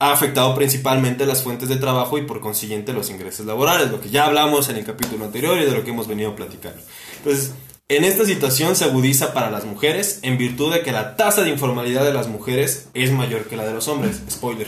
ha 0.03 0.11
afectado 0.11 0.53
principalmente 0.57 1.27
las 1.27 1.45
fuentes 1.45 1.69
de 1.69 1.77
trabajo 1.77 2.19
y 2.19 2.23
por 2.23 2.41
consiguiente 2.41 2.93
los 2.93 3.09
ingresos 3.09 3.47
laborales, 3.47 3.89
lo 3.89 4.01
que 4.01 4.11
ya 4.11 4.25
hablamos 4.25 4.69
en 4.69 4.75
el 4.75 4.85
capítulo 4.85 5.25
anterior 5.25 5.57
y 5.59 5.65
de 5.65 5.71
lo 5.71 5.85
que 5.85 5.91
hemos 5.91 6.09
venido 6.09 6.35
platicando. 6.35 6.83
Entonces, 7.19 7.53
en 7.89 8.03
esta 8.03 8.25
situación 8.25 8.75
se 8.75 8.85
agudiza 8.85 9.33
para 9.33 9.53
las 9.53 9.65
mujeres 9.65 10.19
en 10.23 10.39
virtud 10.39 10.73
de 10.73 10.83
que 10.83 10.91
la 10.91 11.15
tasa 11.15 11.43
de 11.43 11.51
informalidad 11.51 12.03
de 12.05 12.13
las 12.13 12.27
mujeres 12.27 12.89
es 12.95 13.13
mayor 13.13 13.45
que 13.45 13.57
la 13.57 13.65
de 13.65 13.75
los 13.75 13.87
hombres. 13.87 14.21
Spoiler. 14.29 14.67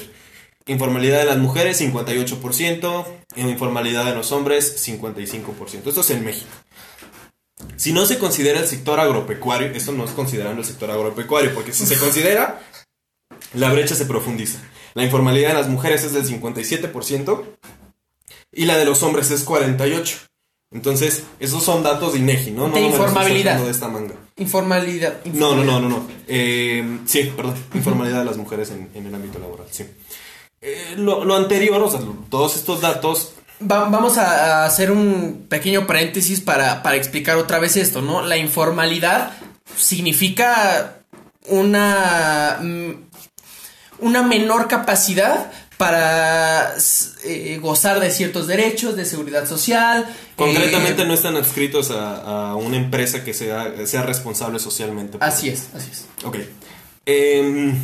Informalidad 0.66 1.18
de 1.18 1.25
las 1.25 1.38
mujeres 1.38 1.81
58%, 1.81 3.05
informalidad 3.35 4.05
de 4.05 4.14
los 4.14 4.31
hombres 4.31 4.87
55%. 4.88 5.88
Esto 5.88 6.01
es 6.01 6.11
en 6.11 6.25
México. 6.25 6.47
Si 7.75 7.92
no 7.92 8.07
se 8.07 8.20
considera 8.20 8.61
el 8.61 8.68
sector 8.68 9.01
agropecuario, 9.01 9.66
esto 9.66 9.90
no 9.90 10.05
es 10.05 10.12
considerando 10.12 10.61
el 10.61 10.66
sector 10.66 10.92
agropecuario, 10.92 11.53
porque 11.55 11.73
si 11.73 11.87
se 11.87 11.99
considera, 11.99 12.62
la 13.53 13.73
brecha 13.73 13.97
se 13.97 14.07
profundiza. 14.07 14.61
La 14.94 15.02
informalidad 15.04 15.48
de 15.48 15.54
las 15.54 15.68
mujeres 15.68 16.04
es 16.04 16.12
del 16.12 16.24
57% 16.26 17.42
y 18.52 18.64
la 18.66 18.76
de 18.78 18.85
los 18.85 19.02
hombres 19.02 19.30
es 19.30 19.46
48%. 19.46 20.18
Entonces, 20.72 21.22
esos 21.38 21.62
son 21.62 21.85
datos 21.85 22.14
de 22.14 22.18
INEGI, 22.18 22.50
¿no? 22.50 22.66
no 22.66 22.74
De 22.74 22.80
no 22.80 22.88
me 22.88 23.24
de 23.64 23.70
esta 23.70 23.87
manga. 23.88 24.14
informalidad. 24.37 25.24
No, 25.24 25.54
no, 25.54 25.62
no, 25.64 25.78
no, 25.78 25.88
no. 25.88 26.07
Eh, 26.26 26.98
sí, 27.07 27.33
perdón. 27.37 27.54
Informalidad 27.74 28.18
de 28.20 28.24
las 28.24 28.37
mujeres 28.37 28.70
en, 28.70 28.90
en 28.94 29.07
el 29.07 29.14
ámbito 29.14 29.38
laboral, 29.38 29.66
sí. 29.70 29.85
Eh, 30.61 30.94
lo, 30.96 31.24
lo 31.24 31.37
anterior, 31.37 31.80
o 31.80 31.88
sea, 31.88 32.00
todos 32.28 32.57
estos 32.57 32.80
datos 32.80 33.35
Va- 33.62 33.88
vamos 33.88 34.18
a, 34.18 34.62
a 34.62 34.66
hacer 34.66 34.90
un 34.90 35.46
pequeño 35.48 35.87
paréntesis 35.87 36.40
para, 36.40 36.83
para 36.83 36.96
explicar 36.96 37.37
otra 37.37 37.61
vez 37.61 37.76
esto, 37.76 38.02
¿no? 38.02 38.22
La 38.22 38.37
informalidad 38.37 39.30
significa 39.76 40.96
una, 41.48 42.59
mm, 42.61 43.04
una 43.98 44.22
menor 44.22 44.68
capacidad 44.68 45.50
para 45.76 46.74
eh, 47.24 47.59
gozar 47.61 48.00
de 48.00 48.11
ciertos 48.11 48.46
derechos, 48.46 48.96
de 48.96 49.04
seguridad 49.04 49.48
social. 49.48 50.07
concretamente 50.37 51.02
eh, 51.02 51.07
no 51.07 51.14
están 51.14 51.37
adscritos 51.37 51.90
a, 51.90 52.50
a 52.50 52.54
una 52.57 52.76
empresa 52.76 53.24
que 53.24 53.35
sea, 53.35 53.87
sea 53.87 54.02
responsable 54.02 54.59
socialmente. 54.59 55.18
Así 55.20 55.48
es, 55.48 55.68
así 55.74 55.90
es. 55.90 56.07
Ok. 56.24 56.38
Em, 57.07 57.76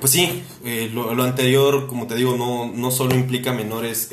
pues 0.00 0.12
sí, 0.12 0.42
eh, 0.64 0.90
lo, 0.92 1.14
lo 1.14 1.22
anterior, 1.22 1.86
como 1.86 2.06
te 2.06 2.16
digo, 2.16 2.36
no, 2.36 2.70
no 2.74 2.90
solo 2.90 3.14
implica 3.14 3.52
menores 3.52 4.10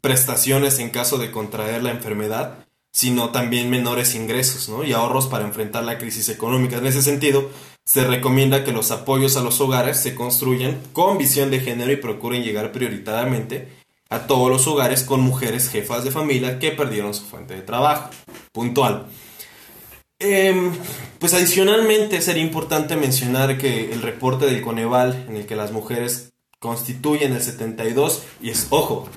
prestaciones 0.00 0.78
en 0.78 0.90
caso 0.90 1.18
de 1.18 1.30
contraer 1.30 1.82
la 1.82 1.90
enfermedad, 1.90 2.64
sino 2.92 3.30
también 3.30 3.70
menores 3.70 4.14
ingresos 4.14 4.68
¿no? 4.68 4.84
y 4.84 4.92
ahorros 4.92 5.26
para 5.26 5.44
enfrentar 5.44 5.84
la 5.84 5.98
crisis 5.98 6.28
económica. 6.28 6.78
En 6.78 6.86
ese 6.86 7.02
sentido, 7.02 7.50
se 7.88 8.04
recomienda 8.04 8.64
que 8.64 8.72
los 8.72 8.90
apoyos 8.90 9.38
a 9.38 9.42
los 9.42 9.62
hogares 9.62 9.98
se 9.98 10.14
construyan 10.14 10.78
con 10.92 11.16
visión 11.16 11.50
de 11.50 11.60
género 11.60 11.90
y 11.90 11.96
procuren 11.96 12.44
llegar 12.44 12.70
prioritariamente 12.70 13.68
a 14.10 14.26
todos 14.26 14.50
los 14.50 14.66
hogares 14.66 15.04
con 15.04 15.22
mujeres 15.22 15.70
jefas 15.70 16.04
de 16.04 16.10
familia 16.10 16.58
que 16.58 16.70
perdieron 16.70 17.14
su 17.14 17.24
fuente 17.24 17.54
de 17.54 17.62
trabajo. 17.62 18.10
Puntual. 18.52 19.06
Em, 20.18 20.70
pues 21.18 21.32
adicionalmente 21.32 22.20
sería 22.20 22.42
importante 22.42 22.94
mencionar 22.94 23.56
que 23.56 23.90
el 23.90 24.02
reporte 24.02 24.44
del 24.44 24.60
Coneval, 24.60 25.24
en 25.26 25.36
el 25.36 25.46
que 25.46 25.56
las 25.56 25.72
mujeres 25.72 26.34
constituyen 26.58 27.32
el 27.32 27.40
72 27.40 28.22
y 28.42 28.50
es, 28.50 28.66
ojo, 28.68 29.08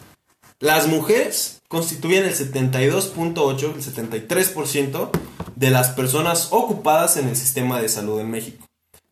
las 0.62 0.88
mujeres 0.88 1.62
constituyen 1.67 2.23
el 2.23 2.34
72.8, 2.34 3.75
el 3.75 3.84
73% 3.84 5.10
de 5.55 5.69
las 5.69 5.89
personas 5.89 6.47
ocupadas 6.51 7.17
en 7.17 7.27
el 7.27 7.35
sistema 7.35 7.81
de 7.81 7.89
salud 7.89 8.19
en 8.19 8.31
México, 8.31 8.65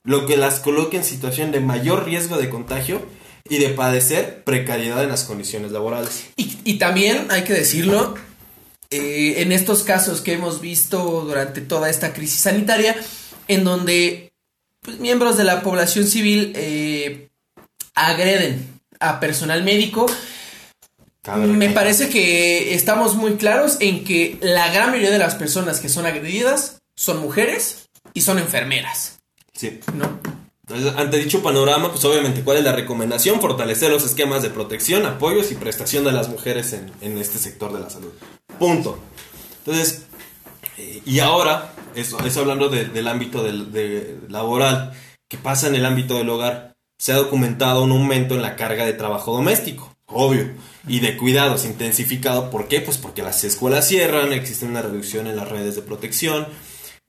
lo 0.04 0.26
que 0.26 0.38
las 0.38 0.60
coloca 0.60 0.98
en 0.98 1.04
situación 1.04 1.52
de 1.52 1.60
mayor 1.60 2.06
riesgo 2.06 2.38
de 2.38 2.50
contagio 2.50 3.02
y 3.50 3.58
de 3.58 3.70
padecer 3.70 4.44
precariedad 4.44 5.04
en 5.04 5.10
las 5.10 5.24
condiciones 5.24 5.72
laborales. 5.72 6.26
Y, 6.36 6.78
también 6.78 7.28
hay 7.30 7.44
que 7.44 7.54
decirlo, 7.54 8.16
eh, 8.92 9.36
en 9.38 9.52
estos 9.52 9.84
casos 9.84 10.22
que 10.22 10.34
hemos 10.34 10.62
visto 10.62 11.22
durante 11.22 11.62
toda 11.62 11.90
esta 11.90 12.14
crisis 12.14 12.42
sanitaria, 12.42 12.96
en 13.48 13.64
donde 13.64 14.32
pues, 14.82 15.00
miembros 15.00 15.38
de 15.38 15.44
la 15.44 15.62
población 15.62 16.06
civil 16.06 16.54
eh, 16.56 17.30
agreden 17.96 18.80
a 19.00 19.20
personal 19.20 19.64
médico, 19.64 20.06
me 21.38 21.70
parece 21.70 22.10
que 22.10 22.74
estamos 22.74 23.16
muy 23.16 23.36
claros 23.36 23.78
en 23.80 24.04
que 24.04 24.38
la 24.42 24.72
gran 24.72 24.90
mayoría 24.90 25.12
de 25.12 25.20
las 25.20 25.36
personas 25.36 25.80
que 25.80 25.90
son 25.90 26.06
agredidas 26.06 26.82
son 26.96 27.20
mujeres 27.20 27.90
y 28.14 28.22
son 28.22 28.40
enfermeras. 28.40 29.20
Sí. 29.54 29.80
¿No? 29.94 30.20
Entonces, 30.70 30.94
ante 30.98 31.18
dicho 31.18 31.42
panorama, 31.42 31.90
pues 31.90 32.06
obviamente, 32.06 32.44
¿cuál 32.44 32.58
es 32.58 32.64
la 32.64 32.74
recomendación? 32.74 33.42
Fortalecer 33.42 33.90
los 33.90 34.06
esquemas 34.06 34.44
de 34.44 34.52
protección, 34.52 35.04
apoyos 35.08 35.52
y 35.52 35.56
prestación 35.56 36.04
de 36.04 36.12
las 36.12 36.30
mujeres 36.30 36.74
en, 36.74 37.18
este 37.18 37.40
sector 37.40 37.74
de 37.74 37.80
la 37.80 37.90
salud. 37.90 38.12
Punto. 38.60 39.00
Entonces, 39.66 40.04
eh, 40.78 41.02
y 41.06 41.20
ahora, 41.20 41.74
eso, 41.96 42.20
eso 42.24 42.42
hablando 42.42 42.70
del 42.70 43.08
ámbito 43.08 43.42
del, 43.42 44.20
laboral, 44.30 44.94
que 45.28 45.40
pasa 45.40 45.68
en 45.68 45.76
el 45.76 45.86
ámbito 45.86 46.18
del 46.20 46.30
hogar, 46.30 46.76
se 47.00 47.14
ha 47.14 47.16
documentado 47.16 47.84
un 47.84 47.92
aumento 47.92 48.36
en 48.36 48.44
la 48.44 48.56
carga 48.56 48.86
de 48.86 48.94
trabajo 48.94 49.34
doméstico, 49.34 49.96
obvio, 50.06 50.52
y 50.88 51.00
de 51.00 51.18
cuidados 51.18 51.66
intensificado. 51.66 52.50
¿Por 52.50 52.68
qué? 52.68 52.82
Pues 52.82 52.98
porque 52.98 53.22
las 53.22 53.44
escuelas 53.44 53.88
cierran, 53.88 54.34
existe 54.34 54.66
una 54.66 54.82
reducción 54.82 55.28
en 55.28 55.36
las 55.36 55.50
redes 55.50 55.76
de 55.76 55.82
protección, 55.82 56.48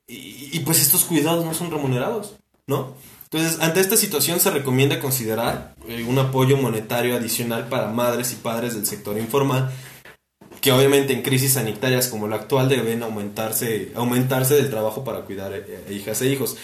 y, 0.06 0.50
y 0.52 0.60
pues 0.60 0.80
estos 0.80 1.04
cuidados 1.04 1.44
no 1.44 1.54
son 1.54 1.70
remunerados, 1.70 2.36
¿no? 2.66 2.94
Entonces, 3.32 3.60
ante 3.60 3.78
esta 3.78 3.96
situación 3.96 4.40
se 4.40 4.50
recomienda 4.50 4.98
considerar 4.98 5.76
eh, 5.86 6.02
un 6.02 6.18
apoyo 6.18 6.56
monetario 6.56 7.14
adicional 7.14 7.68
para 7.68 7.86
madres 7.86 8.32
y 8.32 8.36
padres 8.36 8.74
del 8.74 8.86
sector 8.86 9.16
informal, 9.18 9.70
que 10.60 10.72
obviamente 10.72 11.12
en 11.12 11.22
crisis 11.22 11.52
sanitarias 11.52 12.08
como 12.08 12.26
la 12.26 12.36
actual 12.36 12.68
deben 12.68 13.04
aumentarse, 13.04 13.92
aumentarse 13.94 14.56
del 14.56 14.68
trabajo 14.68 15.04
para 15.04 15.20
cuidar 15.20 15.52
eh, 15.52 15.64
eh, 15.64 15.94
hijas 15.94 16.20
e 16.22 16.26
hijos. 16.26 16.56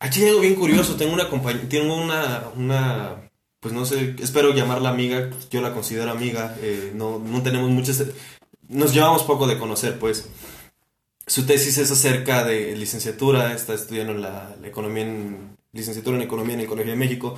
Aquí 0.00 0.22
hay 0.22 0.28
algo 0.28 0.40
bien 0.42 0.54
curioso, 0.54 0.96
tengo 0.96 1.14
una 1.14 1.30
tengo 1.66 1.96
una, 1.96 2.44
una, 2.54 3.27
pues 3.60 3.74
no 3.74 3.84
sé, 3.84 4.14
espero 4.20 4.54
llamarla 4.54 4.90
amiga, 4.90 5.30
yo 5.50 5.60
la 5.60 5.72
considero 5.72 6.10
amiga, 6.10 6.56
no, 6.94 7.18
no 7.18 7.42
tenemos 7.42 7.70
muchas, 7.70 8.04
nos 8.68 8.92
llevamos 8.92 9.22
poco 9.24 9.46
de 9.46 9.58
conocer 9.58 9.98
pues. 9.98 10.28
Su 11.26 11.44
tesis 11.44 11.76
es 11.76 11.90
acerca 11.90 12.42
de 12.44 12.74
licenciatura, 12.74 13.52
está 13.52 13.74
estudiando 13.74 14.14
la, 14.14 14.56
economía 14.64 15.04
en, 15.04 15.58
licenciatura 15.72 16.16
en 16.16 16.22
economía 16.22 16.54
en 16.54 16.60
el 16.60 16.66
Colegio 16.66 16.92
de 16.92 16.98
México. 16.98 17.36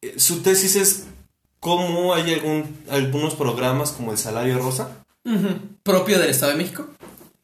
Eh, 0.00 0.14
su 0.16 0.40
tesis 0.40 0.76
es 0.76 1.04
cómo 1.60 2.14
hay 2.14 2.32
algún, 2.32 2.78
algunos 2.88 3.34
programas 3.34 3.92
como 3.92 4.12
el 4.12 4.18
salario 4.18 4.58
rosa. 4.58 5.04
Propio 5.82 6.18
del 6.18 6.30
Estado 6.30 6.52
de 6.52 6.58
México. 6.58 6.86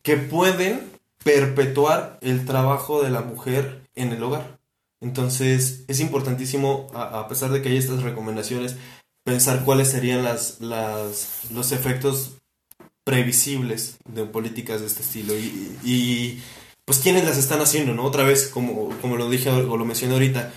Que 0.03 0.17
pueden 0.17 0.81
perpetuar 1.23 2.19
el 2.23 2.47
trabajo 2.47 3.03
de 3.03 3.11
la 3.11 3.21
mujer 3.21 3.83
en 3.95 4.13
el 4.13 4.23
hogar. 4.23 4.59
Entonces 5.05 5.85
es 5.87 6.01
importantísimo, 6.01 6.87
a, 6.95 7.29
pesar 7.29 7.51
de 7.51 7.61
que 7.61 7.69
hay 7.69 7.77
estas 7.77 8.03
recomendaciones, 8.03 8.77
pensar 9.23 9.63
cuáles 9.65 9.89
serían 9.89 10.25
las, 10.25 10.61
las, 10.61 11.51
los 11.51 11.73
efectos 11.73 12.39
previsibles 13.05 13.99
de 14.09 14.25
políticas 14.25 14.81
de 14.81 14.87
este 14.87 15.03
estilo 15.03 15.35
y, 15.37 16.43
pues 16.87 17.01
quiénes 17.01 17.25
las 17.25 17.37
están 17.37 17.61
haciendo, 17.61 17.95
¿no? 17.95 18.05
Otra 18.05 18.25
vez, 18.25 18.49
como, 18.49 18.89
como 19.01 19.17
lo 19.17 19.29
dije 19.29 19.51
o 19.51 19.77
lo 19.77 19.85
mencioné 19.85 20.15
ahorita, 20.15 20.53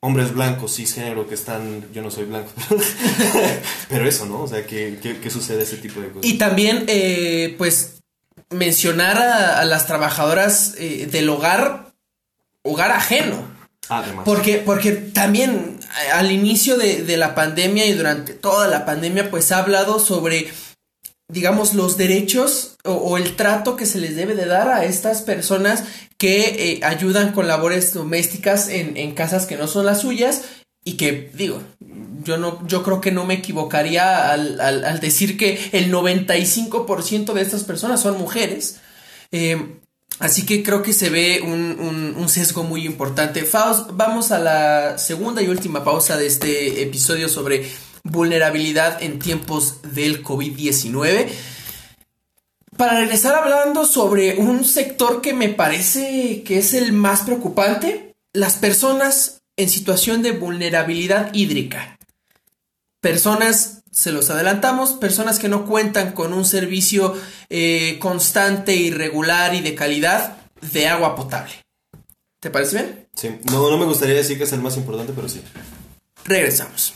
hombres 0.00 0.32
blancos, 0.32 0.76
cisgénero, 0.76 1.28
que 1.28 1.34
están, 1.34 1.86
yo 1.92 2.02
no 2.02 2.10
soy 2.10 2.24
blanco, 2.24 2.50
pero 3.90 4.08
eso, 4.08 4.24
¿no? 4.24 4.42
O 4.42 4.48
sea, 4.48 4.66
que, 4.66 5.18
sucede 5.30 5.62
ese 5.62 5.76
tipo 5.76 6.00
de 6.00 6.08
cosas. 6.08 6.30
Y 6.30 6.38
también, 6.38 6.84
eh, 6.88 7.54
pues, 7.58 8.00
mencionar 8.48 9.18
a, 9.18 9.64
las 9.66 9.86
trabajadoras 9.86 10.74
eh, 10.78 11.06
del 11.10 11.28
hogar, 11.28 11.89
hogar 12.62 12.92
ajeno. 12.92 13.60
Además. 13.88 14.24
Porque, 14.24 14.58
porque 14.58 14.92
también 14.92 15.80
al 16.12 16.30
inicio 16.30 16.76
de, 16.76 17.02
de 17.02 17.16
la 17.16 17.34
pandemia 17.34 17.86
y 17.86 17.92
durante 17.92 18.34
toda 18.34 18.68
la 18.68 18.84
pandemia, 18.84 19.30
pues 19.30 19.50
ha 19.50 19.58
hablado 19.58 19.98
sobre 19.98 20.48
digamos, 21.32 21.74
los 21.74 21.96
derechos 21.96 22.76
o, 22.84 23.16
el 23.16 23.36
trato 23.36 23.76
que 23.76 23.86
se 23.86 23.98
les 23.98 24.16
debe 24.16 24.34
de 24.34 24.46
dar 24.46 24.68
a 24.68 24.84
estas 24.84 25.22
personas 25.22 25.84
que 26.18 26.40
eh, 26.72 26.80
ayudan 26.82 27.32
con 27.32 27.46
labores 27.46 27.94
domésticas 27.94 28.68
en, 28.68 29.14
casas 29.14 29.46
que 29.46 29.56
no 29.56 29.66
son 29.66 29.86
las 29.86 30.00
suyas 30.00 30.42
y 30.84 30.94
que, 30.94 31.30
digo, 31.34 31.62
yo 32.24 32.36
no, 32.36 32.66
yo 32.66 32.82
creo 32.82 33.00
que 33.00 33.12
no 33.12 33.24
me 33.24 33.34
equivocaría 33.34 34.32
al, 34.32 35.00
decir 35.00 35.36
que 35.36 35.70
el 35.72 35.92
95% 35.92 37.32
de 37.32 37.42
estas 37.42 37.64
personas 37.64 38.00
son 38.00 38.18
mujeres. 38.18 38.80
Eh, 39.30 39.76
así 40.20 40.46
que 40.46 40.62
creo 40.62 40.82
que 40.82 40.92
se 40.92 41.10
ve 41.10 41.40
un, 41.42 42.14
un 42.16 42.28
sesgo 42.28 42.62
muy 42.62 42.86
importante. 42.86 43.44
Faust, 43.44 43.90
vamos 43.94 44.30
a 44.30 44.38
la 44.38 44.98
segunda 44.98 45.42
y 45.42 45.48
última 45.48 45.82
pausa 45.82 46.16
de 46.16 46.26
este 46.26 46.82
episodio 46.82 47.28
sobre 47.28 47.66
vulnerabilidad 48.04 49.02
en 49.02 49.18
tiempos 49.18 49.80
del 49.82 50.22
COVID-19. 50.22 51.28
Para 52.76 53.00
regresar 53.00 53.34
hablando 53.34 53.84
sobre 53.84 54.36
un 54.38 54.64
sector 54.64 55.20
que 55.20 55.34
me 55.34 55.48
parece 55.48 56.42
que 56.44 56.58
es 56.58 56.72
el 56.72 56.92
más 56.92 57.22
preocupante, 57.22 58.14
las 58.32 58.56
personas 58.56 59.42
en 59.56 59.68
situación 59.68 60.22
de 60.22 60.32
vulnerabilidad 60.32 61.34
hídrica. 61.34 61.98
Personas, 63.00 63.79
se 63.90 64.12
los 64.12 64.30
adelantamos, 64.30 64.92
personas 64.92 65.38
que 65.38 65.48
no 65.48 65.66
cuentan 65.66 66.12
con 66.12 66.32
un 66.32 66.44
servicio 66.44 67.16
eh, 67.48 67.98
constante, 68.00 68.76
irregular 68.76 69.54
y 69.54 69.60
de 69.60 69.74
calidad 69.74 70.36
de 70.72 70.88
agua 70.88 71.16
potable. 71.16 71.52
¿Te 72.40 72.50
parece 72.50 72.76
bien? 72.76 73.08
Sí, 73.14 73.38
no, 73.50 73.70
no 73.70 73.76
me 73.76 73.84
gustaría 73.84 74.14
decir 74.14 74.38
que 74.38 74.44
es 74.44 74.52
el 74.52 74.60
más 74.60 74.76
importante, 74.76 75.12
pero 75.14 75.28
sí. 75.28 75.42
Regresamos. 76.24 76.94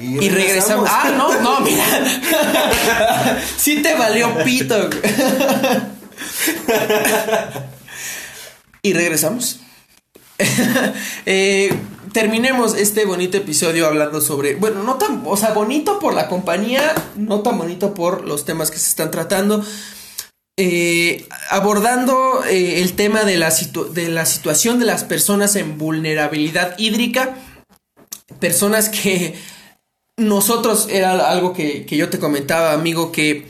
Y, 0.00 0.28
regresamos. 0.28 0.88
Ah, 0.90 1.12
no, 1.16 1.40
no, 1.40 1.60
mira. 1.60 1.84
sí 3.56 3.82
te 3.82 3.94
valió 3.94 4.32
pito. 4.44 4.90
y 8.82 8.92
regresamos. 8.92 9.60
Eh, 11.26 11.70
terminemos 12.12 12.74
este 12.74 13.04
bonito 13.04 13.36
episodio 13.36 13.86
hablando 13.86 14.20
sobre, 14.20 14.54
bueno, 14.54 14.82
no 14.82 14.96
tan, 14.96 15.22
o 15.26 15.36
sea, 15.36 15.52
bonito 15.52 15.98
por 15.98 16.14
la 16.14 16.28
compañía, 16.28 16.94
no 17.16 17.40
tan 17.40 17.58
bonito 17.58 17.92
por 17.92 18.24
los 18.24 18.44
temas 18.44 18.70
que 18.70 18.78
se 18.78 18.88
están 18.88 19.10
tratando. 19.10 19.62
Eh, 20.56 21.28
abordando 21.50 22.42
eh, 22.44 22.80
el 22.82 22.94
tema 22.94 23.24
de 23.24 23.36
la, 23.36 23.52
de 23.92 24.08
la 24.08 24.26
situación 24.26 24.80
de 24.80 24.86
las 24.86 25.04
personas 25.04 25.54
en 25.54 25.78
vulnerabilidad 25.78 26.76
hídrica, 26.78 27.36
personas 28.40 28.88
que 28.88 29.36
nosotros, 30.16 30.88
era 30.90 31.12
algo 31.30 31.52
que, 31.52 31.86
yo 31.88 32.10
te 32.10 32.18
comentaba, 32.18 32.72
amigo, 32.72 33.12
que 33.12 33.46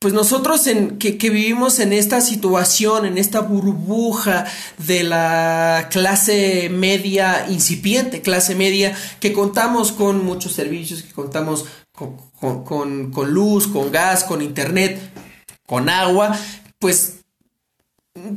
pues 0.00 0.14
nosotros 0.14 0.62
que, 0.98 1.30
vivimos 1.30 1.78
en 1.78 1.92
esta 1.92 2.22
situación, 2.22 3.04
en 3.04 3.18
esta 3.18 3.40
burbuja 3.40 4.46
de 4.78 5.02
la 5.02 5.88
clase 5.90 6.70
media, 6.70 7.46
incipiente 7.50 8.22
clase 8.22 8.54
media, 8.54 8.96
que 9.20 9.34
contamos 9.34 9.92
con 9.92 10.24
muchos 10.24 10.52
servicios, 10.52 11.02
que 11.02 11.12
contamos 11.12 11.66
con, 11.92 13.10
con 13.12 13.30
luz, 13.30 13.68
con 13.68 13.92
gas, 13.92 14.24
con 14.24 14.40
internet, 14.40 14.98
con 15.66 15.90
agua, 15.90 16.34
pues 16.78 17.16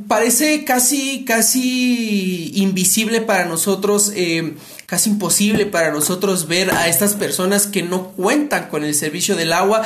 parece 0.06 0.64
casi, 0.64 1.24
casi 1.24 2.52
invisible 2.56 3.22
para 3.22 3.46
nosotros, 3.46 4.12
eh, 4.14 4.54
casi 4.84 5.08
imposible 5.08 5.64
para 5.64 5.90
nosotros 5.92 6.46
ver 6.46 6.70
a 6.72 6.88
estas 6.88 7.14
personas 7.14 7.66
que 7.66 7.82
no 7.82 8.08
cuentan 8.08 8.68
con 8.68 8.84
el 8.84 8.94
servicio 8.94 9.34
del 9.34 9.54
agua. 9.54 9.82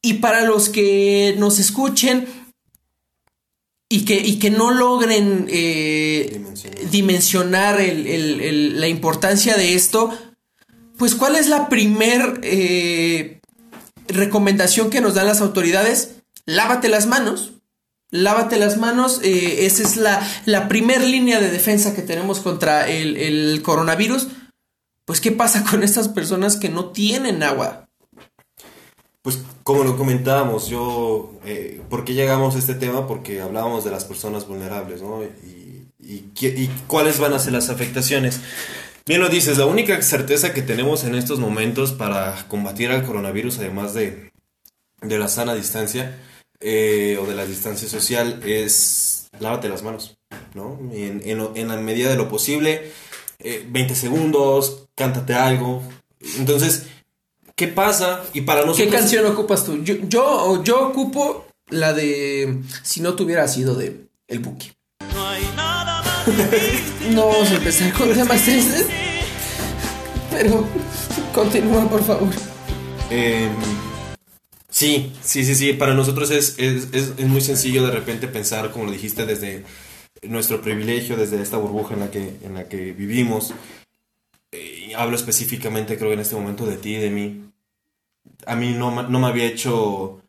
Y 0.00 0.14
para 0.14 0.42
los 0.44 0.68
que 0.68 1.34
nos 1.38 1.58
escuchen 1.58 2.26
y 3.88 4.04
que, 4.04 4.16
y 4.16 4.38
que 4.38 4.50
no 4.50 4.70
logren 4.70 5.46
eh, 5.50 6.44
dimensionar, 6.90 7.80
la 7.80 8.88
importancia 8.88 9.56
de 9.56 9.74
esto, 9.74 10.16
pues 10.96 11.14
¿cuál 11.14 11.36
es 11.36 11.48
la 11.48 11.68
primer 11.68 12.40
eh, 12.42 13.40
recomendación 14.06 14.90
que 14.90 15.00
nos 15.00 15.14
dan 15.14 15.26
las 15.26 15.40
autoridades? 15.40 16.16
Lávate 16.44 16.88
las 16.88 17.06
manos 17.06 17.52
lávate 18.10 18.56
las 18.56 18.78
manos, 18.78 19.20
eh, 19.22 19.66
esa 19.66 19.82
es 19.82 19.96
la, 19.96 20.26
la 20.46 20.68
primer 20.68 21.02
línea 21.02 21.40
de 21.40 21.50
defensa 21.50 21.94
que 21.94 22.02
tenemos 22.02 22.40
contra 22.40 22.88
el, 22.88 23.16
el 23.16 23.62
coronavirus. 23.62 24.28
Pues, 25.04 25.20
¿qué 25.20 25.32
pasa 25.32 25.64
con 25.64 25.82
estas 25.82 26.08
personas 26.08 26.56
que 26.56 26.68
no 26.68 26.86
tienen 26.90 27.42
agua? 27.42 27.87
Pues 29.22 29.42
como 29.62 29.84
lo 29.84 29.96
comentábamos, 29.96 30.68
yo, 30.68 31.32
eh, 31.44 31.80
¿por 31.90 32.04
qué 32.04 32.14
llegamos 32.14 32.54
a 32.54 32.58
este 32.58 32.74
tema? 32.74 33.06
Porque 33.06 33.40
hablábamos 33.40 33.84
de 33.84 33.90
las 33.90 34.04
personas 34.04 34.46
vulnerables, 34.46 35.02
¿no? 35.02 35.22
Y, 35.22 36.68
cuáles 36.86 37.18
van 37.18 37.34
a 37.34 37.38
ser 37.38 37.52
las 37.52 37.68
afectaciones. 37.68 38.40
Bien 39.04 39.20
lo 39.20 39.28
dices, 39.28 39.58
la 39.58 39.66
única 39.66 40.00
certeza 40.00 40.54
que 40.54 40.62
tenemos 40.62 41.04
en 41.04 41.14
estos 41.14 41.38
momentos 41.38 41.92
para 41.92 42.46
combatir 42.48 42.90
al 42.90 43.04
coronavirus, 43.04 43.58
además 43.58 43.92
de, 43.92 44.30
de 45.02 45.18
la 45.18 45.28
sana 45.28 45.54
distancia 45.54 46.18
eh, 46.60 47.18
o 47.20 47.26
de 47.26 47.34
la 47.34 47.44
distancia 47.44 47.88
social, 47.88 48.40
es 48.44 49.28
lávate 49.38 49.68
las 49.68 49.82
manos, 49.82 50.16
¿no? 50.54 50.78
En, 50.92 51.68
la 51.68 51.76
medida 51.76 52.10
de 52.10 52.16
lo 52.16 52.28
posible, 52.28 52.90
20 53.40 53.92
eh, 53.92 53.96
segundos, 53.96 54.88
cántate 54.94 55.34
algo. 55.34 55.82
Entonces, 56.38 56.86
¿Qué 57.58 57.66
pasa? 57.66 58.22
Y 58.34 58.42
para 58.42 58.60
nosotros. 58.60 58.86
¿Qué 58.86 58.96
canción 58.96 59.26
ocupas 59.26 59.64
tú? 59.64 59.82
Yo, 59.82 59.96
yo, 60.06 60.62
yo 60.62 60.90
ocupo 60.90 61.48
la 61.70 61.92
de. 61.92 62.60
Si 62.84 63.00
no 63.00 63.14
tuviera 63.14 63.48
sido 63.48 63.74
de 63.74 64.06
El 64.28 64.38
Buki. 64.38 64.70
No 65.12 65.28
hay 65.28 65.42
nada 65.56 66.00
más. 66.00 66.28
no 67.10 67.26
vamos 67.26 67.50
a 67.50 67.56
empezar 67.56 67.92
con 67.94 68.14
temas 68.14 68.44
tristes. 68.44 68.86
Pero 70.30 70.64
continúa, 71.34 71.90
por 71.90 72.04
favor. 72.04 72.28
Em, 73.10 73.50
sí, 74.70 75.12
sí, 75.20 75.44
sí, 75.44 75.56
sí. 75.56 75.72
Para 75.72 75.94
nosotros 75.94 76.30
es, 76.30 76.54
es, 76.58 76.86
es, 76.92 77.18
muy 77.26 77.40
sencillo 77.40 77.84
de 77.84 77.90
repente 77.90 78.28
pensar, 78.28 78.70
como 78.70 78.84
lo 78.84 78.92
dijiste, 78.92 79.26
desde 79.26 79.64
nuestro 80.22 80.62
privilegio, 80.62 81.16
desde 81.16 81.42
esta 81.42 81.56
burbuja 81.56 81.94
en 81.94 82.00
la 82.00 82.10
que, 82.12 82.36
en 82.44 82.54
la 82.54 82.68
que 82.68 82.92
vivimos. 82.92 83.52
Eh, 84.52 84.92
hablo 84.96 85.16
específicamente, 85.16 85.98
creo, 85.98 86.12
en 86.12 86.20
este 86.20 86.36
momento 86.36 86.64
de 86.64 86.76
ti, 86.76 86.94
de 86.94 87.10
mí 87.10 87.47
a 88.46 88.56
mí 88.56 88.72
no, 88.72 88.90
me 88.90 89.26
había 89.26 89.44
hecho 89.44 90.22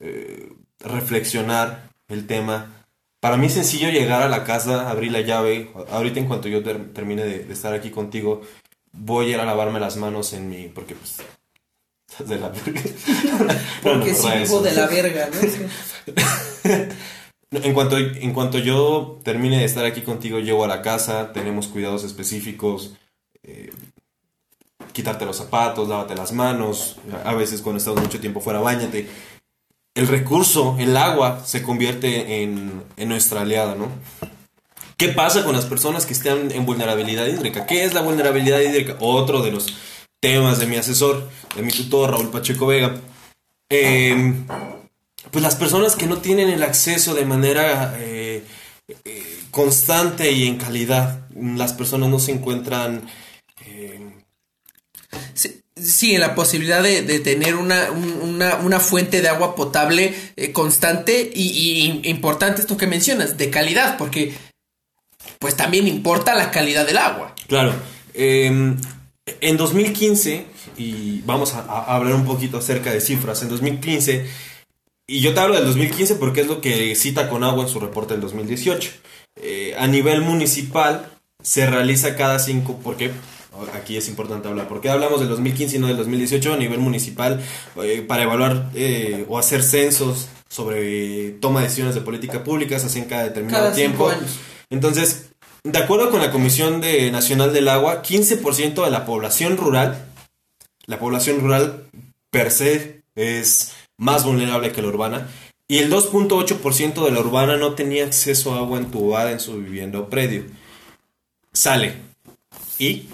eh, 0.00 0.52
reflexionar 0.80 1.90
el 2.08 2.26
tema. 2.26 2.86
Para 3.20 3.36
mí 3.36 3.46
es 3.46 3.54
sencillo 3.54 3.88
llegar 3.88 4.22
a 4.22 4.28
la 4.28 4.44
casa, 4.44 4.90
abrir 4.90 5.12
la 5.12 5.20
llave. 5.20 5.70
Ahorita 5.90 6.18
en 6.18 6.26
cuanto 6.26 6.48
yo 6.48 6.62
termine 6.62 7.24
de, 7.24 7.52
estar 7.52 7.72
aquí 7.72 7.90
contigo, 7.90 8.42
voy 8.92 9.26
a 9.26 9.28
ir 9.34 9.40
a 9.40 9.44
lavarme 9.44 9.80
las 9.80 9.96
manos 9.96 10.32
en 10.32 10.48
mi... 10.48 10.68
Porque 10.68 10.94
pues... 10.94 11.18
De 12.26 12.38
la 12.38 12.48
verga. 12.48 12.82
porque 13.82 14.14
si 14.14 14.28
vivo 14.28 14.60
de 14.60 14.72
la 14.72 14.86
verga, 14.86 15.30
¿no? 15.32 15.40
en, 17.58 17.72
cuanto, 17.72 17.96
en 17.96 18.34
cuanto 18.34 18.58
yo 18.58 19.18
termine 19.24 19.60
de 19.60 19.64
estar 19.64 19.86
aquí 19.86 20.02
contigo, 20.02 20.38
llego 20.38 20.62
a 20.62 20.68
la 20.68 20.82
casa, 20.82 21.32
tenemos 21.32 21.68
cuidados 21.68 22.04
específicos. 22.04 22.96
Eh, 23.42 23.72
quitarte 24.92 25.24
los 25.24 25.36
zapatos, 25.36 25.88
lávate 25.88 26.14
las 26.14 26.32
manos, 26.32 26.96
a 27.24 27.34
veces 27.34 27.60
cuando 27.62 27.78
estás 27.78 27.94
mucho 27.96 28.20
tiempo 28.20 28.40
fuera, 28.40 28.60
bañate. 28.60 29.08
El 29.94 30.08
recurso, 30.08 30.76
el 30.78 30.96
agua, 30.96 31.42
se 31.44 31.62
convierte 31.62 32.42
en, 32.42 32.82
nuestra 33.08 33.42
aliada, 33.42 33.74
¿no? 33.74 33.88
¿Qué 34.96 35.08
pasa 35.08 35.44
con 35.44 35.54
las 35.54 35.66
personas 35.66 36.06
que 36.06 36.12
están 36.12 36.50
en 36.52 36.64
vulnerabilidad 36.64 37.26
hídrica? 37.26 37.66
¿Qué 37.66 37.84
es 37.84 37.92
la 37.92 38.00
vulnerabilidad 38.00 38.60
hídrica? 38.60 38.96
Otro 39.00 39.42
de 39.42 39.52
los 39.52 39.66
temas 40.20 40.60
de 40.60 40.66
mi 40.66 40.76
asesor, 40.76 41.28
de 41.56 41.62
mi 41.62 41.72
tutor, 41.72 42.10
Raúl 42.10 42.30
Pacheco 42.30 42.66
Vega. 42.66 42.94
Em, 43.68 44.46
pues 45.30 45.42
las 45.42 45.56
personas 45.56 45.96
que 45.96 46.06
no 46.06 46.18
tienen 46.18 46.48
el 46.48 46.62
acceso 46.62 47.14
de 47.14 47.24
manera 47.24 47.96
eh, 47.98 48.44
eh, 49.04 49.40
constante 49.50 50.32
y 50.32 50.46
en 50.46 50.56
calidad, 50.56 51.26
las 51.34 51.72
personas 51.72 52.08
no 52.08 52.18
se 52.18 52.32
encuentran 52.32 53.02
Sí, 55.84 56.14
en 56.14 56.20
la 56.20 56.34
posibilidad 56.34 56.82
de, 56.82 57.02
tener 57.20 57.56
una, 57.56 58.80
fuente 58.80 59.20
de 59.20 59.28
agua 59.28 59.54
potable 59.54 60.14
eh, 60.36 60.52
constante 60.52 61.30
y, 61.34 62.00
importante 62.08 62.60
esto 62.60 62.76
que 62.76 62.86
mencionas, 62.86 63.36
de 63.36 63.50
calidad, 63.50 63.96
porque 63.98 64.34
pues 65.38 65.56
también 65.56 65.88
importa 65.88 66.34
la 66.34 66.50
calidad 66.50 66.86
del 66.86 66.98
agua. 66.98 67.34
Claro. 67.48 67.74
Em, 68.14 68.76
en 69.40 69.56
2015, 69.56 70.46
y 70.76 71.20
vamos 71.22 71.54
a, 71.54 71.60
hablar 71.94 72.14
un 72.14 72.24
poquito 72.24 72.58
acerca 72.58 72.92
de 72.92 73.00
cifras, 73.00 73.42
en 73.42 73.48
2015, 73.48 74.26
y 75.08 75.20
yo 75.20 75.34
te 75.34 75.40
hablo 75.40 75.56
del 75.56 75.64
2015 75.64 76.14
porque 76.14 76.42
es 76.42 76.46
lo 76.46 76.60
que 76.60 76.94
cita 76.94 77.28
con 77.28 77.44
agua 77.44 77.64
en 77.64 77.68
su 77.68 77.80
reporte 77.80 78.14
del 78.14 78.20
2018. 78.20 78.90
Eh, 79.42 79.74
a 79.78 79.86
nivel 79.86 80.20
municipal 80.20 81.10
se 81.42 81.68
realiza 81.68 82.16
cada 82.16 82.38
cinco, 82.38 82.78
porque 82.82 83.10
aquí 83.74 83.96
es 83.96 84.08
importante 84.08 84.48
hablar, 84.48 84.68
porque 84.68 84.88
hablamos 84.88 85.20
del 85.20 85.28
2015 85.28 85.76
y 85.76 85.78
no 85.78 85.86
del 85.86 85.96
2018 85.96 86.54
a 86.54 86.56
nivel 86.56 86.78
municipal 86.78 87.40
eh, 87.82 88.04
para 88.06 88.24
evaluar 88.24 88.70
eh, 88.74 89.26
o 89.28 89.38
hacer 89.38 89.62
censos 89.62 90.28
sobre 90.48 91.30
toma 91.40 91.60
de 91.60 91.66
decisiones 91.66 91.94
de 91.94 92.00
política 92.00 92.44
pública, 92.44 92.78
se 92.78 92.86
hacen 92.86 93.04
cada 93.04 93.24
determinado 93.24 93.72
tiempo. 93.72 94.10
Entonces, 94.70 95.30
de 95.64 95.78
acuerdo 95.78 96.10
con 96.10 96.20
la 96.20 96.30
Comisión 96.30 96.80
de 96.80 97.10
Nacional 97.10 97.52
del 97.52 97.68
Agua, 97.68 98.02
15% 98.02 98.84
de 98.84 98.90
la 98.90 99.06
población 99.06 99.56
rural, 99.56 100.06
la 100.86 100.98
población 100.98 101.40
rural 101.40 101.84
per 102.30 102.50
se 102.50 103.02
es 103.14 103.72
más 103.98 104.24
vulnerable 104.24 104.72
que 104.72 104.82
la 104.82 104.88
urbana, 104.88 105.28
y 105.68 105.78
el 105.78 105.90
2.8% 105.90 107.04
de 107.04 107.10
la 107.10 107.20
urbana 107.20 107.56
no 107.56 107.74
tenía 107.74 108.04
acceso 108.04 108.54
a 108.54 108.58
agua 108.58 108.78
entubada 108.78 109.30
en 109.30 109.40
su 109.40 109.58
vivienda 109.58 110.00
o 110.00 110.10
predio. 110.10 110.44
Sale. 111.52 111.94
¿Y 112.78 113.06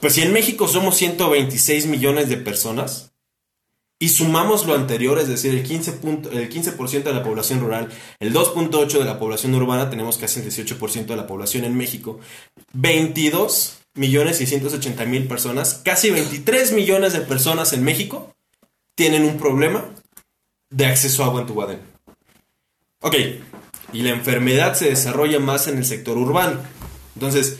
pues 0.00 0.14
si 0.14 0.22
en 0.22 0.32
México 0.32 0.68
somos 0.68 0.96
126 0.96 1.86
millones 1.86 2.28
de 2.28 2.36
personas 2.36 3.12
y 3.98 4.08
sumamos 4.08 4.64
lo 4.66 4.74
anterior, 4.74 5.18
es 5.18 5.28
decir, 5.28 5.54
el 5.54 5.66
15%, 5.66 6.32
el 6.32 6.48
15 6.48 7.00
de 7.00 7.12
la 7.12 7.22
población 7.22 7.60
rural, 7.60 7.90
el 8.18 8.32
2.8% 8.32 8.98
de 8.98 9.04
la 9.04 9.18
población 9.18 9.54
urbana, 9.54 9.90
tenemos 9.90 10.16
casi 10.16 10.40
el 10.40 10.46
18% 10.50 11.04
de 11.04 11.16
la 11.16 11.26
población 11.26 11.64
en 11.64 11.76
México, 11.76 12.18
22 12.72 13.78
millones 13.94 14.40
y 14.40 14.46
180 14.46 15.04
mil 15.04 15.28
personas, 15.28 15.82
casi 15.84 16.10
23 16.10 16.72
millones 16.72 17.12
de 17.12 17.20
personas 17.20 17.74
en 17.74 17.84
México 17.84 18.34
tienen 18.94 19.24
un 19.24 19.36
problema 19.36 19.84
de 20.70 20.86
acceso 20.86 21.22
a 21.22 21.26
agua 21.26 21.42
entubada. 21.42 21.78
Ok, 23.02 23.16
y 23.92 24.02
la 24.02 24.10
enfermedad 24.10 24.74
se 24.74 24.88
desarrolla 24.88 25.40
más 25.40 25.66
en 25.66 25.76
el 25.76 25.84
sector 25.84 26.16
urbano. 26.16 26.60
Entonces, 27.14 27.58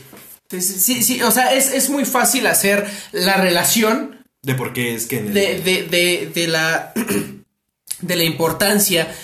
Sí, 0.59 1.01
sí, 1.03 1.21
o 1.21 1.31
sea, 1.31 1.53
es, 1.53 1.89
muy 1.89 2.03
fácil 2.05 2.45
hacer 2.47 2.89
la 3.13 3.37
relación. 3.37 4.25
De 4.41 4.55
por 4.55 4.73
qué 4.73 4.95
es 4.95 5.07
que... 5.07 5.21
De, 5.21 5.61
de, 5.61 6.31
de, 6.33 6.47
la... 6.47 6.93
de 8.01 8.15
la 8.15 8.23
importancia 8.23 9.15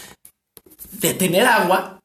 de 0.92 1.14
tener 1.14 1.46
agua 1.46 2.02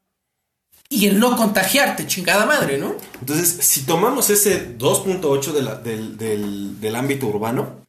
y 0.89 1.07
el 1.07 1.19
no 1.19 1.37
contagiarte, 1.37 2.07
chingada 2.07 2.47
madre, 2.47 2.79
¿no? 2.79 2.97
Entonces, 3.21 3.65
si 3.65 3.83
tomamos 3.83 4.29
ese 4.29 4.77
2.8 4.77 5.53
del, 5.83 6.19
del, 6.19 6.81
del 6.81 6.97
ámbito 6.97 7.27
urbano, 7.29 7.87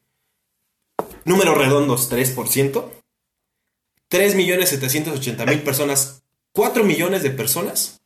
números 1.26 1.58
redondos 1.58 2.12
3%, 2.12 2.86
3.780.000 4.10 5.64
personas, 5.64 6.22
4 6.52 6.84
millones 6.84 7.24
de 7.24 7.32
personas 7.32 8.03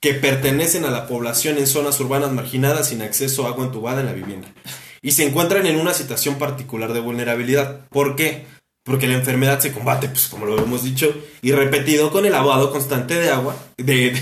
que 0.00 0.14
pertenecen 0.14 0.84
a 0.84 0.90
la 0.90 1.06
población 1.06 1.58
en 1.58 1.66
zonas 1.66 2.00
urbanas 2.00 2.32
marginadas 2.32 2.88
sin 2.88 3.02
acceso 3.02 3.44
a 3.44 3.50
agua 3.50 3.66
entubada 3.66 4.00
en 4.00 4.06
la 4.06 4.12
vivienda. 4.12 4.48
Y 5.02 5.12
se 5.12 5.26
encuentran 5.26 5.66
en 5.66 5.76
una 5.76 5.94
situación 5.94 6.36
particular 6.36 6.92
de 6.92 7.00
vulnerabilidad. 7.00 7.86
¿Por 7.88 8.16
qué? 8.16 8.46
Porque 8.82 9.08
la 9.08 9.14
enfermedad 9.14 9.60
se 9.60 9.72
combate, 9.72 10.08
pues 10.08 10.28
como 10.28 10.46
lo 10.46 10.58
hemos 10.58 10.84
dicho, 10.84 11.14
y 11.42 11.52
repetido 11.52 12.10
con 12.10 12.24
el 12.24 12.32
lavado 12.32 12.72
constante 12.72 13.14
de 13.14 13.30
agua, 13.30 13.56
de, 13.76 14.14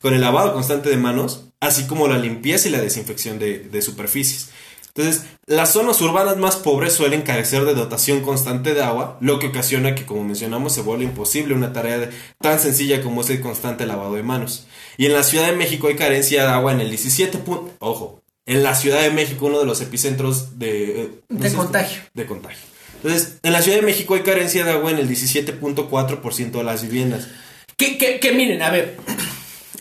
con 0.00 0.14
el 0.14 0.22
lavado 0.22 0.54
constante 0.54 0.88
de 0.88 0.96
manos, 0.96 1.44
así 1.60 1.86
como 1.86 2.08
la 2.08 2.18
limpieza 2.18 2.68
y 2.68 2.72
la 2.72 2.80
desinfección 2.80 3.38
de, 3.38 3.58
de 3.58 3.82
superficies. 3.82 4.50
Entonces, 4.94 5.24
las 5.46 5.72
zonas 5.72 6.00
urbanas 6.00 6.36
más 6.36 6.56
pobres 6.56 6.92
suelen 6.92 7.22
carecer 7.22 7.64
de 7.64 7.74
dotación 7.74 8.22
constante 8.22 8.74
de 8.74 8.82
agua, 8.82 9.18
lo 9.20 9.38
que 9.38 9.46
ocasiona 9.46 9.94
que, 9.94 10.04
como 10.04 10.24
mencionamos, 10.24 10.74
se 10.74 10.82
vuelve 10.82 11.04
imposible 11.04 11.54
una 11.54 11.72
tarea 11.72 12.10
tan 12.40 12.58
sencilla 12.58 13.02
como 13.02 13.20
es 13.20 13.30
el 13.30 13.40
constante 13.40 13.86
lavado 13.86 14.14
de 14.14 14.24
manos. 14.24 14.66
Y 14.96 15.06
en 15.06 15.12
la 15.12 15.22
Ciudad 15.22 15.46
de 15.46 15.56
México 15.56 15.86
hay 15.86 15.94
carencia 15.94 16.42
de 16.42 16.50
agua 16.50 16.72
en 16.72 16.80
el 16.80 16.90
17 16.90 17.38
punto, 17.38 17.72
ojo, 17.78 18.20
en 18.46 18.64
la 18.64 18.74
Ciudad 18.74 19.02
de 19.02 19.10
México 19.10 19.46
uno 19.46 19.60
de 19.60 19.66
los 19.66 19.80
epicentros 19.80 20.58
de... 20.58 21.02
Eh, 21.02 21.10
de 21.28 21.52
contagio. 21.52 22.02
De 22.14 22.26
contagio. 22.26 22.58
Entonces, 22.96 23.38
en 23.44 23.52
la 23.52 23.62
Ciudad 23.62 23.78
de 23.78 23.86
México 23.86 24.14
hay 24.14 24.22
carencia 24.22 24.64
de 24.64 24.72
agua 24.72 24.90
en 24.90 24.98
el 24.98 25.08
17.4% 25.08 26.50
de 26.50 26.64
las 26.64 26.82
viviendas. 26.82 27.28
Que, 27.76 27.96
que, 27.96 28.18
que 28.18 28.32
miren, 28.32 28.60
a 28.60 28.70
ver, 28.70 28.96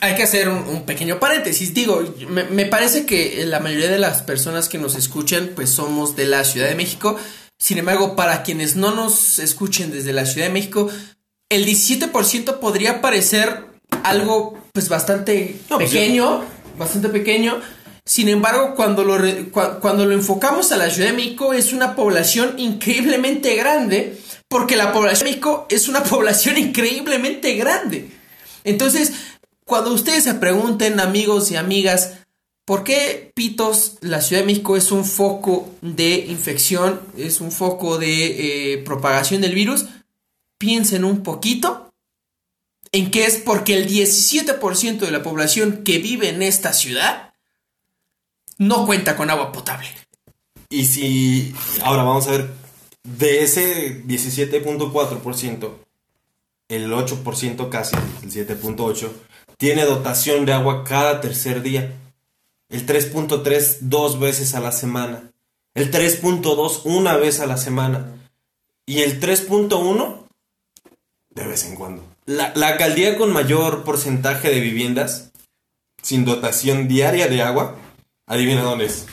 hay 0.02 0.16
que 0.16 0.24
hacer 0.24 0.50
un, 0.50 0.84
pequeño 0.84 1.20
paréntesis. 1.20 1.74
Digo, 1.74 2.04
me, 2.30 2.66
parece 2.66 3.06
que 3.06 3.46
la 3.46 3.60
mayoría 3.60 3.90
de 3.90 4.00
las 4.00 4.22
personas 4.22 4.70
que 4.70 4.78
nos 4.78 4.96
escuchan, 4.96 5.52
pues 5.56 5.70
somos 5.70 6.16
de 6.16 6.26
la 6.26 6.44
Ciudad 6.44 6.68
de 6.68 6.76
México. 6.76 7.18
Sin 7.58 7.78
embargo, 7.78 8.16
para 8.16 8.44
quienes 8.44 8.76
no 8.76 8.92
nos 8.92 9.40
escuchen 9.40 9.92
desde 9.92 10.14
la 10.14 10.26
Ciudad 10.26 10.48
de 10.48 10.54
México, 10.54 10.90
el 11.50 11.66
17% 11.66 12.60
podría 12.60 13.02
parecer 13.02 13.66
algo 14.04 14.58
pues 14.72 14.88
bastante 14.88 15.60
pues, 15.68 15.90
pequeño, 15.90 16.44
bastante 16.78 17.10
pequeño. 17.10 17.60
Sin 18.06 18.30
embargo, 18.30 18.76
cuando 18.76 19.04
lo, 19.04 19.18
cuando 19.52 20.06
lo 20.06 20.14
enfocamos 20.14 20.72
a 20.72 20.78
la 20.78 20.90
Ciudad 20.90 21.10
de 21.10 21.16
México 21.16 21.54
es 21.54 21.74
una 21.74 21.96
población 21.96 22.58
increíblemente 22.58 23.56
grande, 23.56 24.18
porque 24.48 24.76
la 24.76 24.94
población 24.94 25.26
de 25.26 25.32
México 25.32 25.68
es 25.70 25.88
una 25.88 26.04
población 26.04 26.58
increíblemente 26.58 27.54
grande. 27.56 28.10
Entonces, 28.64 29.14
cuando 29.70 29.94
ustedes 29.94 30.24
se 30.24 30.34
pregunten, 30.34 31.00
amigos 31.00 31.52
y 31.52 31.56
amigas, 31.56 32.14
¿por 32.66 32.84
qué 32.84 33.32
Pitos, 33.36 34.00
la 34.02 34.20
Ciudad 34.20 34.42
de 34.42 34.48
México 34.48 34.76
es 34.76 34.92
un 34.92 35.06
foco 35.06 35.70
de 35.82 36.26
infección, 36.28 37.00
es 37.16 37.40
un 37.40 37.52
foco 37.52 38.00
de 38.00 38.74
eh, 38.74 38.78
propagación 38.80 39.42
del 39.42 39.54
virus? 39.54 39.86
Piensen 40.58 41.04
un 41.04 41.22
poquito 41.22 41.94
en 42.92 43.12
que 43.12 43.26
es 43.26 43.38
porque 43.38 43.76
el 43.76 43.88
17% 43.88 44.98
de 44.98 45.12
la 45.12 45.22
población 45.22 45.84
que 45.84 46.00
vive 46.00 46.30
en 46.30 46.42
esta 46.42 46.74
ciudad 46.74 47.36
no 48.58 48.88
cuenta 48.88 49.16
con 49.16 49.30
agua 49.30 49.52
potable. 49.52 49.88
Y 50.72 50.86
si, 50.86 51.54
ahora 51.84 52.02
vamos 52.02 52.28
a 52.28 52.32
ver, 52.32 52.50
de 53.04 53.44
ese 53.44 54.04
17.4%, 54.04 55.74
el 56.70 56.92
8% 56.92 57.70
casi, 57.70 57.96
el 58.24 58.32
7.8%, 58.32 59.29
tiene 59.60 59.84
dotación 59.84 60.46
de 60.46 60.54
agua 60.54 60.86
cada 60.86 61.20
tercer 61.20 61.62
día. 61.62 61.92
El 62.70 62.88
3.3 62.88 63.80
dos 63.82 64.18
veces 64.18 64.56
a 64.56 64.62
la 64.62 64.72
semana. 64.72 65.34
El 65.74 65.92
3.2 65.92 66.84
una 66.86 67.18
vez 67.18 67.42
a 67.42 67.46
la 67.46 67.58
semana. 67.58 68.06
Y 68.86 69.02
el 69.02 69.20
3.1 69.20 70.24
de 71.32 71.46
vez 71.46 71.66
en 71.66 71.76
cuando. 71.76 72.06
La, 72.26 72.46
alcaldía 72.46 73.18
con 73.18 73.34
mayor 73.34 73.84
porcentaje 73.84 74.50
de 74.50 74.62
viviendas 74.62 75.32
sin 76.02 76.24
dotación 76.24 76.88
diaria 76.88 77.28
de 77.28 77.42
agua, 77.42 77.76
adivina 78.28 78.64
dónde 78.64 78.86
es. 78.86 79.08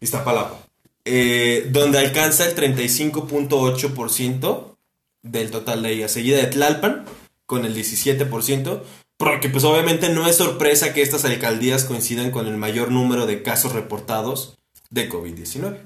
Iztapalapa. 0.00 0.58
Eh, 1.04 1.68
donde 1.70 2.00
alcanza 2.00 2.46
el 2.46 2.56
35.8% 2.56 4.74
del 5.22 5.52
total 5.52 5.84
de 5.84 5.92
ella, 5.92 6.08
seguida 6.08 6.38
de 6.38 6.46
Tlalpan 6.46 7.04
con 7.46 7.64
el 7.64 7.76
17%, 7.76 8.82
porque 9.22 9.48
pues 9.48 9.62
obviamente 9.62 10.08
no 10.08 10.26
es 10.26 10.34
sorpresa 10.34 10.92
que 10.92 11.00
estas 11.00 11.24
alcaldías 11.24 11.84
coincidan 11.84 12.32
con 12.32 12.48
el 12.48 12.56
mayor 12.56 12.90
número 12.90 13.24
de 13.24 13.44
casos 13.44 13.72
reportados 13.72 14.58
de 14.90 15.08
COVID-19. 15.08 15.78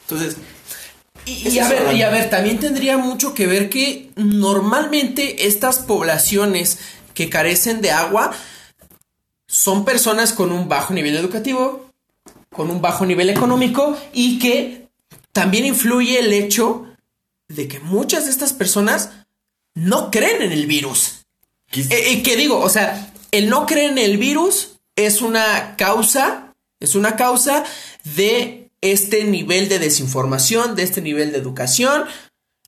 Entonces, 0.00 0.36
y, 1.24 1.60
a 1.60 1.68
ver, 1.68 1.94
y 1.94 2.02
a 2.02 2.10
ver, 2.10 2.28
también 2.28 2.58
tendría 2.58 2.98
mucho 2.98 3.34
que 3.34 3.46
ver 3.46 3.70
que 3.70 4.10
normalmente 4.16 5.46
estas 5.46 5.78
poblaciones 5.78 6.80
que 7.14 7.30
carecen 7.30 7.82
de 7.82 7.92
agua 7.92 8.32
son 9.46 9.84
personas 9.84 10.32
con 10.32 10.50
un 10.50 10.68
bajo 10.68 10.92
nivel 10.92 11.16
educativo, 11.16 11.88
con 12.50 12.68
un 12.68 12.82
bajo 12.82 13.06
nivel 13.06 13.30
económico 13.30 13.96
y 14.12 14.40
que 14.40 14.88
también 15.30 15.66
influye 15.66 16.18
el 16.18 16.32
hecho 16.32 16.84
de 17.46 17.68
que 17.68 17.78
muchas 17.78 18.24
de 18.24 18.32
estas 18.32 18.52
personas 18.52 19.10
no 19.72 20.10
creen 20.10 20.42
en 20.42 20.50
el 20.50 20.66
virus. 20.66 21.21
¿Qué, 21.72 21.80
eh, 21.90 22.22
¿Qué 22.22 22.36
digo? 22.36 22.60
O 22.60 22.68
sea, 22.68 23.12
el 23.32 23.48
no 23.48 23.66
creer 23.66 23.90
en 23.90 23.98
el 23.98 24.18
virus 24.18 24.78
es 24.94 25.22
una 25.22 25.74
causa, 25.76 26.54
es 26.78 26.94
una 26.94 27.16
causa 27.16 27.64
de 28.16 28.70
este 28.82 29.24
nivel 29.24 29.68
de 29.68 29.78
desinformación, 29.78 30.76
de 30.76 30.82
este 30.82 31.00
nivel 31.00 31.32
de 31.32 31.38
educación. 31.38 32.04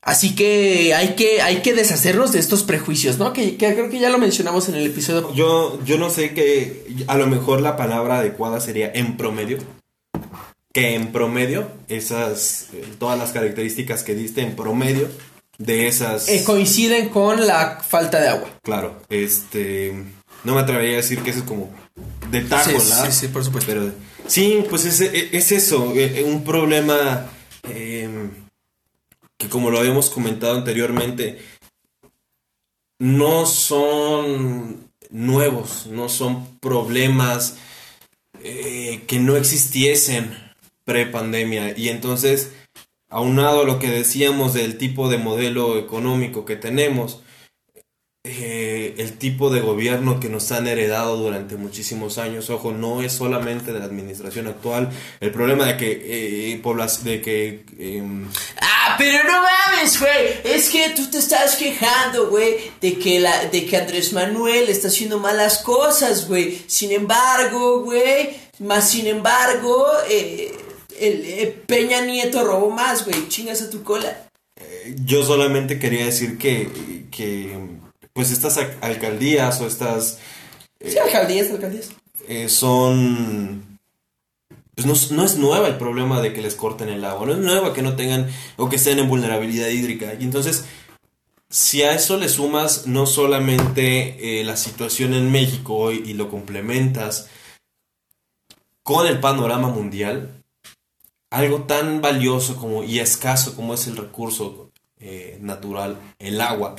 Así 0.01 0.35
que 0.35 0.93
hay 0.93 1.15
que, 1.15 1.41
hay 1.41 1.61
que 1.61 1.73
deshacernos 1.73 2.31
de 2.31 2.39
estos 2.39 2.63
prejuicios, 2.63 3.17
¿no? 3.17 3.31
Que, 3.33 3.57
que, 3.57 3.73
creo 3.73 3.89
que 3.89 3.99
ya 3.99 4.09
lo 4.09 4.17
mencionamos 4.17 4.69
en 4.69 4.75
el 4.75 4.87
episodio. 4.87 5.33
Yo, 5.33 5.79
yo 5.83 5.97
no 5.97 6.09
sé 6.09 6.33
que 6.33 6.85
a 7.07 7.17
lo 7.17 7.27
mejor 7.27 7.61
la 7.61 7.75
palabra 7.77 8.19
adecuada 8.19 8.59
sería 8.59 8.91
en 8.93 9.17
promedio. 9.17 9.59
Que 10.73 10.95
en 10.95 11.11
promedio, 11.11 11.69
esas, 11.87 12.67
eh, 12.73 12.83
todas 12.99 13.17
las 13.17 13.31
características 13.31 14.03
que 14.03 14.13
diste 14.13 14.41
en 14.41 14.55
promedio 14.55 15.09
de 15.57 15.87
esas... 15.87 16.27
Eh, 16.29 16.43
coinciden 16.43 17.09
con 17.09 17.45
la 17.45 17.81
falta 17.81 18.19
de 18.19 18.29
agua. 18.29 18.49
Claro, 18.61 19.01
este... 19.09 19.93
No 20.43 20.53
me 20.53 20.61
atrevería 20.61 20.93
a 20.93 20.97
decir 20.97 21.19
que 21.21 21.31
eso 21.31 21.39
es 21.39 21.45
como 21.45 21.73
de 22.29 22.41
taco, 22.41 22.79
sí, 22.79 22.91
Sí, 23.05 23.11
sí, 23.11 23.27
por 23.29 23.43
supuesto. 23.43 23.71
Pero 23.71 23.91
sí, 24.27 24.63
pues 24.69 24.85
es, 24.85 25.01
es 25.01 25.51
eso, 25.51 25.93
eh, 25.95 26.23
un 26.23 26.43
problema 26.43 27.27
em, 27.63 28.29
que 29.37 29.49
como 29.49 29.71
lo 29.71 29.79
habíamos 29.79 30.09
comentado 30.09 30.55
anteriormente, 30.55 31.39
no 32.99 33.45
son 33.45 34.89
nuevos, 35.09 35.87
no 35.87 36.09
son 36.09 36.57
problemas 36.59 37.57
eh, 38.43 39.03
que 39.07 39.19
no 39.19 39.35
existiesen 39.35 40.35
pre-pandemia. 40.83 41.77
Y 41.77 41.89
entonces, 41.89 42.51
aunado 43.15 43.61
a 43.61 43.63
lo 43.63 43.79
que 43.79 43.89
decíamos 43.89 44.53
del 44.53 44.77
tipo 44.77 45.07
de 45.07 45.17
modelo 45.17 45.79
económico 45.79 46.43
que 46.43 46.57
tenemos, 46.57 47.21
eh, 48.25 48.95
el 48.97 49.17
tipo 49.17 49.49
de 49.49 49.61
gobierno 49.61 50.19
que 50.19 50.27
nos 50.27 50.51
han 50.51 50.67
heredado 50.67 51.15
durante 51.15 51.55
muchísimos 51.55 52.17
años, 52.17 52.49
ojo, 52.49 52.73
no 52.73 53.01
es 53.01 53.13
solamente 53.13 53.71
de 53.71 53.79
la 53.79 53.85
administración 53.85 54.47
actual, 54.47 54.89
el 55.21 55.31
problema 55.31 55.65
de 55.65 55.77
que, 55.77 55.91
eh, 56.51 56.61
de 57.03 57.21
que... 57.21 57.65
Em, 57.79 58.27
ah, 58.59 58.95
pero 58.97 59.23
no 59.23 59.43
mames, 59.43 59.97
güey, 59.97 60.41
es 60.43 60.69
que 60.69 60.89
tú 60.89 61.09
te 61.09 61.19
estás 61.19 61.55
quejando, 61.55 62.29
güey, 62.29 62.57
de 62.81 62.99
que, 62.99 63.21
la, 63.21 63.45
de 63.45 63.65
que 63.65 63.77
Andrés 63.77 64.11
Manuel 64.11 64.67
está 64.67 64.89
haciendo 64.89 65.19
malas 65.19 65.59
cosas, 65.59 66.27
güey, 66.27 66.61
sin 66.67 66.91
embargo, 66.91 67.79
güey, 67.79 68.31
más 68.59 68.89
sin 68.89 69.07
embargo, 69.07 69.87
eh, 70.09 70.51
el, 70.99 71.53
Peña 71.67 72.01
Nieto 72.01 72.43
robó 72.45 72.69
más, 72.69 73.05
güey, 73.05 73.27
chingas 73.27 73.61
a 73.61 73.69
tu 73.69 73.83
cola. 73.83 74.29
yo 75.03 75.23
solamente 75.23 75.79
quería 75.79 76.05
decir 76.05 76.37
que, 76.37 76.69
que 77.11 77.57
pues 78.15 78.31
estas 78.31 78.57
alcaldías 78.79 79.59
o 79.59 79.67
estas... 79.67 80.19
Eh, 80.79 80.91
sí, 80.91 80.97
alcaldías, 80.97 81.51
alcaldías. 81.51 81.89
Eh, 82.29 82.47
son... 82.47 83.79
Pues 84.73 84.87
no, 84.87 85.17
no, 85.17 85.25
es 85.25 85.37
nueva 85.37 85.67
el 85.67 85.77
problema 85.77 86.21
de 86.21 86.31
que 86.31 86.41
les 86.41 86.55
corten 86.55 86.89
el 86.89 87.03
agua, 87.03 87.25
no 87.25 87.33
es 87.33 87.39
nueva 87.39 87.73
que 87.73 87.81
no 87.81 87.95
tengan 87.95 88.29
o 88.57 88.69
que 88.69 88.77
estén 88.77 88.99
en 88.99 89.09
vulnerabilidad 89.09 89.67
hídrica. 89.67 90.13
Y 90.19 90.23
entonces, 90.23 90.65
si 91.49 91.83
a 91.83 91.93
eso 91.93 92.17
le 92.17 92.29
sumas 92.29 92.87
no 92.87 93.05
solamente 93.05 94.39
eh, 94.39 94.43
la 94.43 94.57
situación 94.57 95.13
en 95.13 95.31
México 95.31 95.75
hoy 95.75 96.03
y 96.05 96.13
lo 96.13 96.29
complementas 96.29 97.29
con 98.83 99.07
el 99.07 99.19
panorama 99.19 99.69
mundial, 99.69 100.43
algo 101.35 101.63
tan 101.63 102.01
valioso 102.01 102.55
como 102.55 102.83
y 102.83 102.99
escaso 102.99 103.55
como 103.55 103.73
es 103.73 103.87
el 103.87 103.97
recurso 103.97 104.71
natural, 105.39 105.99
el 106.17 106.41
agua, 106.41 106.75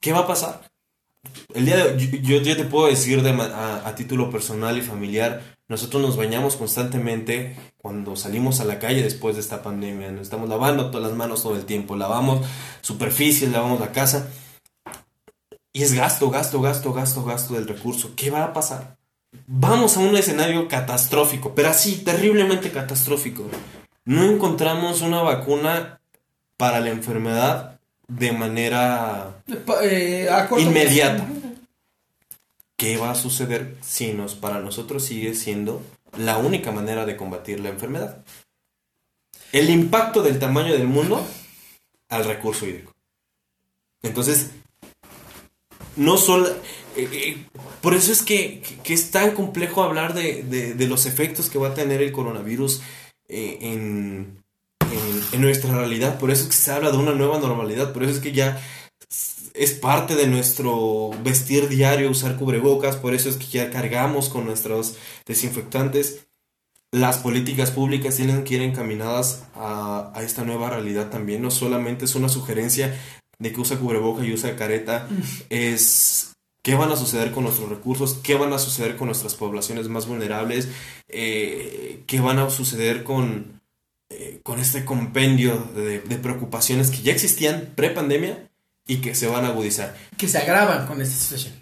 ¿qué 0.00 0.12
va 0.12 0.20
a 0.20 0.26
pasar? 0.26 0.72
El 1.54 1.66
día 1.66 1.96
yo 1.96 2.42
te 2.42 2.64
puedo 2.64 2.88
decir 2.88 3.22
de, 3.22 3.30
a, 3.30 3.94
título 3.94 4.30
personal 4.30 4.76
y 4.76 4.82
familiar, 4.82 5.56
nosotros 5.68 6.02
nos 6.02 6.16
bañamos 6.16 6.56
constantemente 6.56 7.56
cuando 7.78 8.16
salimos 8.16 8.60
a 8.60 8.64
la 8.64 8.78
calle 8.78 9.02
después 9.02 9.36
de 9.36 9.42
esta 9.42 9.62
pandemia. 9.62 10.10
Nos 10.10 10.22
estamos 10.22 10.48
lavando 10.48 10.90
todas 10.90 11.08
las 11.08 11.16
manos 11.16 11.42
todo 11.42 11.54
el 11.54 11.64
tiempo, 11.64 11.96
lavamos 11.96 12.44
superficies, 12.80 13.52
lavamos 13.52 13.78
la 13.78 13.92
casa. 13.92 14.28
Y 15.72 15.82
es 15.82 15.94
gasto, 15.94 16.30
gasto, 16.30 16.60
gasto, 16.60 16.92
gasto, 16.92 17.24
gasto 17.24 17.54
del 17.54 17.68
recurso. 17.68 18.12
¿Qué 18.16 18.30
va 18.30 18.44
a 18.44 18.52
pasar? 18.52 18.98
Vamos 19.46 19.96
a 19.96 20.00
un 20.00 20.16
escenario 20.16 20.68
catastrófico, 20.68 21.54
pero 21.54 21.68
así, 21.68 22.02
terriblemente 22.04 22.70
catastrófico. 22.70 23.48
No 24.04 24.24
encontramos 24.24 25.00
una 25.00 25.22
vacuna 25.22 26.00
para 26.56 26.80
la 26.80 26.90
enfermedad 26.90 27.80
de 28.08 28.32
manera 28.32 29.42
eh, 29.82 30.28
inmediata. 30.58 31.26
¿Qué 32.76 32.96
va 32.96 33.12
a 33.12 33.14
suceder 33.14 33.76
si 33.80 34.12
nos, 34.12 34.34
para 34.34 34.58
nosotros 34.58 35.04
sigue 35.04 35.34
siendo 35.34 35.82
la 36.16 36.38
única 36.38 36.72
manera 36.72 37.06
de 37.06 37.16
combatir 37.16 37.60
la 37.60 37.68
enfermedad? 37.68 38.24
El 39.52 39.70
impacto 39.70 40.22
del 40.22 40.38
tamaño 40.38 40.72
del 40.72 40.88
mundo 40.88 41.24
al 42.08 42.24
recurso 42.24 42.66
hídrico. 42.66 42.92
Entonces, 44.02 44.50
no 45.96 46.16
solo... 46.16 46.48
Eh, 46.96 47.08
eh, 47.12 47.46
por 47.80 47.94
eso 47.94 48.12
es 48.12 48.22
que, 48.22 48.62
es 48.84 49.10
tan 49.10 49.32
complejo 49.32 49.82
hablar 49.82 50.14
de, 50.14 50.42
de, 50.42 50.86
los 50.86 51.06
efectos 51.06 51.48
que 51.48 51.58
va 51.58 51.68
a 51.68 51.74
tener 51.74 52.02
el 52.02 52.12
coronavirus 52.12 52.82
en, 53.28 54.42
en, 55.32 55.40
nuestra 55.40 55.74
realidad. 55.74 56.18
Por 56.18 56.30
eso 56.30 56.44
es 56.44 56.48
que 56.50 56.56
se 56.56 56.72
habla 56.72 56.90
de 56.90 56.98
una 56.98 57.12
nueva 57.12 57.38
normalidad. 57.38 57.92
Por 57.92 58.02
eso 58.02 58.12
es 58.12 58.20
que 58.20 58.32
ya 58.32 58.60
es 59.54 59.72
parte 59.72 60.14
de 60.14 60.26
nuestro 60.26 61.10
vestir 61.22 61.68
diario 61.68 62.10
usar 62.10 62.36
cubrebocas. 62.36 62.96
Por 62.96 63.14
eso 63.14 63.28
es 63.28 63.36
que 63.36 63.46
ya 63.46 63.70
cargamos 63.70 64.28
con 64.28 64.44
nuestros 64.44 64.96
desinfectantes. 65.26 66.26
Las 66.92 67.18
políticas 67.18 67.70
públicas 67.70 68.16
tienen 68.16 68.44
que 68.44 68.54
ir 68.54 68.62
encaminadas 68.62 69.44
a, 69.54 70.12
a 70.14 70.22
esta 70.22 70.44
nueva 70.44 70.68
realidad 70.68 71.10
también. 71.10 71.40
No 71.40 71.50
solamente 71.50 72.04
es 72.04 72.14
una 72.14 72.28
sugerencia 72.28 72.94
de 73.42 73.52
que 73.52 73.60
usa 73.60 73.78
cubreboca 73.78 74.24
y 74.24 74.32
usa 74.32 74.56
careta, 74.56 75.08
es 75.50 76.31
qué 76.62 76.74
van 76.76 76.92
a 76.92 76.96
suceder 76.96 77.32
con 77.32 77.44
nuestros 77.44 77.68
recursos, 77.68 78.14
qué 78.22 78.36
van 78.36 78.52
a 78.52 78.58
suceder 78.58 78.96
con 78.96 79.08
nuestras 79.08 79.34
poblaciones 79.34 79.88
más 79.88 80.06
vulnerables, 80.06 80.68
eh, 81.08 82.02
qué 82.06 82.20
van 82.20 82.38
a 82.38 82.48
suceder 82.50 83.02
con, 83.02 83.60
eh, 84.08 84.40
con 84.42 84.60
este 84.60 84.84
compendio 84.84 85.56
de, 85.74 85.98
preocupaciones 86.18 86.90
que 86.90 87.02
ya 87.02 87.12
existían 87.12 87.72
pre-pandemia 87.74 88.48
y 88.86 88.96
que 88.96 89.14
se 89.14 89.26
van 89.26 89.44
a 89.44 89.48
agudizar. 89.48 89.96
Que 90.16 90.28
se 90.28 90.38
agravan 90.38 90.86
con 90.86 91.02
esta 91.02 91.16
situación. 91.16 91.54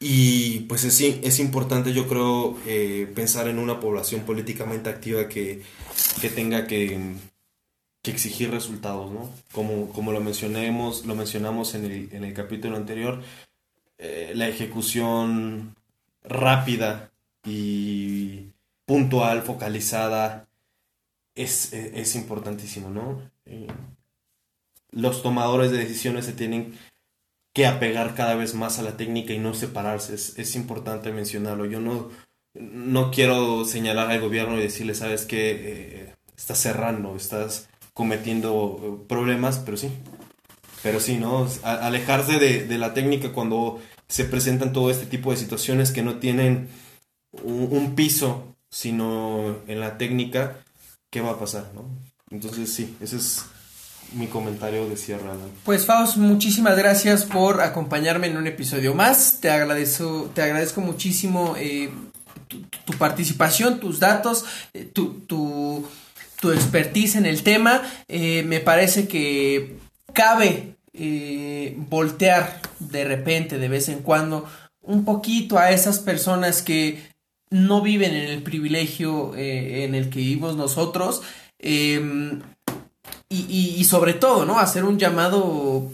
Y 0.00 0.60
pues 0.60 0.84
es, 0.84 1.00
es 1.00 1.40
importante, 1.40 1.92
yo 1.92 2.06
creo, 2.06 2.56
eh, 2.66 3.10
pensar 3.16 3.48
en 3.48 3.58
una 3.58 3.80
población 3.80 4.20
políticamente 4.20 4.88
activa 4.88 5.26
que, 5.26 5.62
que 6.20 6.28
tenga 6.28 6.68
que, 6.68 7.16
que, 8.04 8.10
exigir 8.12 8.52
resultados, 8.52 9.10
¿no? 9.10 9.28
Como, 9.50 9.90
como 9.90 10.12
lo, 10.12 10.20
mencionemos, 10.20 11.04
lo 11.04 11.16
mencionamos 11.16 11.74
en 11.74 11.84
el, 11.84 12.08
en 12.12 12.22
el 12.22 12.32
capítulo 12.32 12.76
anterior, 12.76 13.20
eh, 13.98 14.32
la 14.34 14.48
ejecución 14.48 15.76
rápida 16.22 17.10
y 17.44 18.52
puntual, 18.86 19.42
focalizada, 19.42 20.48
es, 21.34 21.72
es, 21.72 22.14
importantísimo, 22.14 22.90
¿no? 22.90 23.20
Eh, 23.46 23.66
los 24.90 25.22
tomadores 25.22 25.70
de 25.70 25.78
decisiones 25.78 26.24
se 26.24 26.32
tienen 26.32 26.74
que 27.52 27.66
apegar 27.66 28.14
cada 28.14 28.34
vez 28.34 28.54
más 28.54 28.78
a 28.78 28.82
la 28.82 28.96
técnica 28.96 29.32
y 29.32 29.38
no 29.38 29.54
separarse. 29.54 30.14
Es, 30.14 30.54
importante 30.56 31.12
mencionarlo. 31.12 31.66
Yo 31.66 31.80
no, 31.80 32.10
no 32.54 33.10
quiero 33.10 33.64
señalar 33.64 34.10
al 34.10 34.20
gobierno 34.20 34.56
y 34.56 34.62
decirle, 34.62 34.94
sabes 34.94 35.24
que 35.24 35.50
eh, 35.50 36.14
estás 36.36 36.58
cerrando, 36.58 37.16
estás 37.16 37.68
cometiendo 37.94 39.04
problemas, 39.08 39.58
pero 39.58 39.76
sí, 39.76 39.90
pero 40.82 41.00
sí, 41.00 41.16
¿no? 41.16 41.48
alejarse 41.62 42.38
de, 42.38 42.78
la 42.78 42.94
técnica 42.94 43.32
cuando 43.32 43.80
se 44.08 44.24
presentan 44.24 44.72
todo 44.72 44.90
este 44.90 45.06
tipo 45.06 45.30
de 45.30 45.36
situaciones 45.36 45.90
que 45.90 46.02
no 46.02 46.16
tienen 46.16 46.68
un, 47.42 47.94
piso, 47.94 48.54
sino 48.70 49.56
en 49.66 49.80
la 49.80 49.98
técnica, 49.98 50.58
¿qué 51.10 51.20
va 51.20 51.32
a 51.32 51.38
pasar, 51.38 51.70
no? 51.74 51.84
Entonces 52.30 52.72
sí, 52.72 52.96
ese 53.00 53.16
es 53.16 53.44
mi 54.12 54.26
comentario 54.26 54.88
de 54.88 54.96
cierre. 54.96 55.24
Pues 55.64 55.84
Faust, 55.86 56.16
muchísimas 56.16 56.76
gracias 56.76 57.24
por 57.24 57.60
acompañarme 57.60 58.26
en 58.28 58.36
un 58.36 58.46
episodio 58.46 58.94
más. 58.94 59.38
Te 59.40 59.50
agradezco, 59.50 60.30
te 60.34 60.42
agradezco 60.42 60.80
muchísimo 60.80 61.54
eh, 61.58 61.90
tu, 62.48 62.92
participación, 62.94 63.80
tus 63.80 64.00
datos, 64.00 64.44
eh, 64.72 64.84
tu, 64.84 65.20
tu, 65.20 65.86
tu, 66.40 66.52
expertise 66.52 67.16
en 67.16 67.26
el 67.26 67.42
tema. 67.42 67.82
Eh, 68.08 68.42
me 68.44 68.60
parece 68.60 69.08
que 69.08 69.76
cabe 70.12 70.74
voltear 71.88 72.60
de 72.78 73.04
repente, 73.04 73.58
de 73.58 73.68
vez 73.68 73.88
en 73.88 74.00
cuando, 74.00 74.48
un 74.82 75.04
poquito 75.04 75.58
a 75.58 75.70
esas 75.70 76.00
personas 76.00 76.62
que 76.62 77.02
no 77.50 77.82
viven 77.82 78.14
en 78.14 78.28
el 78.28 78.42
privilegio 78.42 79.34
en 79.36 79.94
el 79.94 80.10
que 80.10 80.18
vivimos 80.18 80.56
nosotros. 80.56 81.22
Em, 81.58 82.40
y, 83.30 83.84
sobre 83.84 84.14
todo, 84.14 84.46
¿no? 84.46 84.58
Hacer 84.58 84.84
un 84.84 84.98
llamado 84.98 85.90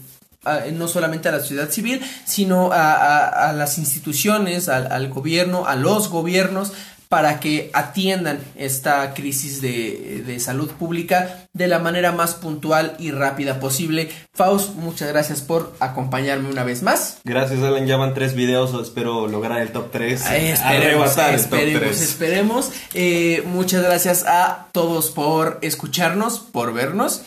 no 0.72 0.88
solamente 0.88 1.28
a 1.28 1.32
la 1.32 1.40
sociedad 1.40 1.70
civil, 1.70 2.00
sino 2.24 2.70
a, 2.72 3.52
las 3.56 3.78
instituciones, 3.78 4.68
al, 4.68 5.08
gobierno, 5.08 5.66
a 5.66 5.74
los 5.74 6.08
gobiernos, 6.10 6.72
para 7.14 7.38
que 7.38 7.70
atiendan 7.74 8.40
esta 8.56 9.14
crisis 9.14 9.62
de, 9.62 10.36
salud 10.40 10.68
pública 10.72 11.46
de 11.52 11.68
la 11.68 11.78
manera 11.78 12.10
más 12.10 12.34
puntual 12.34 12.96
y 12.98 13.12
rápida 13.12 13.60
posible. 13.60 14.10
Faust, 14.34 14.74
muchas 14.74 15.10
gracias 15.10 15.40
por 15.40 15.76
acompañarme 15.78 16.48
una 16.48 16.64
vez 16.64 16.82
más. 16.82 17.18
Gracias, 17.22 17.62
Alan. 17.62 17.86
Ya 17.86 17.98
van 17.98 18.14
tres 18.14 18.34
videos. 18.34 18.74
Espero 18.82 19.28
lograr 19.28 19.62
el 19.62 19.70
top 19.70 19.92
3. 19.92 20.22
esperemos, 20.28 21.16
esperemos, 21.16 22.00
esperemos. 22.00 22.72
Eh, 22.94 23.44
muchas 23.46 23.84
gracias 23.84 24.24
a 24.26 24.66
todos 24.72 25.12
por 25.12 25.60
escucharnos, 25.62 26.40
por 26.40 26.74
vernos. 26.74 27.22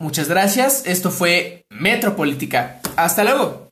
Muchas 0.00 0.28
gracias. 0.28 0.82
Esto 0.86 1.12
fue 1.12 1.62
Metropolítica. 1.70 2.80
Hasta 2.96 3.22
luego. 3.22 3.67